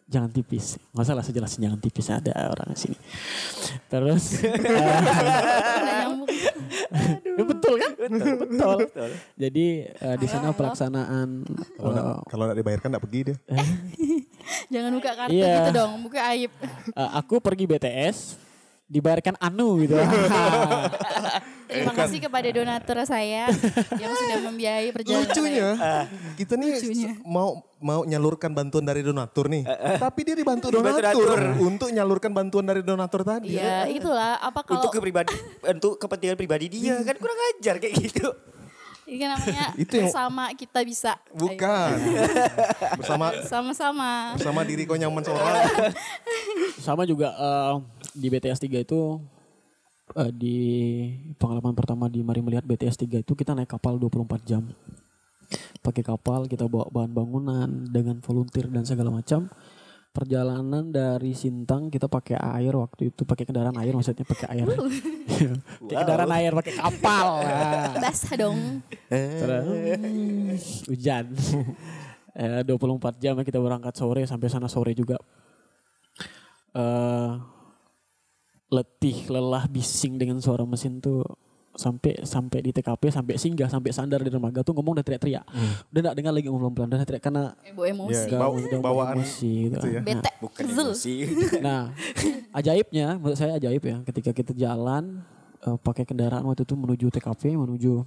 jangan 0.06 0.30
tipis. 0.30 0.76
Nggak 0.92 1.06
salah 1.08 1.24
sejelasin 1.24 1.64
jangan 1.64 1.80
tipis 1.80 2.12
ada 2.12 2.34
orang 2.52 2.70
di 2.74 2.80
sini. 2.80 2.98
Terus. 3.88 4.44
Ya, 7.34 7.44
betul 7.44 7.74
kan? 7.76 7.92
Betul, 7.96 8.74
betul. 8.84 9.10
Jadi 9.36 9.66
eh, 9.86 10.16
di 10.16 10.28
sana 10.28 10.52
pelaksanaan 10.52 11.30
Kalau 11.74 11.92
nggak 11.92 12.06
eh, 12.06 12.20
kalau 12.28 12.44
nggak 12.46 12.58
dibayarkan 12.60 12.88
nggak 12.92 13.04
pergi 13.04 13.20
dia. 13.24 13.38
Jangan 14.74 14.92
buka 14.94 15.12
kartu 15.16 15.34
Iya. 15.34 15.54
gitu 15.58 15.72
dong. 15.74 15.92
Buka 16.02 16.20
aib. 16.30 16.52
eh, 16.92 17.10
aku 17.14 17.36
pergi 17.40 17.66
BTS 17.66 18.18
dibayarkan 18.94 19.34
anu 19.38 19.82
gitu. 19.82 19.98
Terima 21.64 21.90
kasih 21.92 22.22
kepada 22.22 22.46
donatur 22.46 23.02
saya 23.02 23.50
yang 23.92 24.14
sudah 24.14 24.40
membiayai 24.44 24.94
perjalanan 24.94 25.26
Lucunya 25.26 25.70
saya. 25.74 26.02
kita 26.36 26.54
nih 26.54 26.70
Lucunya. 26.72 27.12
mau 27.26 27.50
mau 27.80 28.06
nyalurkan 28.06 28.54
bantuan 28.54 28.86
dari 28.86 29.02
donatur 29.02 29.50
nih, 29.50 29.66
tapi 29.98 30.22
dia 30.22 30.38
dibantu 30.38 30.70
donatur 30.70 31.02
donatur. 31.02 31.40
untuk 31.60 31.90
nyalurkan 31.90 32.30
bantuan 32.30 32.64
dari 32.64 32.80
donatur 32.80 33.26
tadi. 33.26 33.58
Iya, 33.58 33.90
itulah 33.90 34.38
apa 34.38 34.62
kalau 34.62 34.80
Untuk 34.80 34.94
kepribadi 34.94 35.34
untuk 35.66 35.98
kepentingan 35.98 36.38
pribadi 36.38 36.70
dia 36.70 37.02
kan 37.02 37.18
kurang 37.18 37.40
ajar 37.52 37.76
kayak 37.78 37.96
gitu. 37.98 38.30
ini 39.04 39.20
kan 39.20 39.36
namanya 39.36 39.66
Itu 39.84 39.94
yang- 39.98 40.08
bersama 40.08 40.54
kita 40.54 40.80
bisa. 40.80 41.20
Bukan 41.34 41.90
bersama 42.96 43.34
Ayo, 43.34 43.44
Sama-sama. 43.44 44.38
bersama 44.38 44.62
diri 44.62 44.86
kau 44.86 44.96
nyaman 44.96 45.20
seorang. 45.20 45.58
Sama 46.86 47.04
juga 47.04 47.34
eh, 47.34 47.74
di 48.14 48.28
BTS 48.30 48.62
3 48.62 48.86
itu 48.86 49.18
eh, 50.18 50.32
di 50.34 50.58
pengalaman 51.38 51.74
pertama 51.74 52.06
di 52.06 52.22
Mari 52.22 52.42
Melihat 52.46 52.66
BTS 52.66 53.02
3 53.06 53.26
itu 53.26 53.34
kita 53.34 53.58
naik 53.58 53.74
kapal 53.74 53.98
24 53.98 54.46
jam. 54.46 54.64
Pakai 55.84 56.02
kapal 56.06 56.48
kita 56.48 56.66
bawa 56.66 56.88
bahan 56.90 57.12
bangunan 57.12 57.70
dengan 57.90 58.22
volunteer 58.24 58.70
dan 58.70 58.86
segala 58.86 59.12
macam. 59.12 59.50
Perjalanan 60.14 60.94
dari 60.94 61.34
Sintang 61.34 61.90
kita 61.90 62.06
pakai 62.06 62.38
air 62.38 62.78
waktu 62.78 63.10
itu 63.10 63.26
pakai 63.26 63.50
kendaraan 63.50 63.74
air 63.82 63.98
maksudnya 63.98 64.22
pakai 64.22 64.48
air. 64.54 64.70
pakai 65.90 65.98
kendaraan 66.06 66.34
air 66.38 66.52
pakai 66.54 66.74
kapal. 66.78 67.28
Nah. 67.44 67.98
Basah 67.98 68.34
dong. 68.38 68.86
Terus 69.10 70.86
hujan. 70.86 71.34
eh, 72.38 72.62
24 72.62 73.18
jam 73.18 73.34
ya 73.42 73.44
kita 73.46 73.58
berangkat 73.58 73.94
sore 73.98 74.22
sampai 74.30 74.48
sana 74.54 74.70
sore 74.70 74.94
juga. 74.94 75.18
eh 76.74 77.53
letih, 78.74 79.30
lelah, 79.30 79.70
bising 79.70 80.18
dengan 80.18 80.42
suara 80.42 80.66
mesin 80.66 80.98
tuh 80.98 81.22
sampai 81.74 82.22
sampai 82.22 82.62
di 82.62 82.70
TKP 82.70 83.10
sampai 83.10 83.34
singgah 83.34 83.66
sampai 83.66 83.90
sandar 83.90 84.22
di 84.22 84.30
dermaga 84.30 84.62
tuh 84.62 84.78
ngomong 84.78 84.94
udah 84.98 85.06
teriak-teriak. 85.06 85.42
Udah 85.90 86.00
enggak 86.06 86.16
dengar 86.18 86.34
lagi 86.34 86.46
ngomong 86.50 86.70
pelan-pelan 86.70 87.02
udah 87.02 87.08
teriak 87.10 87.24
karena 87.26 87.44
Ebo 87.66 87.82
emosi. 87.82 88.30
Gak 88.30 88.38
Bau- 88.42 88.54
udah 88.58 88.80
bawaan 88.82 89.16
emosi 89.18 89.52
gitu. 89.70 89.78
itu 89.82 89.88
ya. 89.90 90.00
Nah, 90.02 90.06
Bete. 90.06 90.32
Bukan 90.38 90.64
emosi. 90.70 91.14
Nah, 91.66 91.82
ajaibnya 92.54 93.18
menurut 93.18 93.38
saya 93.38 93.58
ajaib 93.58 93.82
ya 93.82 93.98
ketika 94.06 94.32
kita 94.34 94.54
jalan 94.54 95.26
eh, 95.66 95.78
pakai 95.82 96.06
kendaraan 96.06 96.46
waktu 96.46 96.62
itu 96.62 96.78
menuju 96.78 97.06
TKP, 97.10 97.58
menuju 97.58 98.06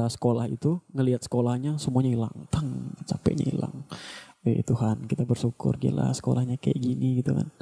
eh, 0.00 0.08
sekolah 0.08 0.48
itu, 0.48 0.80
ngelihat 0.96 1.28
sekolahnya 1.28 1.76
semuanya 1.76 2.10
hilang, 2.16 2.34
tang, 2.48 2.92
capeknya 3.04 3.52
hilang. 3.52 3.84
Eh 4.48 4.64
Tuhan, 4.64 5.04
kita 5.04 5.28
bersyukur 5.28 5.76
gila 5.76 6.08
sekolahnya 6.16 6.56
kayak 6.56 6.78
gini 6.80 7.20
gitu 7.20 7.36
kan. 7.36 7.52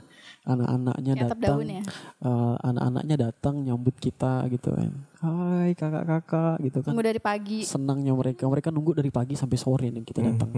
Anak-anaknya 0.44 1.12
datang, 1.16 1.40
daun 1.40 1.68
ya. 1.72 1.82
eh, 2.20 2.54
anak-anaknya 2.60 3.16
datang 3.18 3.64
nyambut 3.64 3.96
kita 3.96 4.44
gitu 4.48 4.76
kan. 4.76 4.92
Hai 5.18 5.72
kakak-kakak 5.72 6.60
gitu 6.60 6.78
kan 6.80 6.92
Tunggu 6.92 7.00
dari 7.00 7.16
pagi. 7.16 7.64
senangnya 7.64 8.12
mereka 8.12 8.44
mereka 8.44 8.68
nunggu 8.68 8.92
dari 8.92 9.08
pagi 9.08 9.32
sampai 9.32 9.56
sore 9.56 9.88
nih 9.88 10.04
kita 10.04 10.20
datang 10.20 10.52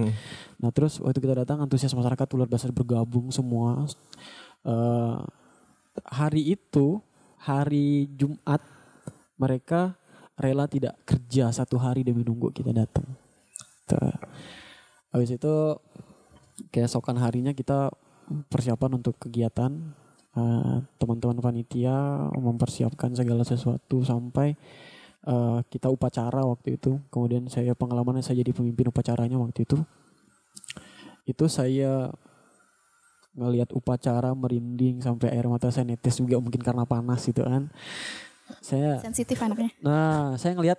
nah 0.58 0.74
terus 0.74 0.98
waktu 0.98 1.22
kita 1.22 1.38
datang 1.38 1.62
antusias 1.62 1.94
masyarakat 1.94 2.26
luar 2.34 2.50
biasa 2.50 2.74
bergabung 2.74 3.30
semua 3.30 3.86
Eh, 4.66 5.16
hari 6.02 6.42
itu 6.50 6.98
hari 7.38 8.10
Jumat 8.10 8.58
mereka 9.38 9.94
rela 10.34 10.66
tidak 10.66 10.98
kerja 11.06 11.54
satu 11.54 11.78
hari 11.78 12.02
demi 12.02 12.26
nunggu 12.26 12.50
kita 12.50 12.74
datang 12.74 13.06
Tuh. 13.86 14.10
habis 15.08 15.30
itu 15.30 15.54
keesokan 16.68 17.16
harinya 17.16 17.54
kita 17.54 17.94
persiapan 18.50 18.98
untuk 18.98 19.18
kegiatan 19.18 19.72
Eh, 20.36 20.78
teman-teman 21.00 21.40
panitia 21.40 22.28
mempersiapkan 22.36 23.08
segala 23.16 23.40
sesuatu 23.40 24.04
sampai 24.04 24.52
eh, 25.24 25.58
kita 25.72 25.88
upacara 25.88 26.44
waktu 26.44 26.76
itu. 26.76 27.00
Kemudian 27.08 27.48
saya 27.48 27.72
pengalamannya 27.72 28.20
saya 28.20 28.44
jadi 28.44 28.52
pemimpin 28.52 28.92
upacaranya 28.92 29.40
waktu 29.40 29.64
itu. 29.64 29.80
Itu 31.24 31.48
saya 31.48 32.12
ngelihat 33.32 33.72
upacara 33.72 34.36
merinding 34.36 35.00
sampai 35.00 35.32
air 35.32 35.48
mata 35.48 35.72
saya 35.72 35.88
netes 35.88 36.20
juga 36.20 36.36
mungkin 36.36 36.60
karena 36.60 36.84
panas 36.84 37.24
gitu 37.24 37.40
kan. 37.40 37.72
Saya 38.60 39.00
Sensitif 39.00 39.40
anaknya. 39.40 39.72
nah 39.80 40.36
saya 40.36 40.52
ngelihat 40.52 40.78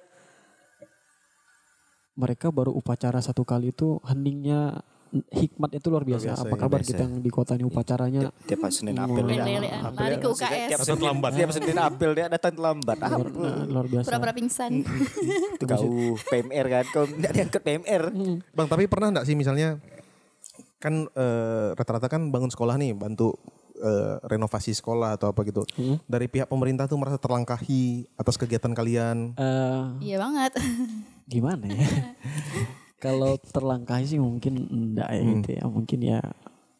mereka 2.13 2.53
baru 2.53 2.77
upacara 2.77 3.17
satu 3.25 3.41
kali 3.41 3.73
itu 3.73 3.97
heningnya 4.05 4.85
hikmat 5.09 5.69
itu 5.73 5.87
luar 5.87 6.03
biasa. 6.03 6.23
biasa, 6.27 6.41
Apa 6.41 6.49
ya, 6.49 6.59
kabar 6.59 6.79
biasa. 6.79 6.89
kita 6.89 7.01
yang 7.01 7.15
di 7.17 7.29
kota 7.29 7.51
ini 7.53 7.63
upacaranya 7.63 8.21
Tiap 8.41 8.59
Senin. 8.67 8.93
Lele-lelean. 8.93 9.61
Apel 9.81 9.97
Lari 9.97 10.09
dia- 10.09 10.19
ke 10.19 10.27
UKS. 10.27 10.69
Tiap 10.69 10.81
Senin 10.81 10.99
terlambat. 10.99 11.31
Tiap 11.33 11.51
Senin 11.51 11.77
apel 11.77 12.11
dia 12.13 12.25
datang 12.27 12.53
terlambat. 12.53 12.97
Luar, 12.99 13.27
nah, 13.29 13.63
luar 13.65 13.85
biasa. 13.87 14.05
Pura-pura 14.05 14.33
pingsan. 14.33 14.71
itu 15.53 15.63
kau 15.63 15.87
PMR 16.23 16.65
kan. 16.67 16.85
Kau 16.89 17.05
tidak 17.05 17.31
diangkat 17.33 17.61
PMR. 17.61 18.03
Bang, 18.51 18.67
tapi 18.67 18.83
pernah 18.85 19.07
nggak 19.11 19.25
sih 19.25 19.33
misalnya 19.33 19.79
kan 20.77 20.93
eh, 21.07 21.67
rata-rata 21.73 22.07
kan 22.07 22.27
bangun 22.27 22.47
sekolah 22.47 22.75
nih, 22.75 22.93
bantu 22.93 23.33
eh, 23.75 24.15
renovasi 24.23 24.71
sekolah 24.71 25.15
atau 25.15 25.29
apa 25.29 25.41
gitu. 25.43 25.65
Dari 26.03 26.25
pihak 26.25 26.45
pemerintah 26.45 26.85
tuh 26.85 26.95
merasa 26.95 27.15
terlangkahi 27.15 27.83
atas 28.13 28.35
kegiatan 28.35 28.71
kalian. 28.71 29.33
Eh, 29.33 29.83
Iya 30.03 30.17
banget. 30.19 30.53
gimana 31.25 31.65
ya? 31.65 31.81
Kalau 32.97 33.37
terlangkahi 33.37 34.05
sih 34.05 34.19
mungkin 34.19 34.65
enggak 34.67 35.09
ya 35.13 35.21
gitu 35.21 35.49
ya. 35.53 35.63
Mungkin 35.65 35.99
ya 36.01 36.19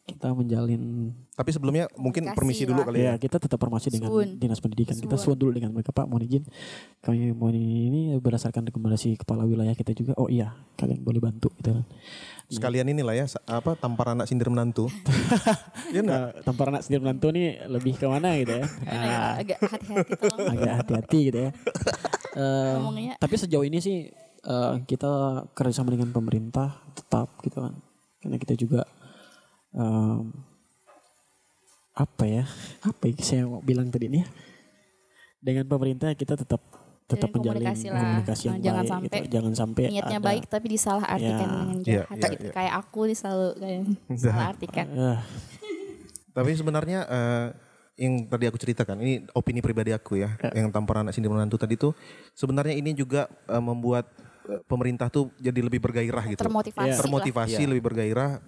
kita 0.08 0.32
menjalin 0.32 1.12
Tapi 1.36 1.52
sebelumnya 1.52 1.84
mungkin 2.00 2.26
Kasih 2.26 2.34
permisi 2.34 2.64
dulu 2.64 2.80
kali 2.80 3.04
ya. 3.04 3.14
ya 3.14 3.20
kita 3.20 3.36
tetap 3.36 3.60
formasi 3.60 3.92
dengan 3.92 4.08
Suun. 4.08 4.40
dinas 4.40 4.58
pendidikan. 4.58 4.96
Kita 4.96 5.14
Suun. 5.20 5.36
suun 5.36 5.38
dulu 5.38 5.50
dengan 5.54 5.70
mereka 5.70 5.92
Pak 5.92 6.08
mohon 6.08 6.24
izin. 6.24 6.42
Kami 7.04 7.30
mohon 7.30 7.54
ini 7.54 8.16
berdasarkan 8.18 8.66
rekomendasi 8.72 9.20
kepala 9.20 9.44
wilayah 9.44 9.76
kita 9.76 9.92
juga. 9.94 10.16
Oh 10.18 10.26
iya, 10.26 10.56
kalian 10.80 11.04
boleh 11.04 11.20
bantu 11.22 11.52
gitu 11.60 11.76
kan. 11.76 11.84
Sekalian 12.48 12.88
inilah 12.88 13.12
ya 13.12 13.28
apa 13.46 13.76
tampar 13.76 14.16
anak 14.16 14.26
sindir 14.26 14.48
menantu. 14.48 14.88
Iya 15.92 16.00
enggak? 16.04 16.20
Nah, 16.20 16.28
tampar 16.42 16.66
anak 16.72 16.82
sendiri 16.84 17.00
menantu 17.04 17.26
nih 17.32 17.48
lebih 17.68 17.94
ke 18.00 18.06
mana 18.08 18.34
gitu 18.40 18.52
ya. 18.58 18.64
Ya 19.08 19.18
agak 19.38 19.58
hati-hati 19.60 20.12
tolong. 20.18 20.48
agak 20.56 20.72
hati-hati 20.82 21.18
gitu 21.30 21.38
ya. 21.38 21.50
Ngomongnya. 22.80 23.14
tapi 23.20 23.34
sejauh 23.36 23.64
ini 23.64 23.78
sih 23.78 24.08
eh, 24.40 24.74
kita 24.84 25.12
kerjasama 25.52 25.90
dengan 25.90 26.10
pemerintah 26.10 26.78
tetap 26.92 27.30
gitu 27.40 27.58
kan. 27.60 27.74
Karena 28.18 28.36
kita 28.36 28.54
juga 28.54 28.82
em, 29.70 30.30
apa 31.92 32.24
ya? 32.24 32.44
Apa 32.80 33.02
yang 33.04 33.18
saya 33.18 33.42
mau 33.44 33.58
bilang 33.60 33.88
tadi 33.88 34.06
nih? 34.08 34.24
Dengan 35.38 35.66
pemerintah 35.66 36.10
kita 36.12 36.34
tetap 36.34 36.62
tetap 37.08 37.32
Jalin 37.32 37.40
menjalin 37.40 37.56
komunikasi 37.64 37.86
lah. 37.88 38.00
komunikasi 38.00 38.42
yang 38.44 38.52
Nah, 38.52 38.60
jangan 38.60 38.76
baik 38.78 38.92
sampai 38.92 39.08
gitu. 39.18 39.32
Jangan 39.32 39.52
sampai 39.56 39.84
Niatnya 39.88 40.18
ada- 40.18 40.28
baik 40.28 40.44
tapi 40.46 40.66
disalah 40.68 41.04
artikan 41.08 41.40
Ya. 41.40 41.48
dengan 41.48 41.68
Iya, 41.68 42.02
jahat. 42.04 42.08
iya, 42.12 42.28
gitu. 42.28 42.44
iya. 42.44 42.52
Kayak 42.52 42.74
aku 42.76 43.00
nih 43.02 43.16
selalu 43.16 43.48
kayak 43.56 43.80
salah 44.22 44.46
artikan. 44.46 44.86
Eh, 44.86 45.18
Tapi 46.36 46.50
sebenarnya 46.54 47.00
eh, 47.02 47.46
yang 47.98 48.14
tadi 48.24 48.44
aku 48.46 48.54
ceritakan 48.56 48.96
ini 49.00 49.14
opini 49.32 49.58
pribadi 49.58 49.90
aku 49.90 50.14
ya, 50.16 50.30
yang 50.52 50.70
tampar 50.70 51.02
anak 51.02 51.10
sindir 51.10 51.26
menantu 51.28 51.58
tadi 51.58 51.74
tuh 51.74 51.96
sebenarnya 52.32 52.76
ini 52.76 52.92
juga 52.92 53.26
eh, 53.48 53.58
membuat 53.58 54.06
pemerintah 54.64 55.12
tuh 55.12 55.30
jadi 55.36 55.60
lebih 55.60 55.80
bergairah 55.82 56.24
gitu. 56.32 56.40
Termotivasi 56.40 56.88
lah. 56.88 56.98
Termotivasi 56.98 57.62
lebih 57.68 57.82
bergairah. 57.84 58.40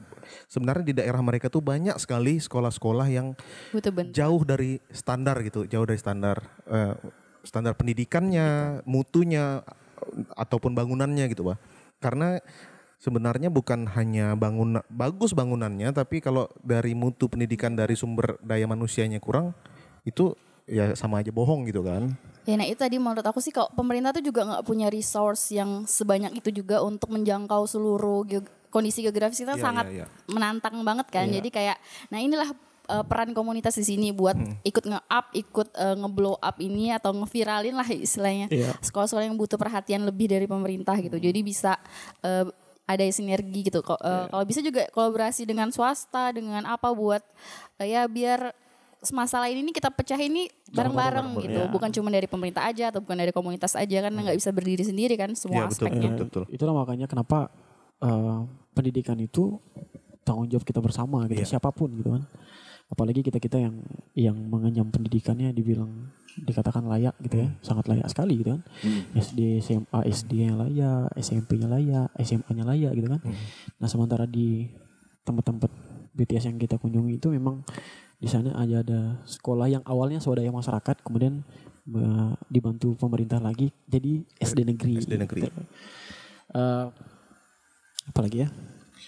Sebenarnya 0.47 0.85
di 0.87 0.95
daerah 0.95 1.21
mereka 1.21 1.51
tuh 1.51 1.61
banyak 1.61 1.99
sekali 1.99 2.39
sekolah-sekolah 2.39 3.07
yang 3.11 3.35
bener. 3.75 4.15
jauh 4.15 4.43
dari 4.47 4.79
standar 4.95 5.43
gitu, 5.43 5.67
jauh 5.67 5.85
dari 5.85 5.99
standar 5.99 6.41
eh, 6.71 6.95
standar 7.43 7.75
pendidikannya, 7.75 8.81
mutunya 8.87 9.61
ataupun 10.39 10.73
bangunannya 10.73 11.27
gitu, 11.29 11.51
Pak. 11.51 11.59
Karena 12.01 12.39
sebenarnya 13.01 13.49
bukan 13.49 13.89
hanya 13.97 14.37
bangun 14.37 14.85
bagus 14.93 15.33
bangunannya 15.33 15.89
tapi 15.97 16.21
kalau 16.21 16.53
dari 16.61 16.93
mutu 16.93 17.33
pendidikan 17.33 17.73
dari 17.73 17.97
sumber 17.97 18.37
daya 18.45 18.69
manusianya 18.69 19.17
kurang 19.17 19.57
itu 20.05 20.37
ya 20.69 20.93
sama 20.93 21.25
aja 21.25 21.33
bohong 21.33 21.65
gitu 21.67 21.81
kan. 21.81 22.15
Ya 22.51 22.57
nah 22.59 22.67
itu 22.67 22.83
tadi 22.83 22.99
menurut 22.99 23.23
aku 23.23 23.39
sih 23.39 23.55
kalau 23.55 23.71
pemerintah 23.71 24.11
tuh 24.11 24.25
juga 24.27 24.43
nggak 24.43 24.65
punya 24.67 24.91
resource 24.91 25.55
yang 25.55 25.87
sebanyak 25.87 26.35
itu 26.35 26.51
juga 26.51 26.83
untuk 26.83 27.15
menjangkau 27.15 27.63
seluruh 27.71 28.27
geog- 28.27 28.51
kondisi 28.71 29.03
geografis 29.03 29.43
kita 29.43 29.55
Iya, 29.59 29.63
sangat 29.63 29.87
iya, 29.91 30.05
iya. 30.05 30.07
menantang 30.31 30.83
banget 30.83 31.07
kan. 31.11 31.27
Jadi 31.27 31.49
kayak 31.51 31.77
nah 32.11 32.19
inilah 32.19 32.51
uh, 32.91 33.05
peran 33.07 33.31
komunitas 33.31 33.75
di 33.79 33.87
sini 33.87 34.11
buat 34.11 34.35
ikut 34.63 34.85
nge-up, 34.87 35.27
ikut 35.35 35.69
uh, 35.75 35.97
nge-blow 35.99 36.35
up 36.39 36.57
ini 36.59 36.91
atau 36.91 37.15
ngeviralin 37.15 37.75
lah 37.75 37.87
istilahnya. 37.87 38.47
Iya. 38.51 38.75
Sekolah-sekolah 38.83 39.27
yang 39.27 39.39
butuh 39.39 39.59
perhatian 39.59 40.03
lebih 40.03 40.31
dari 40.31 40.47
pemerintah 40.51 40.99
gitu. 40.99 41.19
Jadi 41.19 41.41
bisa 41.43 41.79
uh, 42.23 42.47
ada 42.91 43.07
sinergi 43.15 43.71
gitu. 43.71 43.87
Uh, 43.87 44.27
Kalau 44.27 44.45
bisa 44.47 44.59
juga 44.59 44.91
kolaborasi 44.91 45.47
dengan 45.47 45.71
swasta, 45.71 46.35
dengan 46.35 46.67
apa 46.67 46.91
buat 46.91 47.23
uh, 47.79 47.87
ya 47.87 48.07
biar 48.11 48.51
masalah 49.09 49.49
ini 49.49 49.65
nih 49.65 49.73
kita 49.73 49.89
pecah 49.89 50.21
ini 50.21 50.53
bareng-bareng 50.69 51.33
gitu. 51.41 51.61
Iya. 51.65 51.73
Bukan 51.73 51.89
cuma 51.89 52.13
dari 52.13 52.29
pemerintah 52.29 52.69
aja 52.69 52.93
atau 52.93 53.01
bukan 53.01 53.17
dari 53.17 53.33
komunitas 53.33 53.73
aja 53.73 54.05
kan 54.05 54.13
nggak 54.13 54.37
bisa 54.37 54.53
berdiri 54.53 54.85
sendiri 54.85 55.17
kan 55.17 55.33
semua 55.33 55.65
Iya, 55.65 55.73
betul, 55.73 55.77
aspeknya. 55.89 56.09
betul, 56.13 56.27
betul. 56.29 56.45
Itulah 56.53 56.75
makanya 56.77 57.07
kenapa 57.09 57.49
eh, 58.01 58.41
pendidikan 58.73 59.17
itu 59.17 59.57
tanggung 60.21 60.47
jawab 60.47 60.65
kita 60.65 60.81
bersama 60.81 61.25
gitu, 61.27 61.41
Iya. 61.41 61.57
siapa 61.57 61.73
pun 61.73 61.89
gitu 61.97 62.13
kan. 62.13 62.29
Apalagi 62.91 63.23
kita 63.23 63.39
kita 63.39 63.57
yang 63.57 63.77
yang 64.13 64.37
mengenyam 64.37 64.91
pendidikannya 64.91 65.55
dibilang 65.55 66.11
dikatakan 66.37 66.85
layak 66.85 67.15
gitu 67.23 67.41
ya, 67.41 67.49
sangat 67.61 67.87
layak 67.87 68.07
sekali 68.09 68.37
gitu 68.37 68.57
kan. 68.59 68.63
SD, 69.15 69.61
SMA, 69.61 69.99
SD-nya 70.07 70.55
layak, 70.57 71.09
SMP-nya 71.17 71.69
layak, 71.69 72.09
SMA-nya 72.19 72.65
layak 72.67 72.93
gitu 72.95 73.09
kan. 73.09 73.21
Nah 73.79 73.89
sementara 73.89 74.27
di 74.27 74.69
tempat-tempat 75.23 75.71
BTS 76.11 76.51
yang 76.51 76.59
kita 76.59 76.77
kunjungi 76.77 77.17
itu 77.17 77.31
memang 77.31 77.63
di 78.21 78.29
sana 78.29 78.53
aja 78.61 78.85
ada 78.85 79.17
sekolah 79.25 79.67
yang 79.73 79.83
awalnya 79.89 80.21
swadaya 80.21 80.53
masyarakat, 80.53 81.01
kemudian 81.01 81.41
dibantu 82.47 82.95
pemerintah 82.95 83.41
lagi 83.43 83.73
jadi 83.89 84.23
SD 84.39 84.69
negeri. 84.69 84.95
SD 85.01 85.15
negeri. 85.17 85.41
gitu. 85.49 85.63
Eh, 86.55 86.87
apalagi 88.11 88.47
ya? 88.47 88.49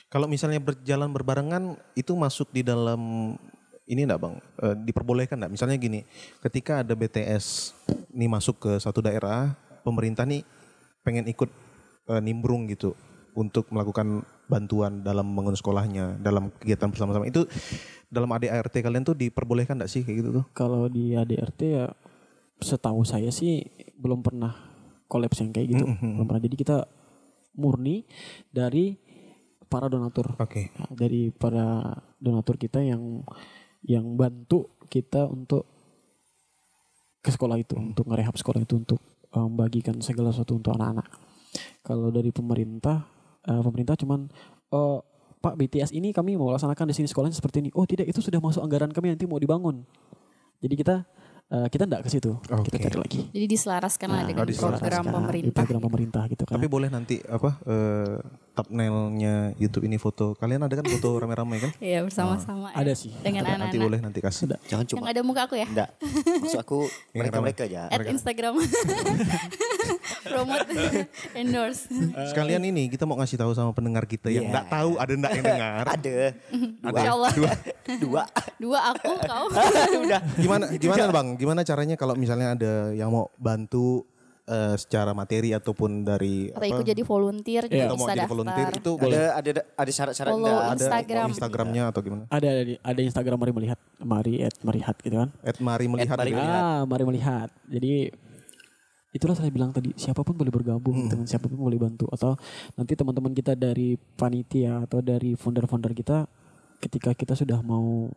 Kalau 0.09 0.29
misalnya 0.29 0.61
berjalan 0.61 1.09
berbarengan 1.13 1.77
itu 1.97 2.13
masuk 2.17 2.53
di 2.53 2.65
dalam 2.65 3.33
ini 3.85 4.09
enggak 4.09 4.21
Bang? 4.21 4.35
Eh, 4.65 4.77
diperbolehkan 4.89 5.37
enggak? 5.39 5.53
Misalnya 5.53 5.77
gini, 5.77 6.01
ketika 6.41 6.81
ada 6.81 6.97
BTS 6.97 7.77
nih 8.17 8.31
masuk 8.31 8.57
ke 8.63 8.73
satu 8.81 9.05
daerah, 9.05 9.53
pemerintah 9.85 10.25
nih 10.25 10.43
pengen 11.05 11.29
ikut 11.29 11.51
eh, 12.09 12.23
nimbrung 12.25 12.67
gitu 12.71 12.97
untuk 13.33 13.69
melakukan 13.73 14.25
bantuan 14.47 15.01
dalam 15.01 15.25
membangun 15.25 15.57
sekolahnya, 15.57 16.21
dalam 16.21 16.53
kegiatan 16.61 16.93
bersama-sama. 16.93 17.25
Itu 17.25 17.49
dalam 18.13 18.29
ADART 18.29 18.77
kalian 18.77 19.09
tuh 19.09 19.17
diperbolehkan 19.17 19.81
enggak 19.81 19.89
sih 19.89 20.05
kayak 20.05 20.17
gitu 20.21 20.31
tuh? 20.37 20.45
Kalau 20.53 20.85
di 20.93 21.17
ADRT 21.17 21.61
ya 21.65 21.89
setahu 22.61 23.09
saya 23.09 23.33
sih 23.33 23.65
belum 23.97 24.21
pernah 24.21 24.53
kolaps 25.09 25.41
yang 25.41 25.57
kayak 25.57 25.69
gitu. 25.73 25.85
Belum 25.89 26.29
pernah. 26.29 26.45
Jadi 26.45 26.57
kita 26.61 26.77
murni 27.57 28.05
dari 28.53 28.97
para 29.73 29.89
donatur. 29.89 30.37
Oke. 30.37 30.69
Nah, 30.77 30.93
dari 30.93 31.33
para 31.33 31.97
donatur 32.21 32.61
kita 32.61 32.85
yang 32.85 33.25
yang 33.81 34.05
bantu 34.15 34.77
kita 34.93 35.25
untuk 35.25 35.65
ke 37.25 37.33
sekolah 37.33 37.57
itu, 37.57 37.81
untuk 37.81 38.13
ngerehab 38.13 38.37
sekolah 38.37 38.61
itu 38.61 38.77
untuk 38.77 39.01
eh, 39.33 39.41
membagikan 39.41 39.97
segala 40.05 40.37
sesuatu 40.37 40.61
untuk 40.61 40.77
anak-anak. 40.77 41.09
Kalau 41.81 42.13
dari 42.13 42.29
pemerintah, 42.29 43.09
eh, 43.49 43.63
pemerintah 43.65 43.97
cuman 43.97 44.29
eh, 44.69 44.99
Pak 45.43 45.59
BTS 45.59 45.91
ini 45.91 46.15
kami 46.15 46.39
mau 46.39 46.55
laksanakan 46.55 46.87
di 46.87 46.95
sini 46.95 47.11
sekolahnya 47.11 47.35
seperti 47.35 47.67
ini. 47.67 47.71
Oh 47.75 47.83
tidak, 47.83 48.07
itu 48.07 48.23
sudah 48.23 48.39
masuk 48.39 48.63
anggaran 48.63 48.95
kami 48.95 49.11
nanti 49.11 49.27
mau 49.27 49.43
dibangun. 49.43 49.83
Jadi 50.63 50.75
kita 50.79 51.03
eh, 51.51 51.67
kita 51.67 51.91
enggak 51.91 52.07
ke 52.07 52.11
situ, 52.15 52.39
kita 52.47 52.55
Oke. 52.79 52.87
cari 52.87 52.97
lagi. 53.03 53.21
Jadi 53.35 53.47
diselaraskan 53.51 54.09
lah 54.15 54.23
dengan 54.23 54.43
oh, 54.43 54.49
diselaraskan. 54.49 54.87
program 54.87 55.05
pemerintah. 55.11 55.63
program 55.67 55.83
pemerintah 55.83 56.23
gitu 56.31 56.43
kan. 56.47 56.55
Tapi 56.55 56.67
boleh 56.71 56.89
nanti 56.95 57.19
apa 57.27 57.59
eh, 57.67 58.17
thumbnailnya 58.53 59.57
YouTube 59.57 59.85
ini 59.85 59.97
foto. 59.97 60.37
Kalian 60.37 60.63
ada 60.63 60.75
kan 60.77 60.87
foto 60.87 61.17
rame-rame 61.21 61.57
kan? 61.59 61.71
Iya 61.79 62.05
bersama-sama. 62.05 62.73
ya. 62.73 62.85
Ada 62.85 62.93
sih. 62.93 63.13
Dengan 63.19 63.43
Ada, 63.45 63.51
nanti 63.59 63.77
anak-anak. 63.77 63.85
boleh 63.85 63.99
nanti 64.01 64.19
kasih. 64.21 64.45
Jangan 64.69 64.85
Yang 64.85 64.91
cuma 64.93 65.05
ada 65.09 65.21
muka 65.21 65.41
aku 65.45 65.55
ya. 65.57 65.67
enggak. 65.67 65.91
Maksud 66.41 66.61
aku 66.61 66.79
mereka-mereka 67.17 67.63
aja. 67.67 67.89
At 67.89 68.05
Instagram. 68.05 68.55
Promote 70.23 70.71
endorse. 71.35 71.89
Sekalian 72.31 72.63
ini 72.63 72.89
kita 72.89 73.05
mau 73.05 73.19
ngasih 73.19 73.37
tahu 73.37 73.53
sama 73.53 73.73
pendengar 73.73 74.07
kita 74.07 74.29
yang 74.29 74.49
Iya. 74.49 74.53
nggak 74.55 74.67
tahu 74.69 74.91
ada 74.97 75.13
nggak 75.13 75.33
yang 75.33 75.45
dengar. 75.45 75.85
Ada. 75.89 76.17
Insya 76.83 77.11
Allah. 77.13 77.33
Dua. 77.99 78.23
Dua 78.57 78.79
aku, 78.95 79.11
kau. 79.21 79.47
Udah. 80.03 80.21
Gimana 80.39 80.65
gimana 80.75 81.11
Bang? 81.11 81.29
Gimana 81.37 81.61
caranya 81.63 81.95
kalau 81.97 82.15
misalnya 82.15 82.55
ada 82.55 82.73
yang 82.93 83.11
mau 83.11 83.29
bantu 83.37 84.07
eh, 84.53 84.75
secara 84.77 85.11
materi 85.13 85.51
ataupun 85.51 85.91
dari 86.03 86.49
Atau 86.49 86.69
ikut 86.69 86.85
jadi 86.85 87.03
volunteer 87.03 87.65
juga 87.65 87.83
atau 87.83 87.97
mau 87.97 88.05
bisa 88.05 88.13
jadi 88.13 88.21
daftar. 88.21 88.31
volunteer 88.31 88.69
itu 88.71 88.91
Ada 88.95 89.23
ada 89.33 89.51
ada 89.73 89.91
syarat-syarat 89.91 90.31
enggak? 90.31 90.53
ada 90.53 90.73
Instagram. 90.77 91.27
Instagramnya 91.33 91.83
atau 91.89 92.01
gimana? 92.01 92.23
Ada 92.29 92.49
ada 92.53 92.73
ada 92.79 93.01
Instagram 93.03 93.37
mari 93.39 93.53
melihat, 93.53 93.79
mari 93.99 94.35
at 94.41 94.55
melihat 94.61 94.97
gitu 94.99 95.17
kan. 95.17 95.29
At 95.41 95.57
Mari 95.57 95.85
melihat. 95.87 96.15
Mari 96.15 96.31
gitu 96.31 96.37
ya. 96.37 96.45
Melihat. 96.45 96.63
Ah, 96.63 96.83
mari 96.85 97.05
melihat. 97.05 97.49
Jadi 97.67 97.93
itulah 99.13 99.33
saya 99.33 99.49
bilang 99.49 99.71
tadi 99.71 99.93
siapa 99.95 100.21
pun 100.21 100.33
boleh 100.33 100.49
bergabung 100.49 100.97
Hmm. 100.97 101.11
dengan 101.11 101.27
siapa 101.27 101.45
pun 101.45 101.59
boleh 101.59 101.77
bantu 101.77 102.09
atau 102.09 102.33
nanti 102.75 102.93
teman-teman 102.93 103.33
kita 103.33 103.53
dari 103.53 103.93
panitia 104.17 104.85
atau 104.85 105.01
dari 105.01 105.33
founder-founder 105.33 105.93
kita 105.93 106.25
ketika 106.79 107.13
kita 107.13 107.33
sudah 107.33 107.61
mau 107.61 108.09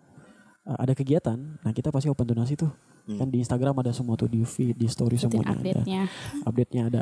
uh, 0.63 0.77
ada 0.77 0.91
kegiatan, 0.91 1.37
nah 1.61 1.71
kita 1.71 1.91
pasti 1.91 2.07
open 2.07 2.25
donasi 2.25 2.55
tuh. 2.55 2.71
Kan 3.05 3.29
di 3.29 3.37
Instagram 3.39 3.77
ada 3.79 3.93
semua 3.93 4.17
tuh 4.17 4.25
di 4.25 4.41
feed, 4.41 4.73
di 4.73 4.89
story 4.89 5.15
Ikutin 5.15 5.29
semuanya 5.29 5.47
ada. 5.47 5.57
update-nya. 5.61 6.01
Update-nya 6.43 6.83
ada. 6.89 7.01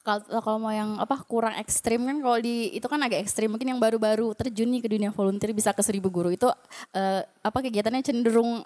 Kalau 0.00 0.40
kalau 0.40 0.58
mau 0.58 0.72
yang 0.72 0.96
apa 0.96 1.20
kurang 1.24 1.56
ekstrim 1.60 2.04
kan 2.04 2.24
kalau 2.24 2.40
di 2.40 2.72
itu 2.72 2.88
kan 2.88 2.96
agak 3.00 3.20
ekstrim 3.20 3.52
mungkin 3.52 3.68
yang 3.68 3.80
baru-baru 3.80 4.32
terjun 4.32 4.72
nih 4.72 4.80
ke 4.80 4.88
dunia 4.88 5.12
volunteer 5.12 5.52
bisa 5.52 5.76
ke 5.76 5.84
seribu 5.84 6.08
guru 6.08 6.32
itu 6.32 6.48
eh, 6.96 7.20
apa 7.20 7.58
kegiatannya 7.60 8.00
cenderung 8.00 8.64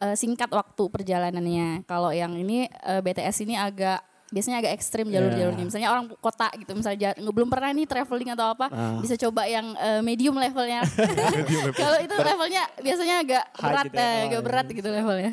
eh, 0.00 0.16
singkat 0.16 0.52
waktu 0.52 0.84
perjalanannya. 0.92 1.88
Kalau 1.88 2.12
yang 2.12 2.36
ini 2.36 2.68
eh, 2.68 3.00
BTS 3.00 3.48
ini 3.48 3.56
agak 3.56 4.04
biasanya 4.26 4.58
agak 4.58 4.72
ekstrim 4.76 5.06
jalur-jalurnya. 5.08 5.64
Misalnya 5.64 5.88
orang 5.88 6.12
kota 6.18 6.50
gitu 6.58 6.74
misalnya 6.76 7.14
belum 7.14 7.48
pernah 7.48 7.70
nih 7.72 7.86
traveling 7.86 8.34
atau 8.34 8.52
apa 8.52 8.66
bisa 9.00 9.14
coba 9.16 9.48
yang 9.48 9.72
eh, 9.80 10.04
medium 10.04 10.36
levelnya. 10.36 10.84
Kalau 11.80 11.98
itu 12.04 12.14
levelnya 12.20 12.62
biasanya 12.84 13.16
agak 13.24 13.44
berat 13.56 13.84
gitu 13.88 13.96
ya. 13.96 14.04
eh, 14.04 14.18
agak 14.28 14.40
berat 14.44 14.66
gitu 14.68 14.88
levelnya. 14.92 15.32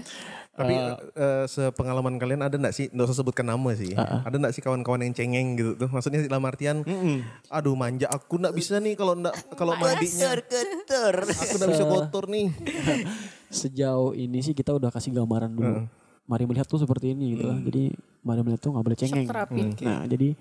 Tapi 0.54 0.74
eh, 1.18 1.46
sepengalaman 1.50 2.22
kalian 2.22 2.46
ada 2.46 2.54
nggak 2.54 2.76
sih? 2.78 2.86
Nggak 2.94 3.10
usah 3.10 3.18
sebutkan 3.26 3.50
nama 3.50 3.74
sih. 3.74 3.98
Ada 3.98 4.38
nggak 4.38 4.54
sih 4.54 4.62
kawan-kawan 4.62 5.02
yang 5.02 5.14
cengeng 5.18 5.58
gitu 5.58 5.74
tuh? 5.74 5.90
Maksudnya 5.90 6.22
dalam 6.30 6.46
artian, 6.46 6.86
aduh 7.50 7.74
manja 7.74 8.06
aku 8.06 8.38
nggak 8.38 8.54
bisa 8.54 8.78
nih 8.78 8.94
kalau 8.94 9.18
nggak 9.18 9.34
kalau 9.58 9.74
mandinya 9.74 10.38
Keter. 10.38 11.18
aku 11.26 11.56
nggak 11.58 11.72
bisa 11.74 11.86
kotor 11.90 12.26
nih. 12.30 12.48
Sejauh 13.50 14.14
ini 14.14 14.46
sih 14.46 14.54
kita 14.54 14.78
udah 14.78 14.94
kasih 14.94 15.10
gambaran 15.14 15.58
dulu. 15.58 15.90
Mari 16.30 16.44
melihat 16.46 16.70
tuh 16.70 16.78
seperti 16.78 17.18
ini 17.18 17.34
gitu 17.34 17.50
lah. 17.50 17.58
Jadi 17.58 17.90
mari 18.22 18.40
melihat 18.46 18.62
tuh 18.62 18.72
nggak 18.78 18.86
boleh 18.86 18.98
cengeng. 18.98 19.26
terapi. 19.26 19.62
Nah, 19.82 20.06
jadi 20.06 20.38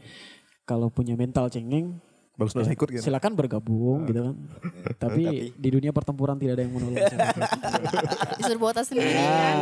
kalau 0.68 0.92
punya 0.92 1.16
mental 1.16 1.48
cengeng 1.48 1.98
Bagus 2.32 2.56
bagus 2.56 2.72
ikut 2.72 2.88
gitu. 2.88 3.02
silakan 3.04 3.36
bergabung 3.36 4.08
gitu 4.08 4.32
kan. 4.32 4.36
Tapi 5.04 5.52
di 5.52 5.68
dunia 5.68 5.92
pertempuran 5.92 6.40
tidak 6.40 6.56
ada 6.56 6.62
yang 6.64 6.72
menolong. 6.72 6.96
Disuruh 8.40 8.60
bawa 8.60 8.72
tas 8.72 8.88
sendiri 8.88 9.12
kan. 9.12 9.56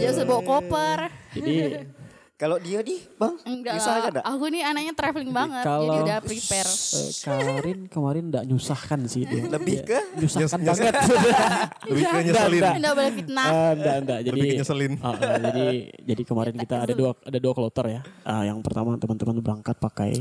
Dia 0.00 0.10
suruh 0.16 0.28
bawa 0.32 0.42
koper. 0.42 0.98
Jadi 1.36 1.54
Kalau 2.40 2.56
dia 2.56 2.80
nih, 2.80 2.96
Bang, 3.14 3.36
Enggak 3.44 3.76
bisa 3.76 3.90
lah. 3.90 4.00
kan 4.00 4.10
enggak? 4.10 4.24
Aku 4.26 4.44
nih 4.48 4.62
anaknya 4.64 4.92
traveling 4.94 5.28
banget. 5.30 5.60
Kalau- 5.60 5.84
jadi 5.84 6.00
udah 6.02 6.18
prepare. 6.20 6.70
eh, 6.72 7.10
Karin 7.20 7.80
kemarin 7.86 8.24
enggak 8.26 8.44
nyusahkan 8.44 9.00
sih 9.04 9.22
dia. 9.22 9.44
Lebih 9.44 9.84
ke 9.84 9.98
nyusahkan 10.16 10.56
banget. 10.58 10.94
Lebih 11.86 12.02
ke 12.02 12.18
nyeselin. 12.24 12.62
Enggak 12.72 12.94
boleh 12.96 13.12
fitnah. 13.12 13.44
Ah, 13.46 13.70
enggak, 13.70 13.94
enggak. 14.00 14.18
Jadi 14.22 14.32
Lebih 14.34 14.48
ke 14.48 14.56
nyeselin. 14.58 14.92
Ah, 14.98 15.12
ah, 15.12 15.38
jadi 15.38 15.64
jadi 16.00 16.22
kemarin 16.24 16.54
kita 16.56 16.76
ada 16.80 16.92
dua 16.92 17.10
ada 17.14 17.38
dua 17.38 17.52
kloter 17.52 17.86
ya. 17.86 18.00
Ah, 18.24 18.42
yang 18.42 18.58
pertama 18.60 18.96
teman-teman 18.96 19.36
berangkat 19.38 19.76
pakai 19.76 20.12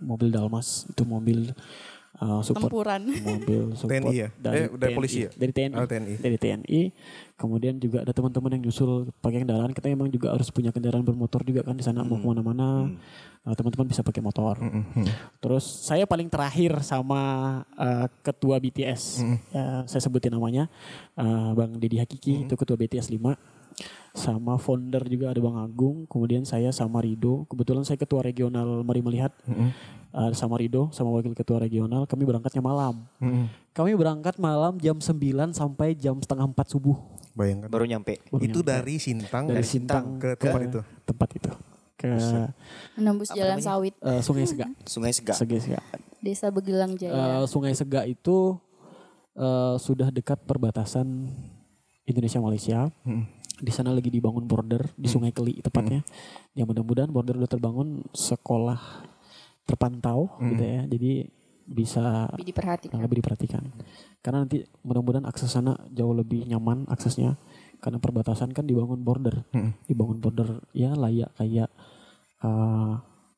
mobil 0.00 0.32
Dalmas 0.32 0.88
itu 0.88 1.04
mobil 1.04 1.52
ah, 2.16 2.40
support 2.40 2.72
Tempuran. 2.72 3.02
mobil 3.04 3.76
support 3.76 3.92
TNI 4.00 4.14
ya? 4.16 4.28
Eh, 4.32 4.72
dari 4.72 4.92
polisi 4.94 5.18
ya? 5.22 5.30
dari 5.30 5.52
TNI 5.52 5.76
Oh, 5.76 5.84
TNI. 5.84 6.14
dari 6.16 6.36
TNI 6.40 6.80
kemudian 7.36 7.76
juga 7.76 8.00
ada 8.00 8.12
teman-teman 8.16 8.56
yang 8.56 8.62
nyusul 8.68 9.12
pakai 9.20 9.44
kendaraan. 9.44 9.70
Kita 9.76 9.92
emang 9.92 10.08
juga 10.08 10.32
harus 10.32 10.48
punya 10.48 10.72
kendaraan 10.72 11.04
bermotor 11.04 11.44
juga 11.44 11.60
kan 11.62 11.76
di 11.76 11.84
sana 11.84 12.00
mau 12.02 12.16
ke 12.16 12.26
mana-mana. 12.26 12.88
Nah, 13.46 13.54
teman-teman 13.54 13.86
bisa 13.86 14.02
pakai 14.02 14.24
motor. 14.24 14.58
Terus 15.38 15.62
saya 15.62 16.02
paling 16.08 16.26
terakhir 16.26 16.82
sama 16.82 17.20
eh, 17.78 18.08
ketua 18.24 18.58
BTS 18.58 19.22
Ya, 19.52 19.86
saya 19.86 20.00
sebutin 20.02 20.34
namanya. 20.34 20.66
Eh, 21.14 21.50
Bang 21.54 21.76
Deddy 21.78 22.00
Hakiki 22.02 22.48
itu 22.48 22.54
ketua 22.58 22.74
BTS 22.74 23.12
5 23.12 23.56
sama 24.16 24.56
founder 24.56 25.04
juga 25.04 25.30
ada 25.30 25.40
Bang 25.44 25.60
Agung. 25.60 26.08
Kemudian 26.08 26.48
saya 26.48 26.72
sama 26.72 27.04
Rido. 27.04 27.44
Kebetulan 27.52 27.84
saya 27.84 28.00
ketua 28.00 28.24
regional 28.24 28.80
Mari 28.80 29.04
Melihat. 29.04 29.30
Eh, 30.16 30.32
sama 30.32 30.56
Rido 30.56 30.88
sama 30.96 31.12
wakil 31.12 31.36
ketua 31.36 31.60
regional. 31.60 32.08
Kami 32.08 32.24
berangkatnya 32.24 32.64
malam. 32.64 33.04
Mm-mm. 33.20 33.52
Kami 33.76 33.92
berangkat 33.92 34.40
malam 34.40 34.80
jam 34.80 34.96
9 34.96 35.52
sampai 35.52 35.92
jam 35.92 36.16
setengah 36.16 36.48
4 36.48 36.72
subuh. 36.72 36.96
Bayangkan. 37.36 37.68
Baru 37.68 37.84
nyampe. 37.84 38.18
Baru 38.32 38.40
itu 38.40 38.64
nyampe. 38.64 38.70
dari 38.72 38.94
Sintang 38.96 39.44
dari 39.46 39.66
Sintang 39.66 40.16
ke 40.16 40.34
tempat 40.40 40.60
itu. 40.64 40.80
tempat 41.04 41.28
itu 41.36 41.50
ke 41.96 42.12
Menembus 42.96 43.32
jalan 43.32 43.60
sawit 43.60 43.96
eh, 44.00 44.20
Sungai 44.24 44.44
Sega. 44.48 44.66
Sungai 44.84 45.12
Sega. 45.12 45.34
Sungai 45.36 45.60
Sega. 45.60 45.80
Desa 46.20 46.48
Begelang 46.52 46.96
Jaya. 46.96 47.40
Eh, 47.40 47.44
Sungai 47.48 47.72
Sega 47.76 48.08
itu 48.08 48.56
eh, 49.36 49.76
sudah 49.76 50.08
dekat 50.08 50.44
perbatasan 50.48 51.28
Indonesia 52.08 52.40
Malaysia. 52.40 52.78
Mm. 53.04 53.24
Di 53.56 53.72
sana 53.72 53.88
lagi 53.92 54.12
dibangun 54.12 54.44
border 54.44 54.84
di 55.00 55.08
Sungai 55.08 55.32
Keli 55.32 55.60
tepatnya. 55.64 56.04
Ya 56.52 56.68
mudah-mudahan 56.68 57.08
border 57.08 57.40
udah 57.40 57.48
terbangun 57.48 58.04
sekolah 58.12 58.80
terpantau 59.64 60.36
gitu 60.44 60.60
ya. 60.60 60.84
Jadi 60.84 61.32
bisa 61.66 62.30
Lebih 62.36 62.52
diperhatikan. 62.52 62.98
lebih 63.00 63.16
diperhatikan. 63.24 63.62
Karena 64.24 64.42
nanti 64.42 64.66
mudah-mudahan 64.82 65.26
akses 65.28 65.52
sana 65.54 65.78
jauh 65.94 66.12
lebih 66.12 66.44
nyaman 66.46 66.86
aksesnya 66.90 67.38
karena 67.78 68.02
perbatasan 68.02 68.50
kan 68.50 68.66
dibangun 68.66 69.04
border. 69.06 69.46
Mm. 69.54 69.72
Dibangun 69.86 70.18
border 70.18 70.64
ya 70.74 70.96
layak 70.96 71.30
kayak 71.38 71.70
eh 72.42 72.94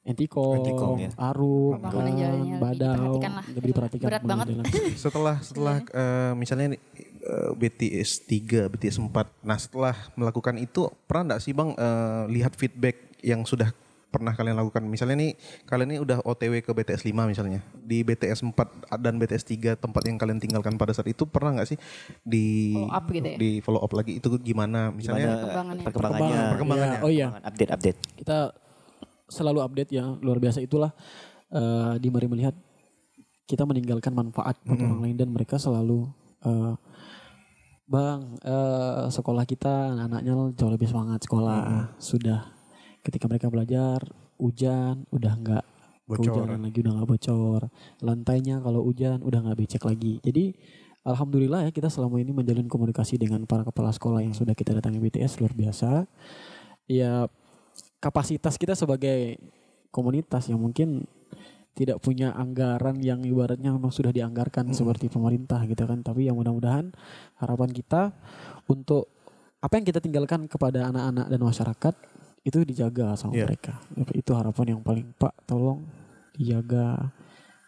Entikong, 0.09 0.65
Entikong, 0.65 0.97
ya. 1.05 1.11
Aruk, 1.21 1.85
Pembangunan 1.85 2.17
kan, 2.17 2.37
Badau, 2.57 3.21
lebih 3.53 3.77
diperhatikan. 3.77 4.09
Berat 4.09 4.25
banget. 4.25 4.47
jalan. 4.57 4.65
Setelah 5.05 5.37
setelah 5.45 5.77
eh, 5.85 6.33
misalnya 6.33 6.67
eh, 6.73 7.51
BTS 7.53 8.25
3, 8.25 8.73
BTS 8.73 9.05
4. 9.05 9.45
Nah, 9.45 9.59
setelah 9.61 9.93
melakukan 10.17 10.57
itu 10.57 10.89
pernah 11.05 11.37
enggak 11.37 11.45
sih 11.45 11.53
Bang 11.53 11.77
eh, 11.77 12.25
lihat 12.33 12.57
feedback 12.57 13.21
yang 13.21 13.45
sudah 13.45 13.69
pernah 14.09 14.33
kalian 14.33 14.57
lakukan? 14.57 14.83
Misalnya 14.85 15.17
nih 15.19 15.37
kalian 15.65 15.89
ini 15.95 15.99
udah 16.01 16.25
OTW 16.25 16.61
ke 16.61 16.73
BTS 16.73 17.05
5 17.05 17.29
misalnya. 17.29 17.61
Di 17.77 18.01
BTS 18.03 18.41
4 18.43 18.55
dan 18.99 19.17
BTS 19.17 19.45
3 19.45 19.77
tempat 19.77 20.03
yang 20.05 20.17
kalian 20.17 20.41
tinggalkan 20.41 20.75
pada 20.75 20.93
saat 20.93 21.07
itu 21.07 21.29
pernah 21.29 21.57
nggak 21.57 21.69
sih 21.69 21.79
di 22.23 22.75
Follow 22.75 22.91
up 22.91 23.05
gitu 23.09 23.29
ya? 23.29 23.37
di 23.37 23.51
follow 23.61 23.81
up 23.81 23.93
lagi 23.93 24.13
itu 24.17 24.29
gimana 24.41 24.89
misalnya 24.91 25.29
Gimana 25.29 25.41
Perkembangannya. 25.45 25.85
perkembangannya. 25.85 26.45
Perkembangannya. 26.53 26.99
Ya, 26.99 27.05
oh 27.05 27.13
iya, 27.13 27.29
Update 27.41 27.71
update. 27.73 27.99
kita 28.17 28.39
selalu 29.29 29.61
update 29.61 29.91
ya 29.93 30.05
luar 30.19 30.41
biasa 30.41 30.59
itulah 30.59 30.91
eh, 31.51 31.95
di 32.01 32.09
mari 32.09 32.27
melihat 32.27 32.57
kita 33.45 33.65
meninggalkan 33.65 34.13
manfaat 34.13 34.57
buat 34.61 34.77
orang 34.77 35.01
lain 35.05 35.17
dan 35.17 35.29
mereka 35.29 35.57
selalu 35.57 36.09
eh, 36.45 36.73
bang 37.85 38.21
eh, 38.41 39.05
sekolah 39.09 39.45
kita 39.45 39.97
anak-anaknya 39.97 40.33
jauh 40.57 40.73
lebih 40.73 40.89
semangat 40.89 41.25
sekolah 41.25 41.57
sudah 41.97 42.57
ketika 43.03 43.31
mereka 43.31 43.47
belajar 43.49 44.03
hujan 44.39 45.07
udah 45.11 45.35
nggak 45.39 45.65
Bocor. 46.09 46.25
kehujanan 46.25 46.65
lagi 46.65 46.79
udah 46.81 46.93
nggak 46.97 47.09
bocor. 47.09 47.63
Lantainya 48.01 48.57
kalau 48.65 48.81
hujan 48.81 49.21
udah 49.21 49.45
nggak 49.45 49.59
becek 49.61 49.85
lagi. 49.85 50.17
Jadi 50.25 50.57
alhamdulillah 51.05 51.69
ya 51.69 51.71
kita 51.71 51.93
selama 51.93 52.17
ini 52.17 52.33
menjalin 52.33 52.65
komunikasi 52.65 53.21
dengan 53.21 53.45
para 53.45 53.61
kepala 53.61 53.93
sekolah 53.93 54.25
yang 54.25 54.33
sudah 54.33 54.57
kita 54.57 54.73
datangi 54.73 55.05
BTS 55.05 55.45
luar 55.45 55.53
biasa. 55.53 56.09
Ya 56.89 57.29
kapasitas 58.01 58.57
kita 58.57 58.73
sebagai 58.73 59.37
komunitas 59.93 60.49
yang 60.49 60.65
mungkin 60.65 61.05
tidak 61.77 62.03
punya 62.03 62.35
anggaran 62.35 62.99
yang 62.99 63.23
ibaratnya 63.23 63.71
memang 63.71 63.95
sudah 63.95 64.11
dianggarkan 64.11 64.73
seperti 64.75 65.13
pemerintah 65.13 65.63
gitu 65.69 65.85
kan. 65.85 66.01
Tapi 66.01 66.27
yang 66.27 66.35
mudah-mudahan 66.35 66.91
harapan 67.39 67.71
kita 67.71 68.17
untuk 68.67 69.13
apa 69.61 69.79
yang 69.79 69.87
kita 69.87 70.01
tinggalkan 70.03 70.49
kepada 70.51 70.91
anak-anak 70.91 71.27
dan 71.31 71.41
masyarakat 71.43 71.95
itu 72.43 72.59
dijaga 72.63 73.15
sama 73.15 73.35
Iya. 73.35 73.47
mereka 73.47 73.79
itu 74.15 74.31
harapan 74.33 74.77
yang 74.77 74.81
paling 74.81 75.11
pak 75.15 75.35
tolong 75.45 75.85
dijaga 76.33 77.11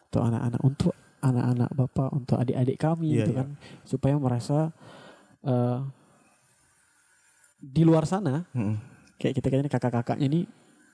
untuk 0.09 0.23
anak-anak 0.23 0.61
untuk 0.63 0.95
anak-anak 1.21 1.71
bapak 1.71 2.09
untuk 2.11 2.37
adik-adik 2.37 2.77
kami 2.77 3.13
Iya, 3.13 3.17
gitu 3.23 3.31
iya. 3.35 3.39
kan 3.43 3.49
supaya 3.85 4.15
merasa 4.17 4.73
eh, 5.43 5.79
di 7.61 7.83
luar 7.85 8.09
sana 8.09 8.49
Mm-mm. 8.51 8.77
kayak 9.17 9.35
kita 9.37 9.47
kayaknya 9.49 9.69
kakak-kakaknya 9.69 10.27
ini 10.27 10.41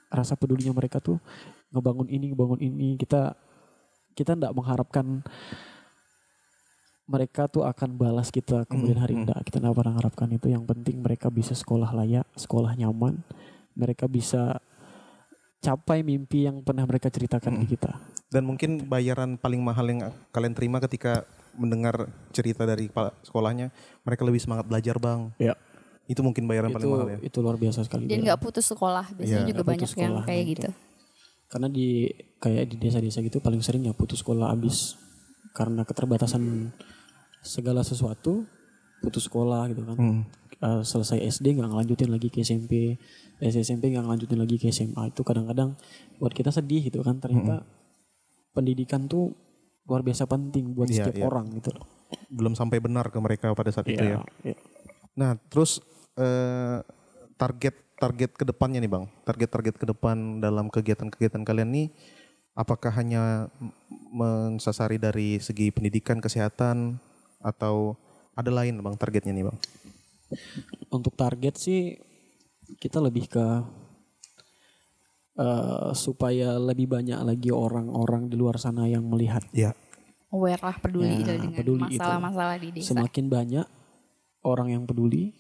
rasa 0.07 0.35
pedulinya 0.35 0.71
mereka 0.71 0.99
tuh 0.99 1.19
ngebangun 1.71 2.11
ini 2.11 2.35
ngebangun 2.35 2.59
ini 2.59 2.89
kita 2.97 3.35
kita 4.15 4.35
tidak 4.35 4.51
mengharapkan 4.51 5.23
mereka 7.07 7.47
tuh 7.47 7.63
akan 7.63 7.95
balas 7.95 8.35
kita 8.35 8.67
kemudian 8.67 8.99
hari 8.99 9.15
Hmm, 9.15 9.23
enggak 9.23 9.47
kita 9.47 9.63
tidak 9.63 9.75
pernah 9.79 9.95
harapkan 9.95 10.27
itu 10.29 10.51
yang 10.51 10.67
penting 10.67 10.99
mereka 10.99 11.31
bisa 11.31 11.55
sekolah 11.55 11.95
layak 11.95 12.27
sekolah 12.35 12.75
nyaman 12.75 13.23
mereka 13.77 14.07
bisa 14.07 14.57
capai 15.59 16.01
mimpi 16.01 16.45
yang 16.45 16.61
pernah 16.61 16.83
mereka 16.83 17.07
ceritakan 17.07 17.61
ke 17.61 17.77
kita 17.77 17.99
Dan 18.27 18.43
mungkin 18.43 18.83
bayaran 18.85 19.37
paling 19.37 19.61
mahal 19.61 19.87
yang 19.87 20.01
kalian 20.29 20.53
terima 20.53 20.81
ketika 20.81 21.23
mendengar 21.55 22.07
cerita 22.31 22.65
dari 22.65 22.87
kepala 22.87 23.15
sekolahnya, 23.21 23.71
mereka 24.03 24.23
lebih 24.23 24.39
semangat 24.39 24.67
belajar 24.67 24.97
bang. 24.97 25.31
ya 25.37 25.55
Itu 26.05 26.21
mungkin 26.21 26.45
bayaran 26.45 26.69
paling 26.69 26.83
itu 26.83 26.93
mahal 26.93 27.09
ya. 27.09 27.19
itu 27.21 27.39
luar 27.39 27.57
biasa 27.57 27.83
sekali 27.83 28.05
Dan 28.05 28.19
Bel. 28.19 28.25
nggak 28.27 28.41
putus 28.41 28.67
sekolah. 28.67 29.07
Biasanya 29.13 29.41
Iya, 29.41 29.49
juga 29.49 29.63
banyak 29.63 29.81
putus 29.81 29.95
yang 29.95 30.11
sekolah, 30.13 30.25
kayak 30.25 30.45
gitu. 30.45 30.61
gitu. 30.63 30.71
karena 31.47 31.69
di 31.69 31.89
kayak 32.37 32.65
di 32.67 32.77
desa-desa 32.77 33.23
gitu 33.23 33.39
paling 33.39 33.63
sering 33.63 33.87
ya 33.87 33.95
putus 33.95 34.19
sekolah 34.19 34.51
habis 34.51 34.99
karena 35.53 35.87
keterbatasan 35.87 36.75
segala 37.39 37.81
sesuatu 37.81 38.43
putus 38.99 39.25
sekolah 39.25 39.71
gitu 39.71 39.83
kan 39.85 39.97
Hmm. 39.97 40.21
Eh, 40.57 40.83
selesai 40.83 41.21
SD 41.23 41.53
nggak 41.53 41.69
ngelanjutin 41.69 42.09
lagi 42.09 42.27
ke 42.27 42.41
SMP 42.41 42.99
eh, 43.41 43.53
SMP 43.53 43.93
nggak 43.93 44.05
ngelanjutin 44.05 44.39
lagi 44.41 44.57
ke 44.57 44.73
SMA 44.73 45.13
itu 45.13 45.21
kadang-kadang 45.25 45.77
buat 46.21 46.33
kita 46.33 46.51
sedih 46.53 46.89
gitu 46.89 47.05
kan 47.05 47.21
ternyata 47.21 47.65
pendidikan 48.57 49.05
tuh 49.05 49.37
luar 49.87 50.03
biasa 50.03 50.27
penting 50.27 50.75
buat 50.75 50.89
Iya, 50.91 51.09
setiap 51.09 51.17
iya. 51.21 51.25
orang 51.29 51.47
gitu 51.57 51.71
loh 51.77 51.85
Belum 52.31 52.55
sampai 52.55 52.79
benar 52.79 53.11
ke 53.11 53.19
mereka 53.19 53.51
pada 53.55 53.71
saat 53.75 53.87
itu 53.91 54.03
ya. 54.03 54.23
Iya. 54.47 54.57
Nah 55.19 55.35
terus 55.51 55.83
eh, 56.15 56.79
target 57.35 57.75
target 57.97 58.31
ke 58.37 58.45
depannya 58.45 58.79
nih 58.79 58.93
bang, 58.93 59.05
target-target 59.25 59.75
ke 59.81 59.87
depan 59.89 60.39
dalam 60.39 60.69
kegiatan-kegiatan 60.69 61.43
kalian 61.49 61.73
nih, 61.73 61.89
apakah 62.53 62.93
hanya 62.93 63.49
mensasari 64.13 65.01
dari 65.01 65.41
segi 65.41 65.73
pendidikan, 65.73 66.21
kesehatan, 66.21 67.01
atau 67.41 67.97
ada 68.37 68.53
lain 68.53 68.85
bang 68.85 68.95
targetnya 69.01 69.33
nih 69.33 69.45
bang? 69.49 69.59
untuk 70.91 71.15
target 71.15 71.55
sih 71.55 71.95
kita 72.77 72.99
lebih 72.99 73.31
ke 73.31 73.47
eh, 75.37 75.91
supaya 75.93 76.57
lebih 76.57 76.87
banyak 76.91 77.19
lagi 77.23 77.51
orang-orang 77.53 78.29
di 78.33 78.37
luar 78.39 78.57
sana 78.57 78.89
yang 78.89 79.07
melihat. 79.07 79.45
Iya. 79.53 79.73
Aware 80.33 80.63
lah 80.63 80.77
peduli 80.83 81.07
Ya, 81.07 81.19
gitu 81.23 81.33
dengan 81.39 81.87
masalah-masalah 81.87 82.57
di 82.59 82.69
desa. 82.75 82.93
semakin 82.93 83.25
banyak 83.31 83.67
orang 84.43 84.69
yang 84.75 84.83
peduli 84.85 85.33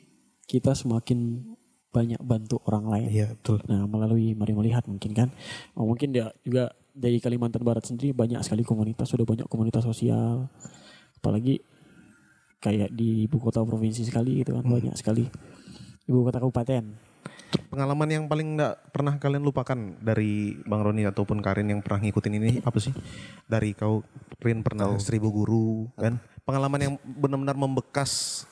kita 0.46 0.78
semakin 0.78 1.42
banyak 1.90 2.20
bantu 2.22 2.62
orang 2.70 2.86
lain. 2.86 3.08
Iya 3.10 3.26
betul. 3.34 3.58
nah 3.66 3.82
melalui 3.88 4.36
mari 4.36 4.52
melihat 4.54 4.86
mungkin 4.86 5.10
kan. 5.16 5.28
Oh, 5.74 5.88
mungkin 5.88 6.14
dia 6.14 6.30
juga 6.46 6.70
dari 6.96 7.18
Kalimantan 7.20 7.60
Barat 7.66 7.84
sendiri 7.88 8.14
banyak 8.14 8.40
sekali 8.46 8.62
komunitas 8.62 9.10
sudah 9.10 9.26
banyak 9.26 9.48
komunitas 9.50 9.82
sosial. 9.84 10.46
Apalagi 11.18 11.58
kayak 12.62 12.92
di 12.94 13.26
ibu 13.26 13.36
kota 13.36 13.60
provinsi 13.66 14.02
sekali 14.06 14.42
gitu 14.42 14.56
kan 14.56 14.64
banyak 14.64 14.94
sekali 14.96 15.28
ibu 16.08 16.18
kota 16.24 16.40
kabupaten 16.40 16.84
Pengalaman 17.70 18.08
yang 18.08 18.24
paling 18.26 18.58
nggak 18.58 18.90
pernah 18.90 19.14
kalian 19.20 19.44
lupakan 19.44 19.78
dari 20.02 20.58
Bang 20.64 20.82
Roni 20.82 21.06
ataupun 21.06 21.38
Karin 21.44 21.70
yang 21.70 21.80
pernah 21.84 22.02
ngikutin 22.02 22.34
ini 22.36 22.50
apa 22.64 22.78
sih? 22.80 22.92
Dari 23.46 23.72
kau 23.76 24.02
Rin 24.42 24.60
pernah 24.60 24.94
seribu 25.00 25.32
guru 25.32 25.88
kan? 25.96 26.20
Pengalaman 26.46 26.80
yang 26.80 26.94
benar-benar 27.02 27.58
membekas 27.58 28.44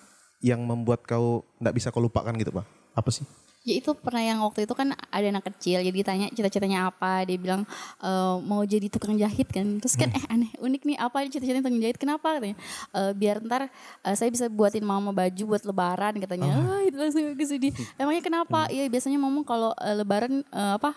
yang 0.42 0.60
membuat 0.64 1.06
kau 1.06 1.46
nggak 1.62 1.74
bisa 1.74 1.88
kau 1.94 2.02
lupakan 2.02 2.34
gitu 2.36 2.50
pak? 2.52 2.66
Apa 2.94 3.10
sih? 3.10 3.26
Ya 3.64 3.80
itu 3.80 3.96
pernah 3.96 4.20
yang 4.20 4.44
waktu 4.44 4.68
itu 4.68 4.76
kan 4.76 4.92
ada 4.92 5.24
anak 5.24 5.48
kecil 5.48 5.80
jadi 5.80 5.98
tanya 6.04 6.28
cita-citanya 6.28 6.92
apa. 6.92 7.24
Dia 7.24 7.40
bilang 7.40 7.64
e, 7.96 8.10
mau 8.44 8.60
jadi 8.60 8.92
tukang 8.92 9.16
jahit 9.16 9.48
kan. 9.48 9.80
Terus 9.80 9.96
kan 9.96 10.12
eh 10.12 10.20
aneh 10.28 10.52
unik 10.60 10.84
nih 10.84 10.96
apa 11.00 11.24
cita-citanya 11.24 11.64
tukang 11.64 11.80
jahit 11.80 11.96
kenapa? 11.96 12.36
katanya. 12.36 12.60
"E, 12.92 13.00
biar 13.16 13.40
ntar 13.40 13.72
eh, 14.04 14.14
saya 14.14 14.28
bisa 14.28 14.52
buatin 14.52 14.84
mama 14.84 15.16
baju 15.16 15.42
buat 15.48 15.64
lebaran 15.64 16.20
katanya. 16.20 16.60
Ah 16.60 16.84
itu 16.84 16.92
langsung 16.92 17.24
sedih 17.40 17.72
emangnya 17.96 18.20
kenapa? 18.20 18.68
Iya 18.68 18.84
biasanya 18.92 19.16
mama 19.16 19.40
kalau 19.48 19.72
eh, 19.80 19.96
lebaran 19.96 20.44
eh, 20.44 20.72
apa 20.76 20.92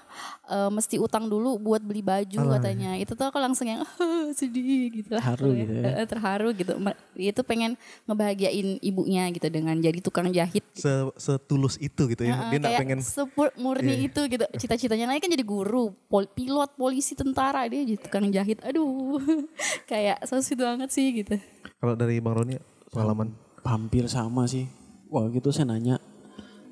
eh, 0.52 0.68
mesti 0.68 1.00
utang 1.00 1.32
dulu 1.32 1.56
buat 1.58 1.80
beli 1.80 2.04
baju 2.04 2.52
katanya. 2.52 3.00
itu 3.00 3.16
tuh 3.16 3.32
aku 3.32 3.40
langsung 3.40 3.64
yang 3.64 3.88
"Ah, 3.96 4.28
sedih 4.36 4.92
gitu 4.92 5.16
lah. 5.16 5.24
Terharu 5.24 5.50
gitu 5.56 5.72
ya. 5.72 6.04
Terharu 6.04 6.48
gitu. 6.52 6.74
Itu 7.16 7.42
pengen 7.48 7.80
ngebahagiain 8.12 8.84
ibunya 8.84 9.32
gitu 9.32 9.48
dengan 9.48 9.80
jadi 9.80 10.04
tukang 10.04 10.28
jahit. 10.36 10.68
Se 10.76 10.92
setulus 11.16 11.80
itu 11.80 12.12
gitu 12.12 12.28
ya? 12.28 12.36
Heeh, 12.36 12.57
Dia 12.58 12.62
nggak 12.62 12.74
kayak 12.74 12.82
pengen 12.84 13.00
sepur- 13.00 13.56
murni 13.56 13.96
itu 14.04 14.22
gitu. 14.26 14.46
Cita-citanya 14.58 15.06
lain 15.06 15.22
kan 15.22 15.30
jadi 15.30 15.46
guru 15.46 15.94
pol- 16.10 16.28
pilot 16.28 16.74
polisi 16.74 17.14
tentara. 17.14 17.70
Dia 17.70 17.86
jadi 17.86 18.00
tukang 18.02 18.28
jahit. 18.28 18.58
Aduh. 18.62 19.22
Kayak 19.92 20.26
so 20.26 20.42
sweet 20.42 20.58
banget 20.58 20.90
sih 20.90 21.14
gitu. 21.14 21.38
Kalau 21.78 21.94
dari 21.94 22.18
Bang 22.18 22.36
Roni 22.36 22.58
pengalaman? 22.90 23.38
Hampir 23.62 24.08
sama 24.08 24.44
sih. 24.46 24.66
Wah 25.08 25.30
gitu 25.30 25.54
saya 25.54 25.70
nanya 25.70 26.02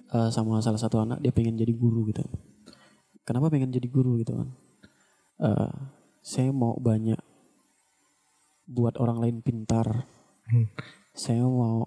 eh, 0.10 0.30
sama 0.30 0.60
salah 0.60 0.80
satu 0.80 1.00
anak 1.00 1.22
dia 1.22 1.30
pengen 1.30 1.56
jadi 1.56 1.72
guru 1.72 2.10
gitu. 2.10 2.26
Kenapa 3.22 3.48
pengen 3.48 3.70
jadi 3.70 3.86
guru 3.86 4.18
gitu 4.20 4.36
kan 4.36 4.50
Eh, 5.36 5.72
saya 6.22 6.50
mau 6.50 6.74
banyak 6.76 7.20
buat 8.66 8.98
orang 8.98 9.20
lain 9.20 9.38
pintar. 9.40 10.08
Saya 11.12 11.44
mau 11.44 11.86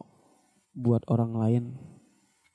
buat 0.73 1.03
orang 1.09 1.33
lain 1.35 1.65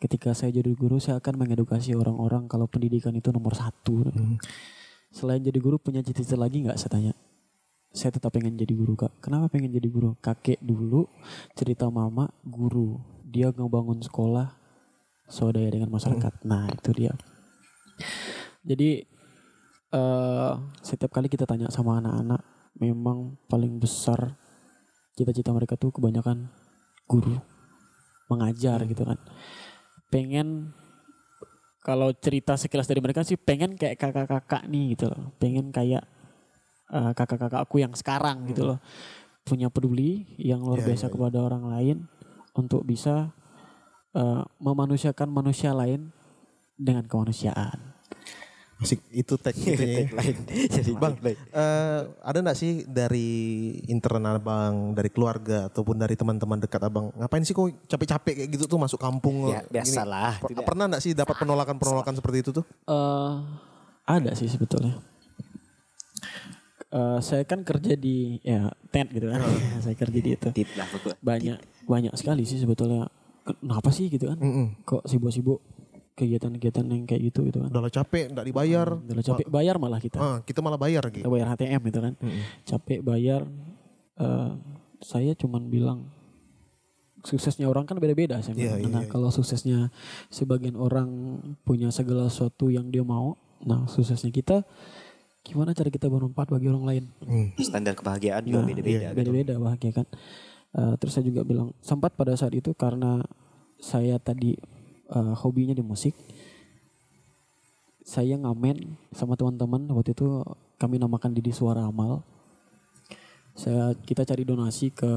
ketika 0.03 0.35
saya 0.35 0.51
jadi 0.51 0.75
guru 0.75 0.99
saya 0.99 1.23
akan 1.23 1.39
mengedukasi 1.39 1.95
orang-orang 1.95 2.51
kalau 2.51 2.67
pendidikan 2.67 3.15
itu 3.15 3.31
nomor 3.31 3.55
satu. 3.55 4.11
Selain 5.15 5.39
jadi 5.39 5.55
guru 5.63 5.79
punya 5.79 6.03
cita-cita 6.03 6.35
lagi 6.35 6.59
nggak 6.59 6.75
saya 6.75 6.91
tanya. 6.91 7.13
Saya 7.95 8.11
tetap 8.11 8.35
pengen 8.35 8.59
jadi 8.59 8.75
guru 8.75 8.99
kak. 8.99 9.23
Kenapa 9.23 9.47
pengen 9.47 9.71
jadi 9.71 9.87
guru? 9.87 10.19
Kakek 10.19 10.59
dulu 10.59 11.07
cerita 11.55 11.87
mama 11.87 12.27
guru. 12.43 12.99
Dia 13.23 13.55
ngebangun 13.55 14.03
sekolah 14.03 14.51
swadaya 15.31 15.71
dengan 15.71 15.87
masyarakat. 15.87 16.43
Nah 16.43 16.67
itu 16.67 16.91
dia. 16.91 17.15
Jadi 18.67 19.07
eh 19.93 20.53
setiap 20.83 21.15
kali 21.15 21.31
kita 21.31 21.47
tanya 21.47 21.71
sama 21.71 22.03
anak-anak, 22.03 22.41
memang 22.81 23.39
paling 23.47 23.79
besar 23.79 24.35
cita-cita 25.13 25.53
mereka 25.53 25.77
tuh 25.77 25.93
kebanyakan 25.93 26.49
guru, 27.05 27.37
mengajar 28.27 28.81
gitu 28.89 29.05
kan. 29.05 29.21
Pengen 30.13 30.69
kalau 31.81 32.13
cerita 32.13 32.53
sekilas 32.53 32.85
dari 32.85 33.01
mereka 33.01 33.25
sih 33.25 33.35
pengen 33.35 33.73
kayak 33.73 33.97
kakak-kakak 33.97 34.69
nih 34.69 34.93
gitu 34.93 35.09
loh. 35.09 35.33
Pengen 35.41 35.73
kayak 35.73 36.05
eh, 36.93 37.11
kakak-kakak 37.17 37.65
aku 37.65 37.81
yang 37.81 37.97
sekarang 37.97 38.45
gitu 38.53 38.69
loh. 38.69 38.79
Punya 39.43 39.67
peduli 39.73 40.29
yang 40.37 40.61
luar 40.61 40.85
Iya, 40.85 40.93
biasa 40.93 41.05
iya, 41.05 41.09
iya. 41.09 41.15
kepada 41.17 41.37
orang 41.41 41.63
lain 41.67 41.97
untuk 42.53 42.85
bisa 42.85 43.33
eh, 44.13 44.43
memanusiakan 44.61 45.33
manusia 45.33 45.73
lain 45.73 46.13
dengan 46.77 47.09
kemanusiaan. 47.09 47.92
Asik 48.83 48.99
itu 49.09 49.33
tag 49.35 49.55
gitu 49.55 49.79
ya. 49.79 50.03
Tagline. 50.05 50.39
Jadi 50.69 50.91
Bang, 50.93 51.15
tagline. 51.15 51.39
eh, 51.49 52.01
ada 52.19 52.37
nggak 52.37 52.53
sih 52.53 52.71
dari 52.83 53.29
internal 53.87 54.37
abang, 54.37 54.91
dari 54.91 55.07
keluarga 55.07 55.67
ataupun 55.67 55.95
dari 55.95 56.13
teman-teman 56.13 56.59
dekat 56.59 56.83
abang, 56.83 57.09
ngapain 57.15 57.41
sih 57.41 57.51
kok 57.51 57.71
capek-capek 57.87 58.33
kayak 58.37 58.49
gitu 58.51 58.67
tuh 58.67 58.75
masuk 58.75 58.99
kampung? 58.99 59.47
Ya, 59.47 59.63
gini? 59.63 59.71
biasalah. 59.73 60.37
Per- 60.37 60.51
Tidak- 60.51 60.65
Pernah 60.65 60.85
nggak 60.91 61.01
sih 61.01 61.11
dapat 61.11 61.35
penolakan-penolakan 61.37 62.13
seperti 62.13 62.37
itu 62.39 62.51
tuh? 62.51 62.65
eh 62.83 63.33
ada 64.03 64.35
sih 64.35 64.51
sebetulnya. 64.51 64.99
Eh, 66.93 67.19
saya 67.19 67.41
kan 67.41 67.65
kerja 67.65 67.97
di 67.97 68.37
ya 68.43 68.69
tent 68.91 69.09
gitu 69.09 69.25
kan. 69.25 69.41
saya 69.83 69.95
kerja 69.97 70.19
di 70.19 70.29
itu. 70.35 70.49
Banyak 71.19 71.57
banyak 71.87 72.13
sekali 72.13 72.45
sih 72.45 72.59
sebetulnya. 72.59 73.09
Kenapa 73.43 73.89
sih 73.89 74.07
gitu 74.07 74.29
kan? 74.29 74.37
Mm-mm. 74.37 74.67
Kok 74.83 75.03
sibuk-sibuk 75.03 75.59
kegiatan-kegiatan 76.13 76.85
yang 76.85 77.03
kayak 77.05 77.21
gitu 77.33 77.49
gitu 77.49 77.57
kan? 77.61 77.69
Udah 77.73 77.89
capek, 77.89 78.29
nggak 78.31 78.45
dibayar. 78.45 78.87
Udah 78.93 79.25
capek 79.25 79.47
bayar 79.49 79.75
malah 79.81 79.97
kita. 79.97 80.17
Ah, 80.21 80.37
kita 80.45 80.61
malah 80.61 80.77
bayar 80.77 81.03
gitu. 81.09 81.25
Kita 81.25 81.31
bayar 81.33 81.47
HTM 81.57 81.81
gitu 81.89 81.99
kan. 81.99 82.13
Capek 82.63 82.99
bayar. 83.01 83.41
eh, 84.13 84.51
saya 85.01 85.33
cuman 85.33 85.67
bilang 85.67 86.05
suksesnya 87.23 87.65
orang 87.65 87.87
kan 87.87 87.97
beda-beda 87.97 88.43
saya 88.43 88.53
bilang. 88.53 88.77
iya, 88.77 88.87
nah, 88.91 89.01
iya. 89.01 89.09
kalau 89.09 89.31
suksesnya 89.31 89.89
sebagian 90.27 90.75
orang 90.75 91.39
punya 91.63 91.87
segala 91.89 92.27
sesuatu 92.27 92.67
yang 92.69 92.91
dia 92.91 93.01
mau, 93.01 93.39
nah 93.63 93.87
suksesnya 93.87 94.29
kita 94.29 94.61
gimana 95.41 95.73
cara 95.73 95.89
kita 95.89 96.07
bermanfaat 96.07 96.51
bagi 96.51 96.67
orang 96.67 96.85
lain? 96.85 97.03
Hmm. 97.23 97.49
Standar 97.57 97.95
kebahagiaan 97.95 98.43
juga 98.43 98.61
Nah, 98.61 98.67
beda-beda. 98.69 98.91
iya, 98.91 99.09
gitu. 99.11 99.17
beda-beda 99.17 99.53
bahagia 99.57 99.91
kan. 99.91 100.07
Eh, 100.73 100.93
terus 100.99 101.11
saya 101.15 101.25
juga 101.25 101.41
bilang 101.41 101.73
sempat 101.79 102.13
pada 102.13 102.35
saat 102.35 102.53
itu 102.53 102.71
karena 102.75 103.23
saya 103.77 104.19
tadi 104.19 104.55
eh, 105.13 105.33
hobinya 105.37 105.77
di 105.77 105.85
musik, 105.85 106.17
saya 108.03 108.35
ngamen 108.35 108.99
sama 109.15 109.39
teman-teman. 109.39 109.87
Waktu 109.95 110.11
itu 110.11 110.43
kami 110.75 110.99
namakan 110.99 111.31
Didi 111.31 111.55
Suara 111.55 111.87
Amal. 111.87 112.21
Saya 113.55 113.95
kita 113.95 114.27
cari 114.27 114.43
donasi 114.43 114.91
ke 114.91 115.13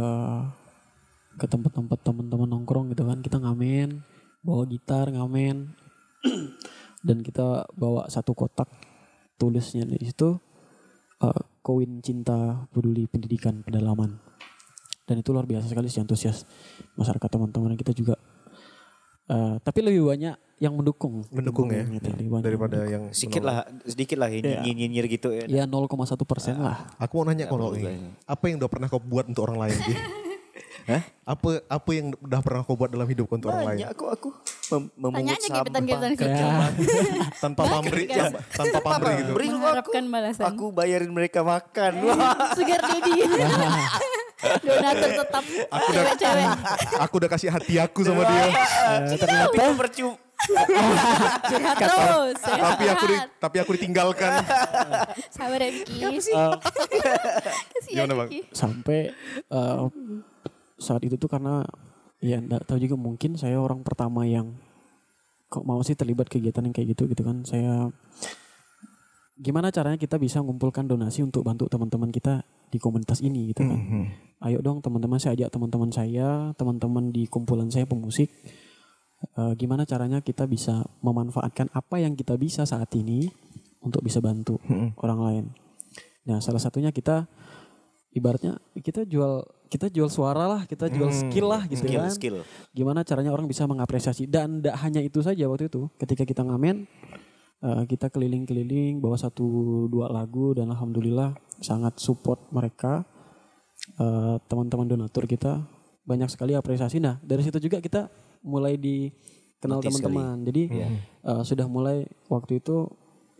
ke 1.36 1.44
tempat-tempat 1.44 1.98
teman-teman 2.00 2.48
nongkrong 2.48 2.94
gitu 2.94 3.04
kan. 3.04 3.20
Kita 3.20 3.42
ngamen 3.42 4.00
bawa 4.46 4.64
gitar 4.70 5.10
ngamen. 5.10 5.74
Dan 7.06 7.22
kita 7.22 7.66
bawa 7.74 8.06
satu 8.06 8.32
kotak 8.32 8.70
tulisnya. 9.36 9.82
Di 9.84 10.06
situ 10.06 10.38
eh, 11.20 11.42
koin 11.60 11.98
cinta 12.00 12.70
peduli 12.70 13.10
pendidikan 13.10 13.66
pedalaman. 13.66 14.16
Dan 15.06 15.22
itu 15.22 15.30
luar 15.30 15.46
biasa 15.46 15.70
sekali 15.70 15.86
sih 15.86 16.02
antusias 16.02 16.46
masyarakat 16.94 17.28
teman-teman. 17.30 17.74
Kita 17.74 17.90
juga 17.94 18.14
eh, 19.26 19.54
tapi 19.58 19.78
lebih 19.80 20.02
banyak 20.06 20.34
yang 20.56 20.72
mendukung 20.72 21.20
Mendukung 21.28 21.68
ya, 21.68 21.84
gitu, 21.84 22.08
banyak 22.08 22.40
daripada 22.42 22.78
yang 22.82 22.88
yang 22.88 23.04
Sedikit 23.12 23.44
lah, 23.44 23.68
sedikit 23.84 24.16
lah 24.16 24.28
Iya. 24.28 24.64
nyinyir-nyinyir 24.64 25.06
gitu 25.10 25.28
ya. 25.30 25.44
ya 25.44 25.64
0,1 25.64 25.92
persen 26.24 26.56
lah 26.56 26.88
Aku 26.96 27.20
mau 27.20 27.28
nanya 27.28 27.44
kalau 27.44 27.76
lah. 27.76 27.92
apa 28.24 28.44
yang 28.46 28.56
udah 28.56 28.70
pernah 28.70 28.88
kau 28.88 28.96
buat 28.96 29.28
untuk 29.28 29.44
orang 29.44 29.68
lain? 29.68 29.76
Gi? 29.76 29.94
Hah? 30.86 31.02
Apa 31.26 31.66
apa 31.66 31.90
yang 31.92 32.14
udah 32.14 32.40
pernah 32.40 32.62
kau 32.62 32.78
buat 32.78 32.86
dalam 32.86 33.04
hidup 33.04 33.26
untuk 33.28 33.50
orang 33.50 33.66
lain? 33.66 33.82
Banyak 33.82 33.88
aku 33.90 34.04
aku 34.06 34.28
mem- 34.70 34.90
memungut 34.96 35.34
gebetan-gebetan 35.42 36.12
sampah. 36.14 36.70
kita. 36.70 36.96
Tanpa 37.42 37.62
pamrih, 37.66 38.06
Guys. 38.06 38.32
tanpa 38.54 38.78
pamrih 38.80 39.14
gitu. 39.18 39.30
Lu 39.30 39.36
aku. 39.36 39.50
Mengharapkan 39.52 40.04
balasan. 40.06 40.44
Aku 40.46 40.64
bayarin 40.70 41.10
mereka 41.10 41.42
makan. 41.42 41.92
Wah. 42.06 42.54
Sugar 42.54 42.78
daddy. 42.80 43.18
Donatur 44.62 45.10
tetap 45.24 45.44
Aku 45.46 45.86
udah, 45.90 45.92
cewek-cewek. 45.92 46.48
aku 47.00 47.14
udah 47.22 47.30
kasih 47.30 47.48
hati 47.50 47.74
aku 47.80 48.00
sama 48.04 48.22
dia. 48.26 48.44
Eh, 48.46 49.18
ternyata 49.18 49.74
percuma. 49.74 50.16
Curhat 51.48 51.76
terus. 51.80 52.36
tapi 52.44 52.84
aku 52.92 53.04
di, 53.08 53.16
tapi 53.40 53.56
aku 53.56 53.70
ditinggalkan. 53.80 54.44
Sabar 55.32 55.60
ya. 55.64 55.70
Eh, 55.72 56.20
Kasihan 56.20 58.04
Gimana, 58.06 58.12
Bang? 58.14 58.28
Sampai 58.52 59.16
eh, 59.48 59.76
saat 60.76 61.02
itu 61.02 61.16
tuh 61.16 61.30
karena 61.32 61.64
ya 62.20 62.40
enggak 62.40 62.68
tahu 62.68 62.80
juga 62.80 62.96
mungkin 62.96 63.36
saya 63.40 63.56
orang 63.60 63.80
pertama 63.80 64.24
yang 64.28 64.56
kok 65.46 65.64
mau 65.64 65.80
sih 65.80 65.94
terlibat 65.96 66.26
kegiatan 66.28 66.64
yang 66.64 66.74
kayak 66.74 66.96
gitu 66.96 67.06
gitu 67.06 67.22
kan 67.22 67.46
saya 67.46 67.88
gimana 69.36 69.68
caranya 69.70 70.00
kita 70.00 70.16
bisa 70.16 70.40
mengumpulkan 70.40 70.88
donasi 70.88 71.22
untuk 71.22 71.44
bantu 71.44 71.68
teman-teman 71.68 72.08
kita 72.08 72.42
di 72.72 72.80
komunitas 72.80 73.22
ini 73.22 73.52
gitu 73.52 73.62
kan 73.62 73.78
ayo 74.44 74.60
dong 74.60 74.84
teman-teman 74.84 75.16
saya 75.16 75.32
ajak 75.32 75.48
teman-teman 75.48 75.88
saya 75.88 76.52
teman-teman 76.54 77.08
di 77.08 77.24
kumpulan 77.24 77.72
saya 77.72 77.88
pemusik. 77.88 78.28
Eh, 79.36 79.52
gimana 79.56 79.88
caranya 79.88 80.20
kita 80.20 80.44
bisa 80.44 80.84
memanfaatkan 81.00 81.72
apa 81.72 81.96
yang 81.98 82.12
kita 82.12 82.36
bisa 82.36 82.68
saat 82.68 82.92
ini 82.92 83.32
untuk 83.80 84.04
bisa 84.04 84.20
bantu 84.20 84.60
orang 85.00 85.20
lain? 85.24 85.44
Nah 86.28 86.38
salah 86.44 86.60
satunya 86.60 86.92
kita 86.92 87.24
ibaratnya 88.12 88.60
kita 88.76 89.08
jual 89.08 89.40
kita 89.66 89.90
jual 89.90 90.06
suara 90.06 90.46
lah 90.46 90.62
kita 90.68 90.86
jual 90.92 91.10
skill 91.10 91.50
lah 91.50 91.66
gitu 91.66 91.84
Skill, 91.84 92.00
kan. 92.06 92.12
skill. 92.12 92.36
gimana 92.70 93.02
caranya 93.02 93.32
orang 93.32 93.48
bisa 93.48 93.64
mengapresiasi? 93.64 94.28
Dan 94.28 94.60
tidak 94.60 94.76
hanya 94.84 95.00
itu 95.00 95.24
saja 95.24 95.48
waktu 95.48 95.72
itu 95.72 95.88
ketika 95.96 96.28
kita 96.28 96.44
ngamen 96.44 96.84
eh, 97.64 97.82
kita 97.88 98.12
keliling-keliling 98.12 99.00
bawa 99.00 99.16
satu 99.16 99.88
dua 99.88 100.12
lagu 100.12 100.52
dan 100.52 100.68
alhamdulillah 100.70 101.34
sangat 101.58 101.96
support 101.98 102.52
mereka 102.52 103.02
Eh, 103.96 104.36
teman-teman 104.50 104.86
donatur 104.90 105.30
kita 105.30 105.62
banyak 106.02 106.26
sekali 106.26 106.58
apresiasi. 106.58 106.98
Nah 106.98 107.22
dari 107.22 107.46
situ 107.46 107.62
juga 107.62 107.78
kita 107.78 108.10
mulai 108.42 108.74
dikenal 108.74 109.78
teman-teman. 109.78 110.42
Jadi 110.42 110.62
eh, 110.74 111.42
sudah 111.46 111.66
mulai 111.70 112.04
waktu 112.26 112.58
itu 112.58 112.90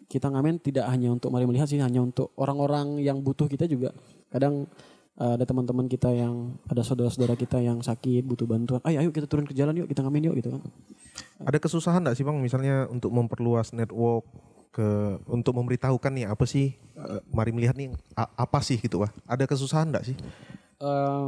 kita 0.06 0.30
ngamen 0.30 0.62
tidak 0.62 0.86
hanya 0.86 1.10
untuk 1.10 1.34
mari 1.34 1.50
melihat 1.50 1.66
sih 1.66 1.82
hanya 1.82 1.98
untuk 1.98 2.30
orang-orang 2.38 3.02
yang 3.02 3.20
butuh 3.20 3.50
kita 3.50 3.66
juga. 3.66 3.90
Kadang 4.30 4.70
eh, 5.18 5.32
ada 5.34 5.42
teman-teman 5.42 5.90
kita 5.90 6.14
yang 6.14 6.56
ada 6.70 6.86
saudara-saudara 6.86 7.34
kita 7.34 7.58
yang 7.58 7.82
sakit 7.82 8.22
butuh 8.22 8.46
bantuan. 8.46 8.80
Ayo 8.86 9.02
ayo 9.02 9.10
kita 9.10 9.26
turun 9.26 9.44
ke 9.44 9.52
jalan 9.52 9.82
yuk 9.82 9.90
kita 9.90 10.06
ngamen 10.06 10.30
yuk 10.30 10.34
gitu 10.40 10.54
kan. 10.56 10.62
Ada 11.42 11.58
kesusahan 11.60 12.00
nggak 12.00 12.16
sih 12.16 12.24
bang, 12.24 12.38
misalnya 12.40 12.88
untuk 12.88 13.12
memperluas 13.12 13.76
network 13.76 14.24
ke 14.76 14.88
untuk 15.26 15.54
memberitahukan 15.54 16.12
nih 16.12 16.26
apa 16.26 16.44
sih, 16.44 16.76
eh, 16.76 17.20
mari 17.30 17.48
melihat 17.48 17.72
nih 17.74 17.88
a- 18.12 18.28
apa 18.36 18.60
sih 18.60 18.76
gitu 18.76 19.00
wah. 19.00 19.10
Ada 19.24 19.44
kesusahan 19.44 19.88
nggak 19.88 20.04
sih? 20.04 20.16
Eh, 20.76 21.26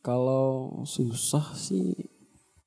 kalau 0.00 0.46
susah 0.82 1.54
sih 1.54 1.94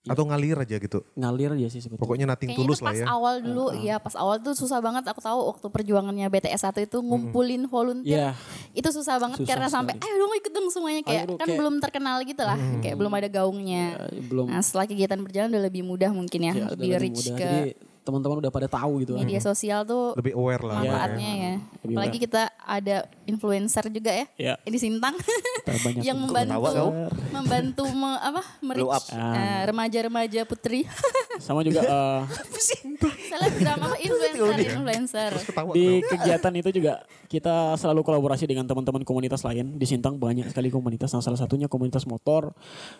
Atau 0.03 0.23
ngalir 0.23 0.55
aja 0.57 0.75
gitu? 0.77 0.99
ngalir 1.13 1.51
aja 1.53 1.67
sih 1.69 1.79
sebetulnya 1.79 1.95
Pokoknya 1.97 2.25
nating 2.27 2.49
Kayaknya 2.49 2.59
tulus 2.61 2.79
lah 2.79 2.91
pas 2.91 2.99
ya. 3.01 3.05
awal 3.09 3.35
dulu 3.39 3.65
ya 3.77 3.95
pas 3.97 4.11
awal 4.13 4.35
tuh 4.37 4.51
susah 4.53 4.77
banget 4.77 4.99
aku 5.05 5.19
tahu 5.19 5.39
waktu 5.49 5.67
perjuangannya 5.69 6.27
BTS 6.29 6.59
1 6.65 6.83
itu 6.83 6.99
ngumpulin 6.99 7.63
volunteer 7.65 8.19
Iya. 8.19 8.31
itu 8.73 8.89
susah 8.89 9.15
banget 9.17 9.39
Susah 9.39 9.47
karena 9.49 9.67
sampai 9.69 9.95
ayo 9.97 10.15
dong 10.17 10.35
ikut 10.35 10.51
dong 10.51 10.67
semuanya 10.69 11.01
kayak 11.01 11.23
Ayo 11.25 11.27
kan 11.33 11.43
kayak- 11.45 11.55
belum 11.55 11.75
terkenal 11.79 12.19
gitu 12.21 12.43
lah 12.43 12.59
kayak 12.77 12.95
belum 12.95 13.13
ada 13.13 13.27
gaungnya 13.29 13.83
Eh, 14.05 14.19
belum 14.21 14.45
nah 14.45 14.59
setelah 14.59 14.85
kegiatan 14.85 15.15
berjalan 15.17 15.47
udah 15.49 15.63
lebih 15.63 15.83
mudah 15.83 16.11
mungkin 16.11 16.39
ya, 16.41 16.53
Ya, 16.53 16.67
lebih 16.69 16.87
lebih 16.89 16.99
reach 17.01 17.23
mudah. 17.25 17.37
ke 17.37 17.47
Jadi 17.47 17.71
teman-teman 18.03 18.43
udah 18.43 18.51
pada 18.51 18.67
tahu 18.67 19.01
gitu 19.07 19.15
kan. 19.15 19.23
Media 19.23 19.39
sosial 19.39 19.87
tuh 19.87 20.11
Lebih 20.19 20.35
aware 20.35 20.63
lah. 20.63 20.75
manfaatnya 20.83 21.31
ya. 21.33 21.53
Lebih 21.81 21.95
Apalagi 21.95 22.17
kita 22.19 22.41
ada 22.59 22.95
influencer 23.23 23.85
juga 23.87 24.11
ya. 24.11 24.25
Iya. 24.35 24.53
Di 24.67 24.79
Sintang. 24.79 25.15
Yang 26.03 26.17
membantu 26.19 26.59
kau? 26.67 26.89
membantu 27.31 27.83
me- 27.95 28.19
apa 28.19 28.41
merich 28.59 28.87
eh, 29.15 29.61
remaja-remaja 29.71 30.41
putri. 30.43 30.83
Sama 31.45 31.63
juga 31.63 31.81
eh, 31.81 32.21
selebgram 33.33 33.79
apa? 33.79 33.95
Influencer 33.99 34.59
influencer. 34.75 35.31
Di 35.73 36.03
kegiatan 36.05 36.53
itu 36.53 36.69
juga 36.75 36.93
kita 37.31 37.73
selalu 37.79 38.05
kolaborasi 38.05 38.45
dengan 38.45 38.67
teman-teman 38.67 39.01
komunitas 39.07 39.41
lain. 39.47 39.79
Di 39.79 39.87
Sintang 39.87 40.19
banyak 40.19 40.51
sekali 40.51 40.67
komunitas. 40.69 41.15
Nah 41.15 41.23
salah 41.23 41.39
satunya 41.39 41.71
komunitas 41.71 42.03
motor 42.05 42.51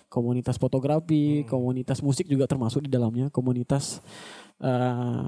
komunitas 0.08 0.56
fotografi 0.58 1.44
komunitas 1.46 2.00
musik 2.00 2.26
juga 2.26 2.48
termasuk 2.48 2.88
di 2.88 2.90
dalamnya. 2.90 3.28
Komunitas 3.30 4.00
eh 4.62 5.26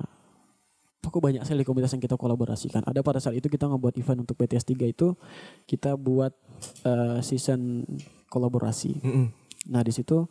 pokok 1.01 1.21
banyak 1.21 1.45
sekali 1.45 1.61
komunitas 1.61 1.93
yang 1.93 2.01
kita 2.01 2.17
kolaborasikan 2.17 2.81
ada 2.81 3.05
pada 3.05 3.21
saat 3.21 3.37
itu 3.37 3.45
kita 3.45 3.69
ngebuat 3.69 3.93
event 4.01 4.25
untuk 4.25 4.41
BTS 4.41 4.65
3 4.73 4.89
itu 4.89 5.13
kita 5.69 5.93
buat 5.93 6.33
eh, 6.81 7.21
season 7.21 7.85
kolaborasi 8.29 9.05
Mm-mm. 9.05 9.27
nah 9.69 9.85
di 9.85 9.93
situ 9.93 10.25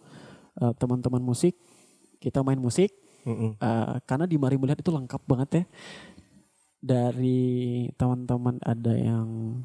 eh, 0.59 0.75
teman-teman 0.75 1.23
musik 1.23 1.55
kita 2.19 2.43
main 2.43 2.59
musik 2.59 2.91
Mm-mm. 3.25 3.57
Uh, 3.57 3.97
karena 4.05 4.29
di 4.29 4.37
Mari 4.37 4.61
Melihat 4.61 4.85
itu 4.85 4.93
lengkap 4.93 5.23
banget 5.25 5.49
ya. 5.49 5.65
Dari 6.85 7.89
teman-teman 7.97 8.61
ada 8.61 8.93
yang 8.93 9.61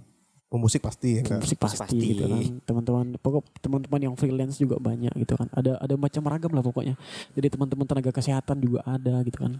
Pemusik 0.49 0.81
pasti 0.81 1.13
ya 1.13 1.21
enggak? 1.21 1.45
musik 1.45 1.61
pasti, 1.61 1.77
Pasti. 1.77 1.97
gitu 2.01 2.25
kan. 2.25 2.41
Teman-teman 2.65 3.05
pokok 3.21 3.45
teman-teman 3.61 4.01
yang 4.01 4.15
freelance 4.17 4.57
juga 4.57 4.81
banyak 4.81 5.13
gitu 5.13 5.37
kan. 5.37 5.45
Ada 5.53 5.77
ada 5.77 5.93
macam 5.93 6.25
ragam 6.25 6.51
lah 6.57 6.65
pokoknya. 6.65 6.97
Jadi 7.37 7.47
teman-teman 7.53 7.85
tenaga 7.85 8.09
kesehatan 8.09 8.57
juga 8.57 8.81
ada 8.81 9.21
gitu 9.21 9.45
kan. 9.45 9.53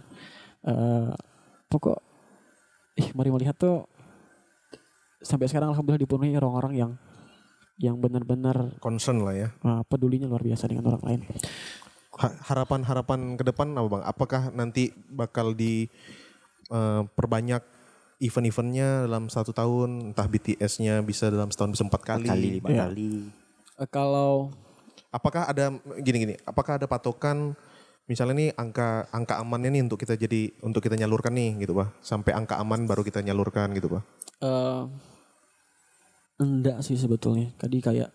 Uh, 0.66 1.14
pokok 1.70 2.02
ih 2.98 3.06
Mari 3.14 3.30
Melihat 3.30 3.54
tuh 3.54 3.86
sampai 5.22 5.46
sekarang 5.46 5.70
alhamdulillah 5.70 6.02
dipenuhi 6.02 6.34
orang-orang 6.34 6.74
yang 6.74 6.92
yang 7.78 7.96
benar-benar 7.96 8.76
Concern 8.82 9.22
lah 9.22 9.32
ya. 9.32 9.48
uh, 9.62 9.86
pedulinya 9.86 10.26
luar 10.26 10.42
biasa 10.42 10.66
dengan 10.66 10.90
orang 10.90 11.02
lain. 11.06 11.20
Ha- 12.18 12.36
Harapan-harapan 12.50 13.38
ke 13.38 13.46
depan 13.46 13.72
apa 13.72 13.88
bang? 13.88 14.02
Apakah 14.04 14.42
nanti 14.50 14.90
bakal 15.08 15.54
di 15.54 15.86
eh, 16.68 17.02
perbanyak 17.08 17.62
event-eventnya 18.20 19.08
dalam 19.08 19.26
satu 19.26 19.50
tahun? 19.50 20.12
Entah 20.12 20.28
BTS-nya 20.28 21.00
bisa 21.00 21.26
dalam 21.28 21.48
setahun 21.48 21.72
bisa 21.72 21.82
empat 21.82 22.02
kali. 22.04 22.28
kali 22.28 22.48
lima 22.60 22.68
Iya. 22.68 22.86
kali. 22.86 23.10
Uh, 23.74 23.88
kalau 23.88 24.32
Apakah 25.10 25.50
ada 25.50 25.74
gini-gini? 25.98 26.38
Apakah 26.46 26.78
ada 26.78 26.86
patokan? 26.86 27.58
Misalnya 28.06 28.34
nih 28.36 28.50
angka 28.54 29.10
angka 29.10 29.42
amannya 29.42 29.74
nih 29.74 29.82
untuk 29.82 29.98
kita 29.98 30.14
jadi 30.14 30.54
untuk 30.62 30.78
kita 30.78 30.94
nyalurkan 30.94 31.34
nih 31.34 31.66
gitu 31.66 31.74
pak. 31.74 31.90
Sampai 31.98 32.30
angka 32.30 32.62
aman 32.62 32.86
baru 32.86 33.02
kita 33.02 33.18
nyalurkan 33.18 33.74
gitu 33.74 33.90
pak. 33.90 34.02
eh 34.40 34.82
enggak 36.38 36.80
sih 36.80 36.94
sebetulnya. 36.94 37.50
Tadi 37.58 37.82
kayak 37.82 38.10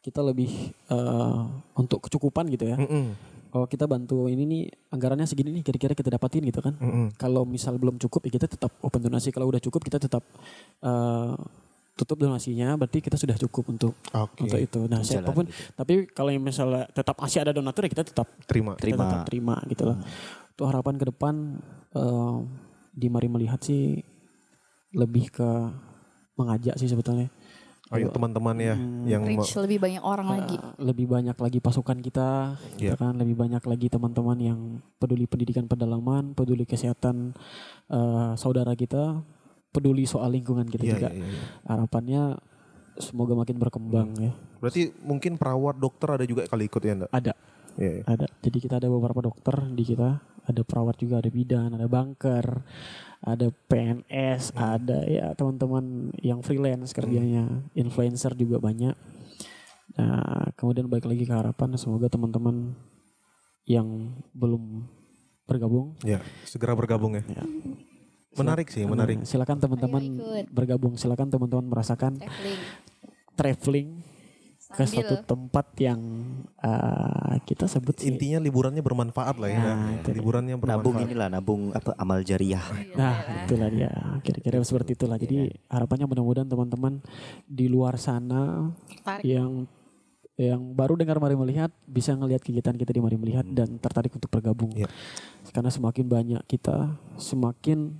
kita 0.00 0.24
lebih 0.24 0.48
eh, 0.72 1.40
untuk 1.76 2.08
kecukupan 2.08 2.48
gitu 2.48 2.72
ya. 2.72 2.76
Mm-mm. 2.80 3.12
Kalau 3.50 3.66
kita 3.66 3.84
bantu 3.84 4.30
ini 4.30 4.46
nih 4.46 4.62
anggarannya 4.94 5.26
segini 5.26 5.50
nih 5.50 5.62
kira-kira 5.66 5.92
kita 5.92 6.14
dapatin 6.14 6.46
gitu 6.46 6.62
kan. 6.62 6.78
Mm-mm. 6.78 7.18
Kalau 7.18 7.42
misal 7.42 7.76
belum 7.76 7.98
cukup 7.98 8.30
ya 8.30 8.38
kita 8.38 8.46
tetap 8.46 8.70
open 8.80 9.02
donasi. 9.02 9.34
Kalau 9.34 9.50
udah 9.50 9.58
cukup 9.58 9.82
kita 9.82 9.98
tetap 9.98 10.22
eh, 10.80 11.34
tutup 11.98 12.16
donasinya. 12.16 12.78
Berarti 12.78 13.02
kita 13.02 13.18
sudah 13.18 13.36
cukup 13.36 13.74
untuk 13.74 13.92
Oke. 14.14 14.46
untuk 14.46 14.60
itu. 14.62 14.80
Nah 14.86 15.02
Jalan 15.02 15.10
siapa 15.26 15.30
pun. 15.34 15.44
gitu. 15.50 15.74
Tapi 15.74 15.94
kalau 16.14 16.30
yang 16.30 16.40
misalnya 16.46 16.86
tetap 16.88 17.18
masih 17.18 17.42
ada 17.42 17.52
donatur 17.52 17.84
ya 17.84 17.90
kita 17.90 18.04
tetap 18.06 18.28
Terima. 18.46 18.72
kita 18.78 18.82
Terima. 18.86 19.02
tetap 19.04 19.22
terima 19.26 19.56
gitu 19.66 19.82
loh. 19.84 19.96
Itu 20.54 20.62
harapan 20.64 20.94
ke 20.96 21.04
depan 21.10 21.34
eh, 21.98 22.38
di 22.94 23.06
mari 23.10 23.28
melihat 23.28 23.60
sih 23.60 23.98
lebih 24.94 25.30
ke 25.30 25.48
mengajak 26.38 26.78
sih 26.80 26.88
sebetulnya. 26.88 27.28
Ayo 27.90 28.06
teman-teman 28.08 28.54
ya 28.54 28.78
yang 29.04 29.26
mau- 29.26 29.34
reach 29.34 29.58
lebih 29.58 29.82
banyak 29.82 29.98
orang 29.98 30.28
lagi 30.28 30.54
Eh, 30.54 30.74
lebih 30.80 31.10
banyak 31.10 31.34
lagi 31.34 31.58
pasukan 31.58 31.98
kita, 31.98 32.54
gitu 32.78 32.86
Iya. 32.86 32.94
kan 32.94 33.18
lebih 33.18 33.34
banyak 33.34 33.58
lagi 33.60 33.86
teman-teman 33.88 34.38
yang 34.38 34.58
peduli 34.96 35.26
pendidikan 35.26 35.66
pedalaman, 35.66 36.30
peduli 36.32 36.62
kesehatan 36.62 37.34
eh, 37.88 38.32
saudara 38.36 38.72
kita, 38.72 39.18
peduli 39.68 40.06
soal 40.06 40.30
lingkungan 40.30 40.64
kita 40.64 40.84
Iya, 40.84 40.92
juga. 40.94 41.08
iya, 41.10 41.26
iya. 41.26 41.42
Harapannya 41.66 42.22
semoga 42.96 43.34
makin 43.34 43.56
berkembang 43.56 44.14
ya. 44.16 44.30
Berarti 44.58 44.94
mungkin 45.00 45.34
perawat 45.34 45.74
dokter 45.74 46.08
ada 46.12 46.22
juga 46.22 46.46
kali 46.46 46.66
ikut 46.66 46.78
ya 46.80 46.94
enggak? 46.94 47.10
Ada, 47.10 47.32
Iya, 47.76 47.90
iya. 48.00 48.02
ada. 48.06 48.26
Jadi 48.40 48.58
kita 48.58 48.80
ada 48.80 48.88
beberapa 48.90 49.20
dokter 49.22 49.54
di 49.74 49.84
kita, 49.84 50.18
ada 50.46 50.60
perawat 50.64 50.96
juga, 50.98 51.22
ada 51.22 51.30
bidan, 51.30 51.76
ada 51.76 51.86
banker, 51.86 52.64
ada 53.20 53.46
PNS, 53.68 54.56
ada 54.56 55.04
ya 55.04 55.36
teman-teman 55.36 56.10
yang 56.24 56.40
freelance 56.40 56.96
kerjanya, 56.96 57.46
influencer 57.76 58.32
juga 58.34 58.58
banyak. 58.58 58.96
Nah, 59.98 60.54
kemudian 60.56 60.86
balik 60.86 61.06
lagi 61.10 61.26
ke 61.26 61.34
harapan 61.34 61.74
semoga 61.76 62.06
teman-teman 62.06 62.72
yang 63.66 64.14
belum 64.32 64.86
bergabung 65.44 65.98
Ya, 66.06 66.22
segera 66.46 66.78
bergabung 66.78 67.18
ya. 67.18 67.22
ya. 67.26 67.44
Menarik 68.38 68.70
sih, 68.70 68.86
menarik. 68.86 69.18
Nah, 69.18 69.26
silakan 69.26 69.58
teman-teman 69.58 70.02
bergabung, 70.54 70.94
silakan 70.94 71.28
teman-teman 71.28 71.66
merasakan 71.66 72.22
traveling 72.22 72.62
traveling 73.34 73.88
ke 74.70 74.86
Sambil 74.86 75.02
suatu 75.02 75.14
tempat 75.26 75.66
yang 75.82 76.00
uh, 76.62 77.34
kita 77.42 77.66
sebut 77.66 77.98
sih 77.98 78.14
Intinya 78.14 78.38
liburannya 78.38 78.78
bermanfaat 78.86 79.34
lah 79.42 79.50
ya. 79.50 79.58
Nah, 79.58 79.98
itu 79.98 80.14
dia. 80.14 80.16
liburannya 80.22 80.54
Nabung 80.54 80.62
bermanfaat. 80.62 81.06
inilah 81.10 81.26
nabung 81.26 81.62
apa 81.74 81.90
amal 81.98 82.22
jariah. 82.22 82.62
Nah, 82.94 83.18
itulah 83.44 83.66
dia. 83.66 83.90
Kira-kira 84.22 84.62
seperti 84.62 84.94
itulah. 84.94 85.18
Jadi 85.18 85.50
harapannya 85.66 86.06
mudah-mudahan 86.06 86.46
teman-teman 86.46 87.02
di 87.50 87.66
luar 87.66 87.98
sana 87.98 88.70
Tertarik. 88.86 89.26
yang 89.26 89.66
yang 90.40 90.72
baru 90.72 90.96
dengar 90.96 91.18
Mari 91.18 91.36
Melihat 91.36 91.74
bisa 91.84 92.14
ngelihat 92.14 92.40
kegiatan 92.40 92.72
kita 92.72 92.94
di 92.94 93.02
Mari 93.02 93.18
Melihat 93.18 93.44
dan 93.50 93.76
tertarik 93.76 94.14
untuk 94.14 94.30
bergabung. 94.30 94.70
Iya. 94.72 94.86
Karena 95.50 95.68
semakin 95.68 96.06
banyak 96.06 96.42
kita, 96.46 96.94
semakin 97.18 97.98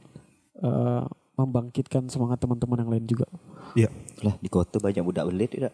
eh, 0.62 1.04
membangkitkan 1.36 2.08
semangat 2.08 2.40
teman-teman 2.40 2.80
yang 2.80 2.90
lain 2.92 3.06
juga. 3.08 3.28
Iya. 3.74 3.88
Lah 4.20 4.36
di 4.36 4.48
kota 4.52 4.76
banyak 4.76 5.00
budak 5.00 5.24
belit 5.32 5.50
tidak? 5.56 5.72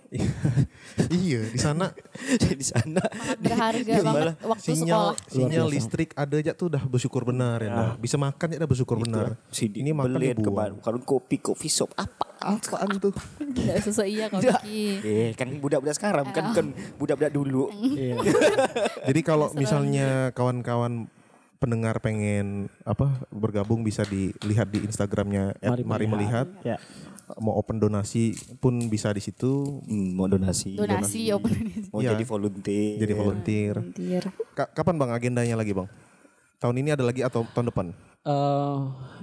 iya, 1.25 1.43
di 1.51 1.59
sana 1.59 1.91
di 2.61 2.63
sana 2.63 3.03
sangat 3.03 3.39
berharga 3.43 3.93
Dia 3.99 4.03
banget 4.03 4.23
malah 4.23 4.35
waktu 4.55 4.69
sinyal 4.71 4.87
sekolah 4.87 5.15
sinyal 5.35 5.67
listrik 5.67 6.11
ada 6.15 6.35
aja 6.39 6.53
tuh 6.55 6.67
udah 6.71 6.83
bersyukur 6.87 7.23
benar 7.27 7.59
ya. 7.59 7.71
Nah. 7.75 7.95
Bisa 7.99 8.17
makan 8.17 8.47
ya 8.55 8.57
udah 8.63 8.71
bersyukur 8.71 8.97
benar. 9.03 9.35
Sidi 9.51 9.83
Ini 9.83 9.91
makan 9.93 10.15
belit 10.15 10.39
ke 10.39 10.47
dibuang. 10.47 10.79
kalau 10.81 10.99
kopi 11.03 11.37
kopi 11.43 11.67
shop 11.67 11.91
apa? 11.99 12.25
Apaan 12.37 13.01
tuh? 13.01 13.17
Nggak 13.41 13.83
sesuai 13.83 14.09
iya 14.13 14.25
kau. 14.31 14.39
Eh 14.43 15.33
kan 15.35 15.49
budak-budak 15.59 15.97
sekarang 15.97 16.27
kan 16.31 16.53
kan 16.53 16.67
budak-budak 17.01 17.33
dulu. 17.33 17.73
Iya. 17.75 18.21
Jadi 19.11 19.21
kalau 19.25 19.51
misalnya 19.57 20.31
kawan-kawan 20.37 21.09
pendengar 21.57 21.99
pengen 21.99 22.69
apa 22.83 23.27
bergabung 23.29 23.81
bisa 23.81 24.05
dilihat 24.05 24.69
di 24.69 24.83
Instagramnya 24.83 25.57
Mari 25.59 25.83
Mari, 25.83 26.07
Melihat. 26.07 26.47
Ya. 26.63 26.77
Mau 27.37 27.59
open 27.59 27.83
donasi 27.83 28.33
pun 28.57 28.79
bisa 28.87 29.11
di 29.11 29.19
situ. 29.19 29.83
Hmm, 29.83 30.15
mau 30.15 30.31
donasi. 30.31 30.79
donasi 30.79 31.35
open 31.35 31.91
Mau 31.91 31.99
Iya. 31.99 32.15
jadi 32.15 32.25
volunteer. 32.25 32.97
Jadi 33.03 33.13
volunteer. 33.13 33.75
volunteer 33.77 34.23
Ka- 34.55 34.71
kapan 34.71 34.95
bang 34.97 35.11
agendanya 35.11 35.57
lagi 35.59 35.75
bang? 35.75 35.89
Tahun 36.57 36.77
ini 36.77 36.95
ada 36.95 37.03
lagi 37.03 37.21
atau 37.21 37.43
tahun 37.51 37.69
depan? 37.69 37.87
Eh, 38.27 38.77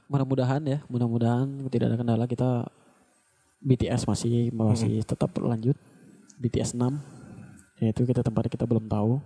mudah-mudahan 0.07 0.61
ya, 0.63 0.79
mudah-mudahan 0.87 1.47
tidak 1.67 1.91
ada 1.91 1.97
kendala 1.97 2.25
kita 2.25 2.67
BTS 3.59 4.03
masih 4.03 4.51
masih 4.51 4.99
tetap 5.03 5.31
berlanjut 5.31 5.79
BTS 6.35 6.75
6 6.75 6.99
ya 7.79 7.89
itu 7.89 8.03
kita 8.03 8.19
tempat 8.19 8.51
kita 8.51 8.67
belum 8.67 8.91
tahu 8.91 9.23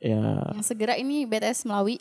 ya. 0.00 0.52
Yang 0.56 0.66
segera 0.66 0.94
ini 0.98 1.24
BTS 1.24 1.66
Melawi 1.68 2.00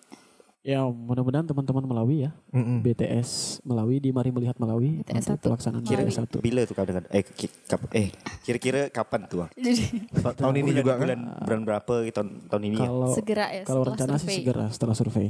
ya 0.65 0.81
mudah-mudahan 0.81 1.45
teman-teman 1.45 1.85
Melawi 1.85 2.25
ya 2.25 2.31
Mm-mm. 2.49 2.81
BTS 2.81 3.61
Melawi 3.61 4.01
di 4.01 4.09
Mari 4.09 4.33
Melihat 4.33 4.57
Melawi 4.57 4.97
BTS 4.99 5.13
untuk 5.13 5.29
satu. 5.31 5.45
pelaksanaan 5.47 5.83
Kira- 5.83 6.09
1 6.09 6.41
Bila 6.41 6.59
tuh 6.63 6.73
kau 6.73 6.81
dengan 6.83 7.05
eh 7.07 7.21
kap- 7.63 7.93
eh 7.93 8.09
kira-kira 8.41 8.89
kapan 8.89 9.21
tuh? 9.25 9.45
Jadi 9.55 10.09
Ta- 10.11 10.33
tahun 10.33 10.57
ini 10.57 10.65
Bulan- 10.65 10.75
juga 10.75 10.91
kan? 10.91 10.99
bulan 10.99 11.19
bulan 11.39 11.59
berapa 11.63 11.93
gitu, 12.01 12.15
tahun 12.15 12.29
tahun 12.49 12.63
ini 12.63 12.75
ya? 12.75 12.87
kalau 12.87 13.09
segera 13.13 13.45
ya 13.47 13.61
kalau 13.63 13.81
rencana 13.85 14.13
sih 14.15 14.25
survei. 14.25 14.37
segera 14.41 14.65
setelah 14.67 14.95
survei 14.95 15.27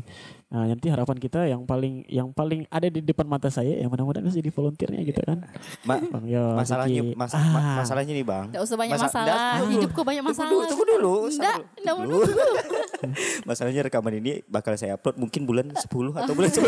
nah 0.48 0.64
nanti 0.66 0.88
harapan 0.88 1.18
kita 1.18 1.40
yang 1.44 1.62
paling 1.64 1.94
yang 2.08 2.32
paling 2.32 2.64
ada 2.70 2.88
di 2.88 3.02
depan 3.02 3.28
mata 3.28 3.50
saya 3.50 3.76
yang 3.76 3.90
mudah-mudahan 3.90 4.24
bisa 4.24 4.40
jadi 4.40 4.50
volunteernya 4.50 5.04
gitu 5.04 5.20
kan 5.20 5.44
Ma- 5.84 6.00
Bang 6.00 6.24
Yo, 6.26 6.56
masalahnya 6.56 7.02
Vicky. 7.04 7.14
mas- 7.14 7.36
Ah. 7.36 7.44
ma- 7.46 7.76
masalahnya 7.78 8.14
nih 8.14 8.24
bang. 8.24 8.46
Nggak 8.50 8.64
usah 8.64 8.78
banyak 8.78 8.94
Masa- 8.94 9.08
masalah. 9.10 9.28
nggak, 9.28 9.68
Hidupku 9.70 10.02
banyak 10.02 10.24
Tunggu 10.24 10.32
masalah. 10.34 10.52
dulu, 10.54 10.64
tunggu 10.66 10.86
dulu. 10.88 11.16
Sabar 11.30 11.60
nggak 11.76 11.94
mau 11.94 12.04
dulu. 12.06 12.24
Masalahnya 13.46 13.82
rekaman 13.84 14.14
ini 14.16 14.32
bakal 14.46 14.74
saya 14.74 14.96
upload 14.96 15.18
mungkin 15.26 15.42
bulan 15.44 15.66
10 15.74 15.90
atau 16.14 16.34
bulan 16.38 16.52
11. 16.54 16.56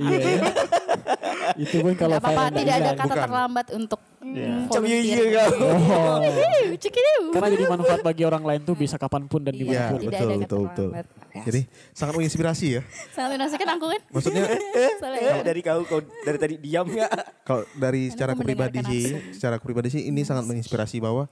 iya 0.00 0.18
ya 0.18 0.40
Itu 1.60 1.76
pun 1.84 1.92
kalau 1.94 2.16
apa-apa, 2.16 2.48
Thailand 2.48 2.56
tidak 2.56 2.74
ada 2.74 2.90
kata 2.96 3.04
Bukan. 3.04 3.22
terlambat 3.28 3.66
untuk 3.76 4.00
Iya. 4.22 4.70
Macam 4.70 4.86
iya 4.86 4.98
iya. 5.02 5.44
Oh. 5.50 6.22
Karena 7.34 7.48
jadi 7.50 7.64
manfaat 7.66 8.06
bagi 8.06 8.22
orang 8.22 8.46
lain 8.46 8.62
tuh 8.62 8.78
bisa 8.78 8.94
kapan 8.94 9.26
pun 9.26 9.42
dan 9.42 9.50
Iya. 9.52 9.60
Iya, 9.60 9.66
di 9.66 9.74
mana 9.74 9.90
pun. 9.90 9.98
tidak 9.98 10.12
betul, 10.14 10.22
ada 10.22 10.22
kata 10.22 10.38
betul, 10.46 10.62
betul. 10.62 10.88
terlambat. 10.94 11.42
Jadi 11.42 11.60
sangat 11.90 12.14
menginspirasi 12.14 12.66
ya. 12.70 12.82
Sangat 13.10 13.30
menasihkan 13.34 13.68
aku 13.74 13.86
kan. 13.90 14.00
Maksudnya 14.14 14.42
ya? 15.18 15.32
Eh, 15.36 15.42
dari 15.42 15.60
kau 15.60 15.82
kau 15.84 16.00
dari 16.22 16.38
tadi 16.38 16.54
diam 16.56 16.86
ya. 16.88 17.10
kalau 17.42 17.66
dari 17.74 18.08
secara 18.08 18.32
pribadi 18.38 18.78
sih, 18.86 19.04
secara 19.34 19.58
pribadi 19.58 19.88
sih 19.90 20.02
ini 20.06 20.22
sangat 20.22 20.46
menginspirasi 20.46 21.02
bahwa 21.02 21.26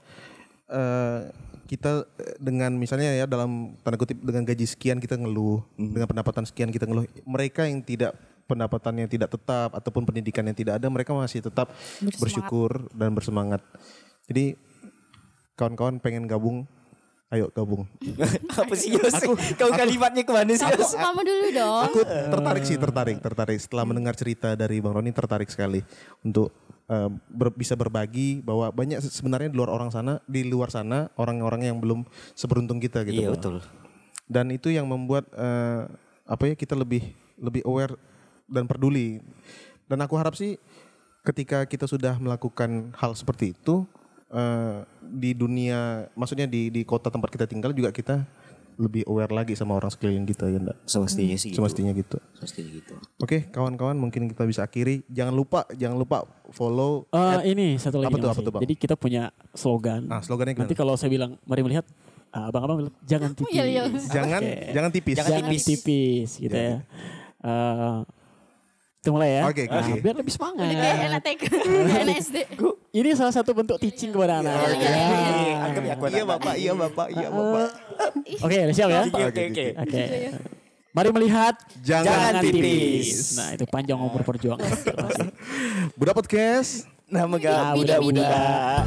eh, 0.67 1.31
kita 1.71 2.03
eh, 2.19 2.35
dengan 2.35 2.75
misalnya 2.75 3.15
ya 3.15 3.23
dalam 3.23 3.79
tanda 3.79 3.95
kutip 3.95 4.19
dengan 4.19 4.43
gaji 4.43 4.67
sekian 4.67 4.99
kita 4.99 5.15
ngeluh, 5.15 5.63
dengan 5.79 6.03
pendapatan 6.03 6.43
sekian 6.43 6.67
kita 6.67 6.83
ngeluh. 6.83 7.07
Mereka 7.23 7.63
yang 7.63 7.79
tidak 7.79 8.11
pendapatannya 8.43 9.07
tidak 9.07 9.31
tetap 9.31 9.71
ataupun 9.71 10.03
pendidikan 10.03 10.43
yang 10.43 10.57
tidak 10.57 10.75
ada, 10.75 10.91
mereka 10.91 11.15
masih 11.15 11.39
tetap 11.39 11.71
Bersemangat. 11.71 12.19
bersyukur 12.19 12.71
dan 12.91 13.15
bersemangat. 13.15 13.61
Jadi 14.27 14.59
kawan-kawan 15.55 16.03
pengen 16.03 16.27
gabung, 16.27 16.67
ayo 17.31 17.47
gabung. 17.55 17.87
Apa 18.59 18.75
sih 18.75 18.91
Yos? 18.91 19.15
kau 19.55 19.71
kalimatnya 19.71 20.27
ke 20.27 20.31
mana 20.35 20.51
sih 20.51 20.67
Aku 20.67 20.83
Yos? 20.83 20.91
kamu 20.99 21.21
dulu 21.23 21.47
dong. 21.55 21.83
Aku 21.87 21.99
tertarik 22.03 22.63
sih, 22.67 22.75
tertarik, 22.75 23.17
tertarik. 23.23 23.59
Setelah 23.63 23.87
mendengar 23.87 24.19
cerita 24.19 24.59
dari 24.59 24.83
Bang 24.83 24.99
Roni, 24.99 25.15
tertarik 25.15 25.47
sekali 25.47 25.79
untuk 26.27 26.51
eh, 26.91 27.09
ber- 27.31 27.55
bisa 27.55 27.73
berbagi 27.79 28.43
bahwa 28.43 28.67
banyak 28.75 28.99
se- 28.99 29.15
sebenarnya 29.15 29.47
di 29.47 29.55
luar 29.55 29.71
orang 29.71 29.89
sana, 29.89 30.19
di 30.27 30.43
luar 30.43 30.67
sana 30.67 31.07
orang-orang 31.15 31.71
yang 31.71 31.77
belum 31.79 32.03
seberuntung 32.35 32.83
kita 32.83 33.07
gitu. 33.07 33.23
Iya 33.23 33.31
betul. 33.31 33.63
Dan 34.27 34.51
itu 34.51 34.67
yang 34.67 34.83
membuat 34.87 35.27
eh, 35.31 35.87
apa 36.27 36.43
ya 36.51 36.55
kita 36.55 36.75
lebih 36.75 37.15
lebih 37.39 37.63
aware 37.63 37.95
dan 38.51 38.67
peduli. 38.67 39.23
Dan 39.87 40.03
aku 40.03 40.19
harap 40.19 40.35
sih 40.35 40.59
ketika 41.23 41.63
kita 41.63 41.87
sudah 41.87 42.19
melakukan 42.19 42.91
hal 42.99 43.15
seperti 43.15 43.55
itu 43.55 43.87
eh, 44.31 44.83
di 44.99 45.31
dunia, 45.31 46.11
maksudnya 46.15 46.47
di 46.47 46.67
di 46.67 46.83
kota 46.83 47.07
tempat 47.07 47.31
kita 47.31 47.47
tinggal 47.47 47.71
juga 47.71 47.95
kita 47.95 48.27
lebih 48.81 49.05
aware 49.05 49.29
lagi 49.29 49.53
sama 49.53 49.77
orang 49.77 49.93
sekeliling 49.93 50.25
kita 50.25 50.49
ya 50.49 50.57
enggak? 50.57 50.77
Semestinya 50.89 51.37
sih. 51.37 51.53
gitu. 51.53 51.61
Semestinya 51.61 51.91
gitu. 51.93 52.17
Semestinya 52.33 52.69
gitu. 52.73 52.93
Oke, 53.21 53.45
kawan-kawan 53.53 53.93
mungkin 53.93 54.25
kita 54.25 54.49
bisa 54.49 54.65
akhiri. 54.65 55.05
Jangan 55.05 55.33
lupa, 55.37 55.69
jangan 55.77 56.01
lupa 56.01 56.25
follow. 56.49 57.05
Eh, 57.13 57.53
ini 57.53 57.77
satu 57.77 58.01
lagi 58.01 58.09
Apa 58.09 58.17
tuh, 58.17 58.29
apa 58.33 58.39
ya. 58.41 58.45
tuh, 58.49 58.51
Bang? 58.51 58.61
Jadi 58.65 58.73
kita 58.75 58.95
punya 58.97 59.29
slogan. 59.53 60.09
Nah, 60.09 60.25
slogannya 60.25 60.57
Nanti 60.57 60.73
gimana? 60.73 60.81
kalau 60.81 60.93
saya 60.97 61.13
bilang 61.13 61.37
mari 61.45 61.61
melihat 61.61 61.85
ah, 62.33 62.49
abang-abang 62.49 62.81
bilang 62.81 62.95
jangan 63.05 63.31
tipis. 63.37 63.53
iya, 63.53 63.63
iya. 63.69 63.83
Jangan, 64.09 64.41
Oke. 64.41 64.73
jangan 64.73 64.89
tipis. 64.89 65.15
Jangan 65.21 65.31
Jangan 65.37 65.49
tipis. 65.53 65.65
tipis, 65.69 66.29
gitu 66.41 66.57
ya. 66.57 66.75
Eh, 67.41 67.99
kita 69.01 69.09
mulai 69.09 69.29
ya. 69.33 69.49
Oke, 69.49 69.65
Nah, 69.65 69.81
oke. 69.81 69.93
biar 69.97 70.13
lebih 70.13 70.29
semangat. 70.29 70.61
Udah 70.61 70.77
kayak 70.77 70.97
anak 71.03 71.21
TK, 71.25 71.41
anak 72.05 72.15
SD. 72.21 72.37
Ini 72.91 73.09
salah 73.11 73.33
satu 73.33 73.51
bentuk 73.51 73.81
teaching 73.81 74.13
kepada 74.13 74.39
anak. 74.39 74.53
Iya, 74.53 74.69
iya, 74.69 74.77
Ya. 74.77 74.93
iya. 74.93 75.55
Ya 75.73 75.81
Iya 75.81 75.93
anak- 75.97 76.29
bapak, 76.29 76.53
iya 76.55 76.71
bapak, 76.71 77.07
iya 77.09 77.27
bapak. 77.27 77.69
Oke, 78.39 78.57
udah 78.61 78.75
siap 78.77 78.89
ya? 78.89 79.01
Oke 79.03 79.21
oke 79.25 79.41
oke. 79.49 79.65
Oke. 79.81 80.01
Mari 80.91 81.09
melihat 81.09 81.55
Jangan 81.81 82.45
tipis. 82.45 83.33
Nah, 83.33 83.55
itu 83.55 83.65
panjang 83.65 83.97
umur 83.97 84.21
perjuangan. 84.21 84.69
Budak 85.97 86.13
podcast. 86.13 86.85
Nama 87.07 87.33
gak 87.33 87.57
Ah, 87.57 87.73
budak-budak. 87.73 88.85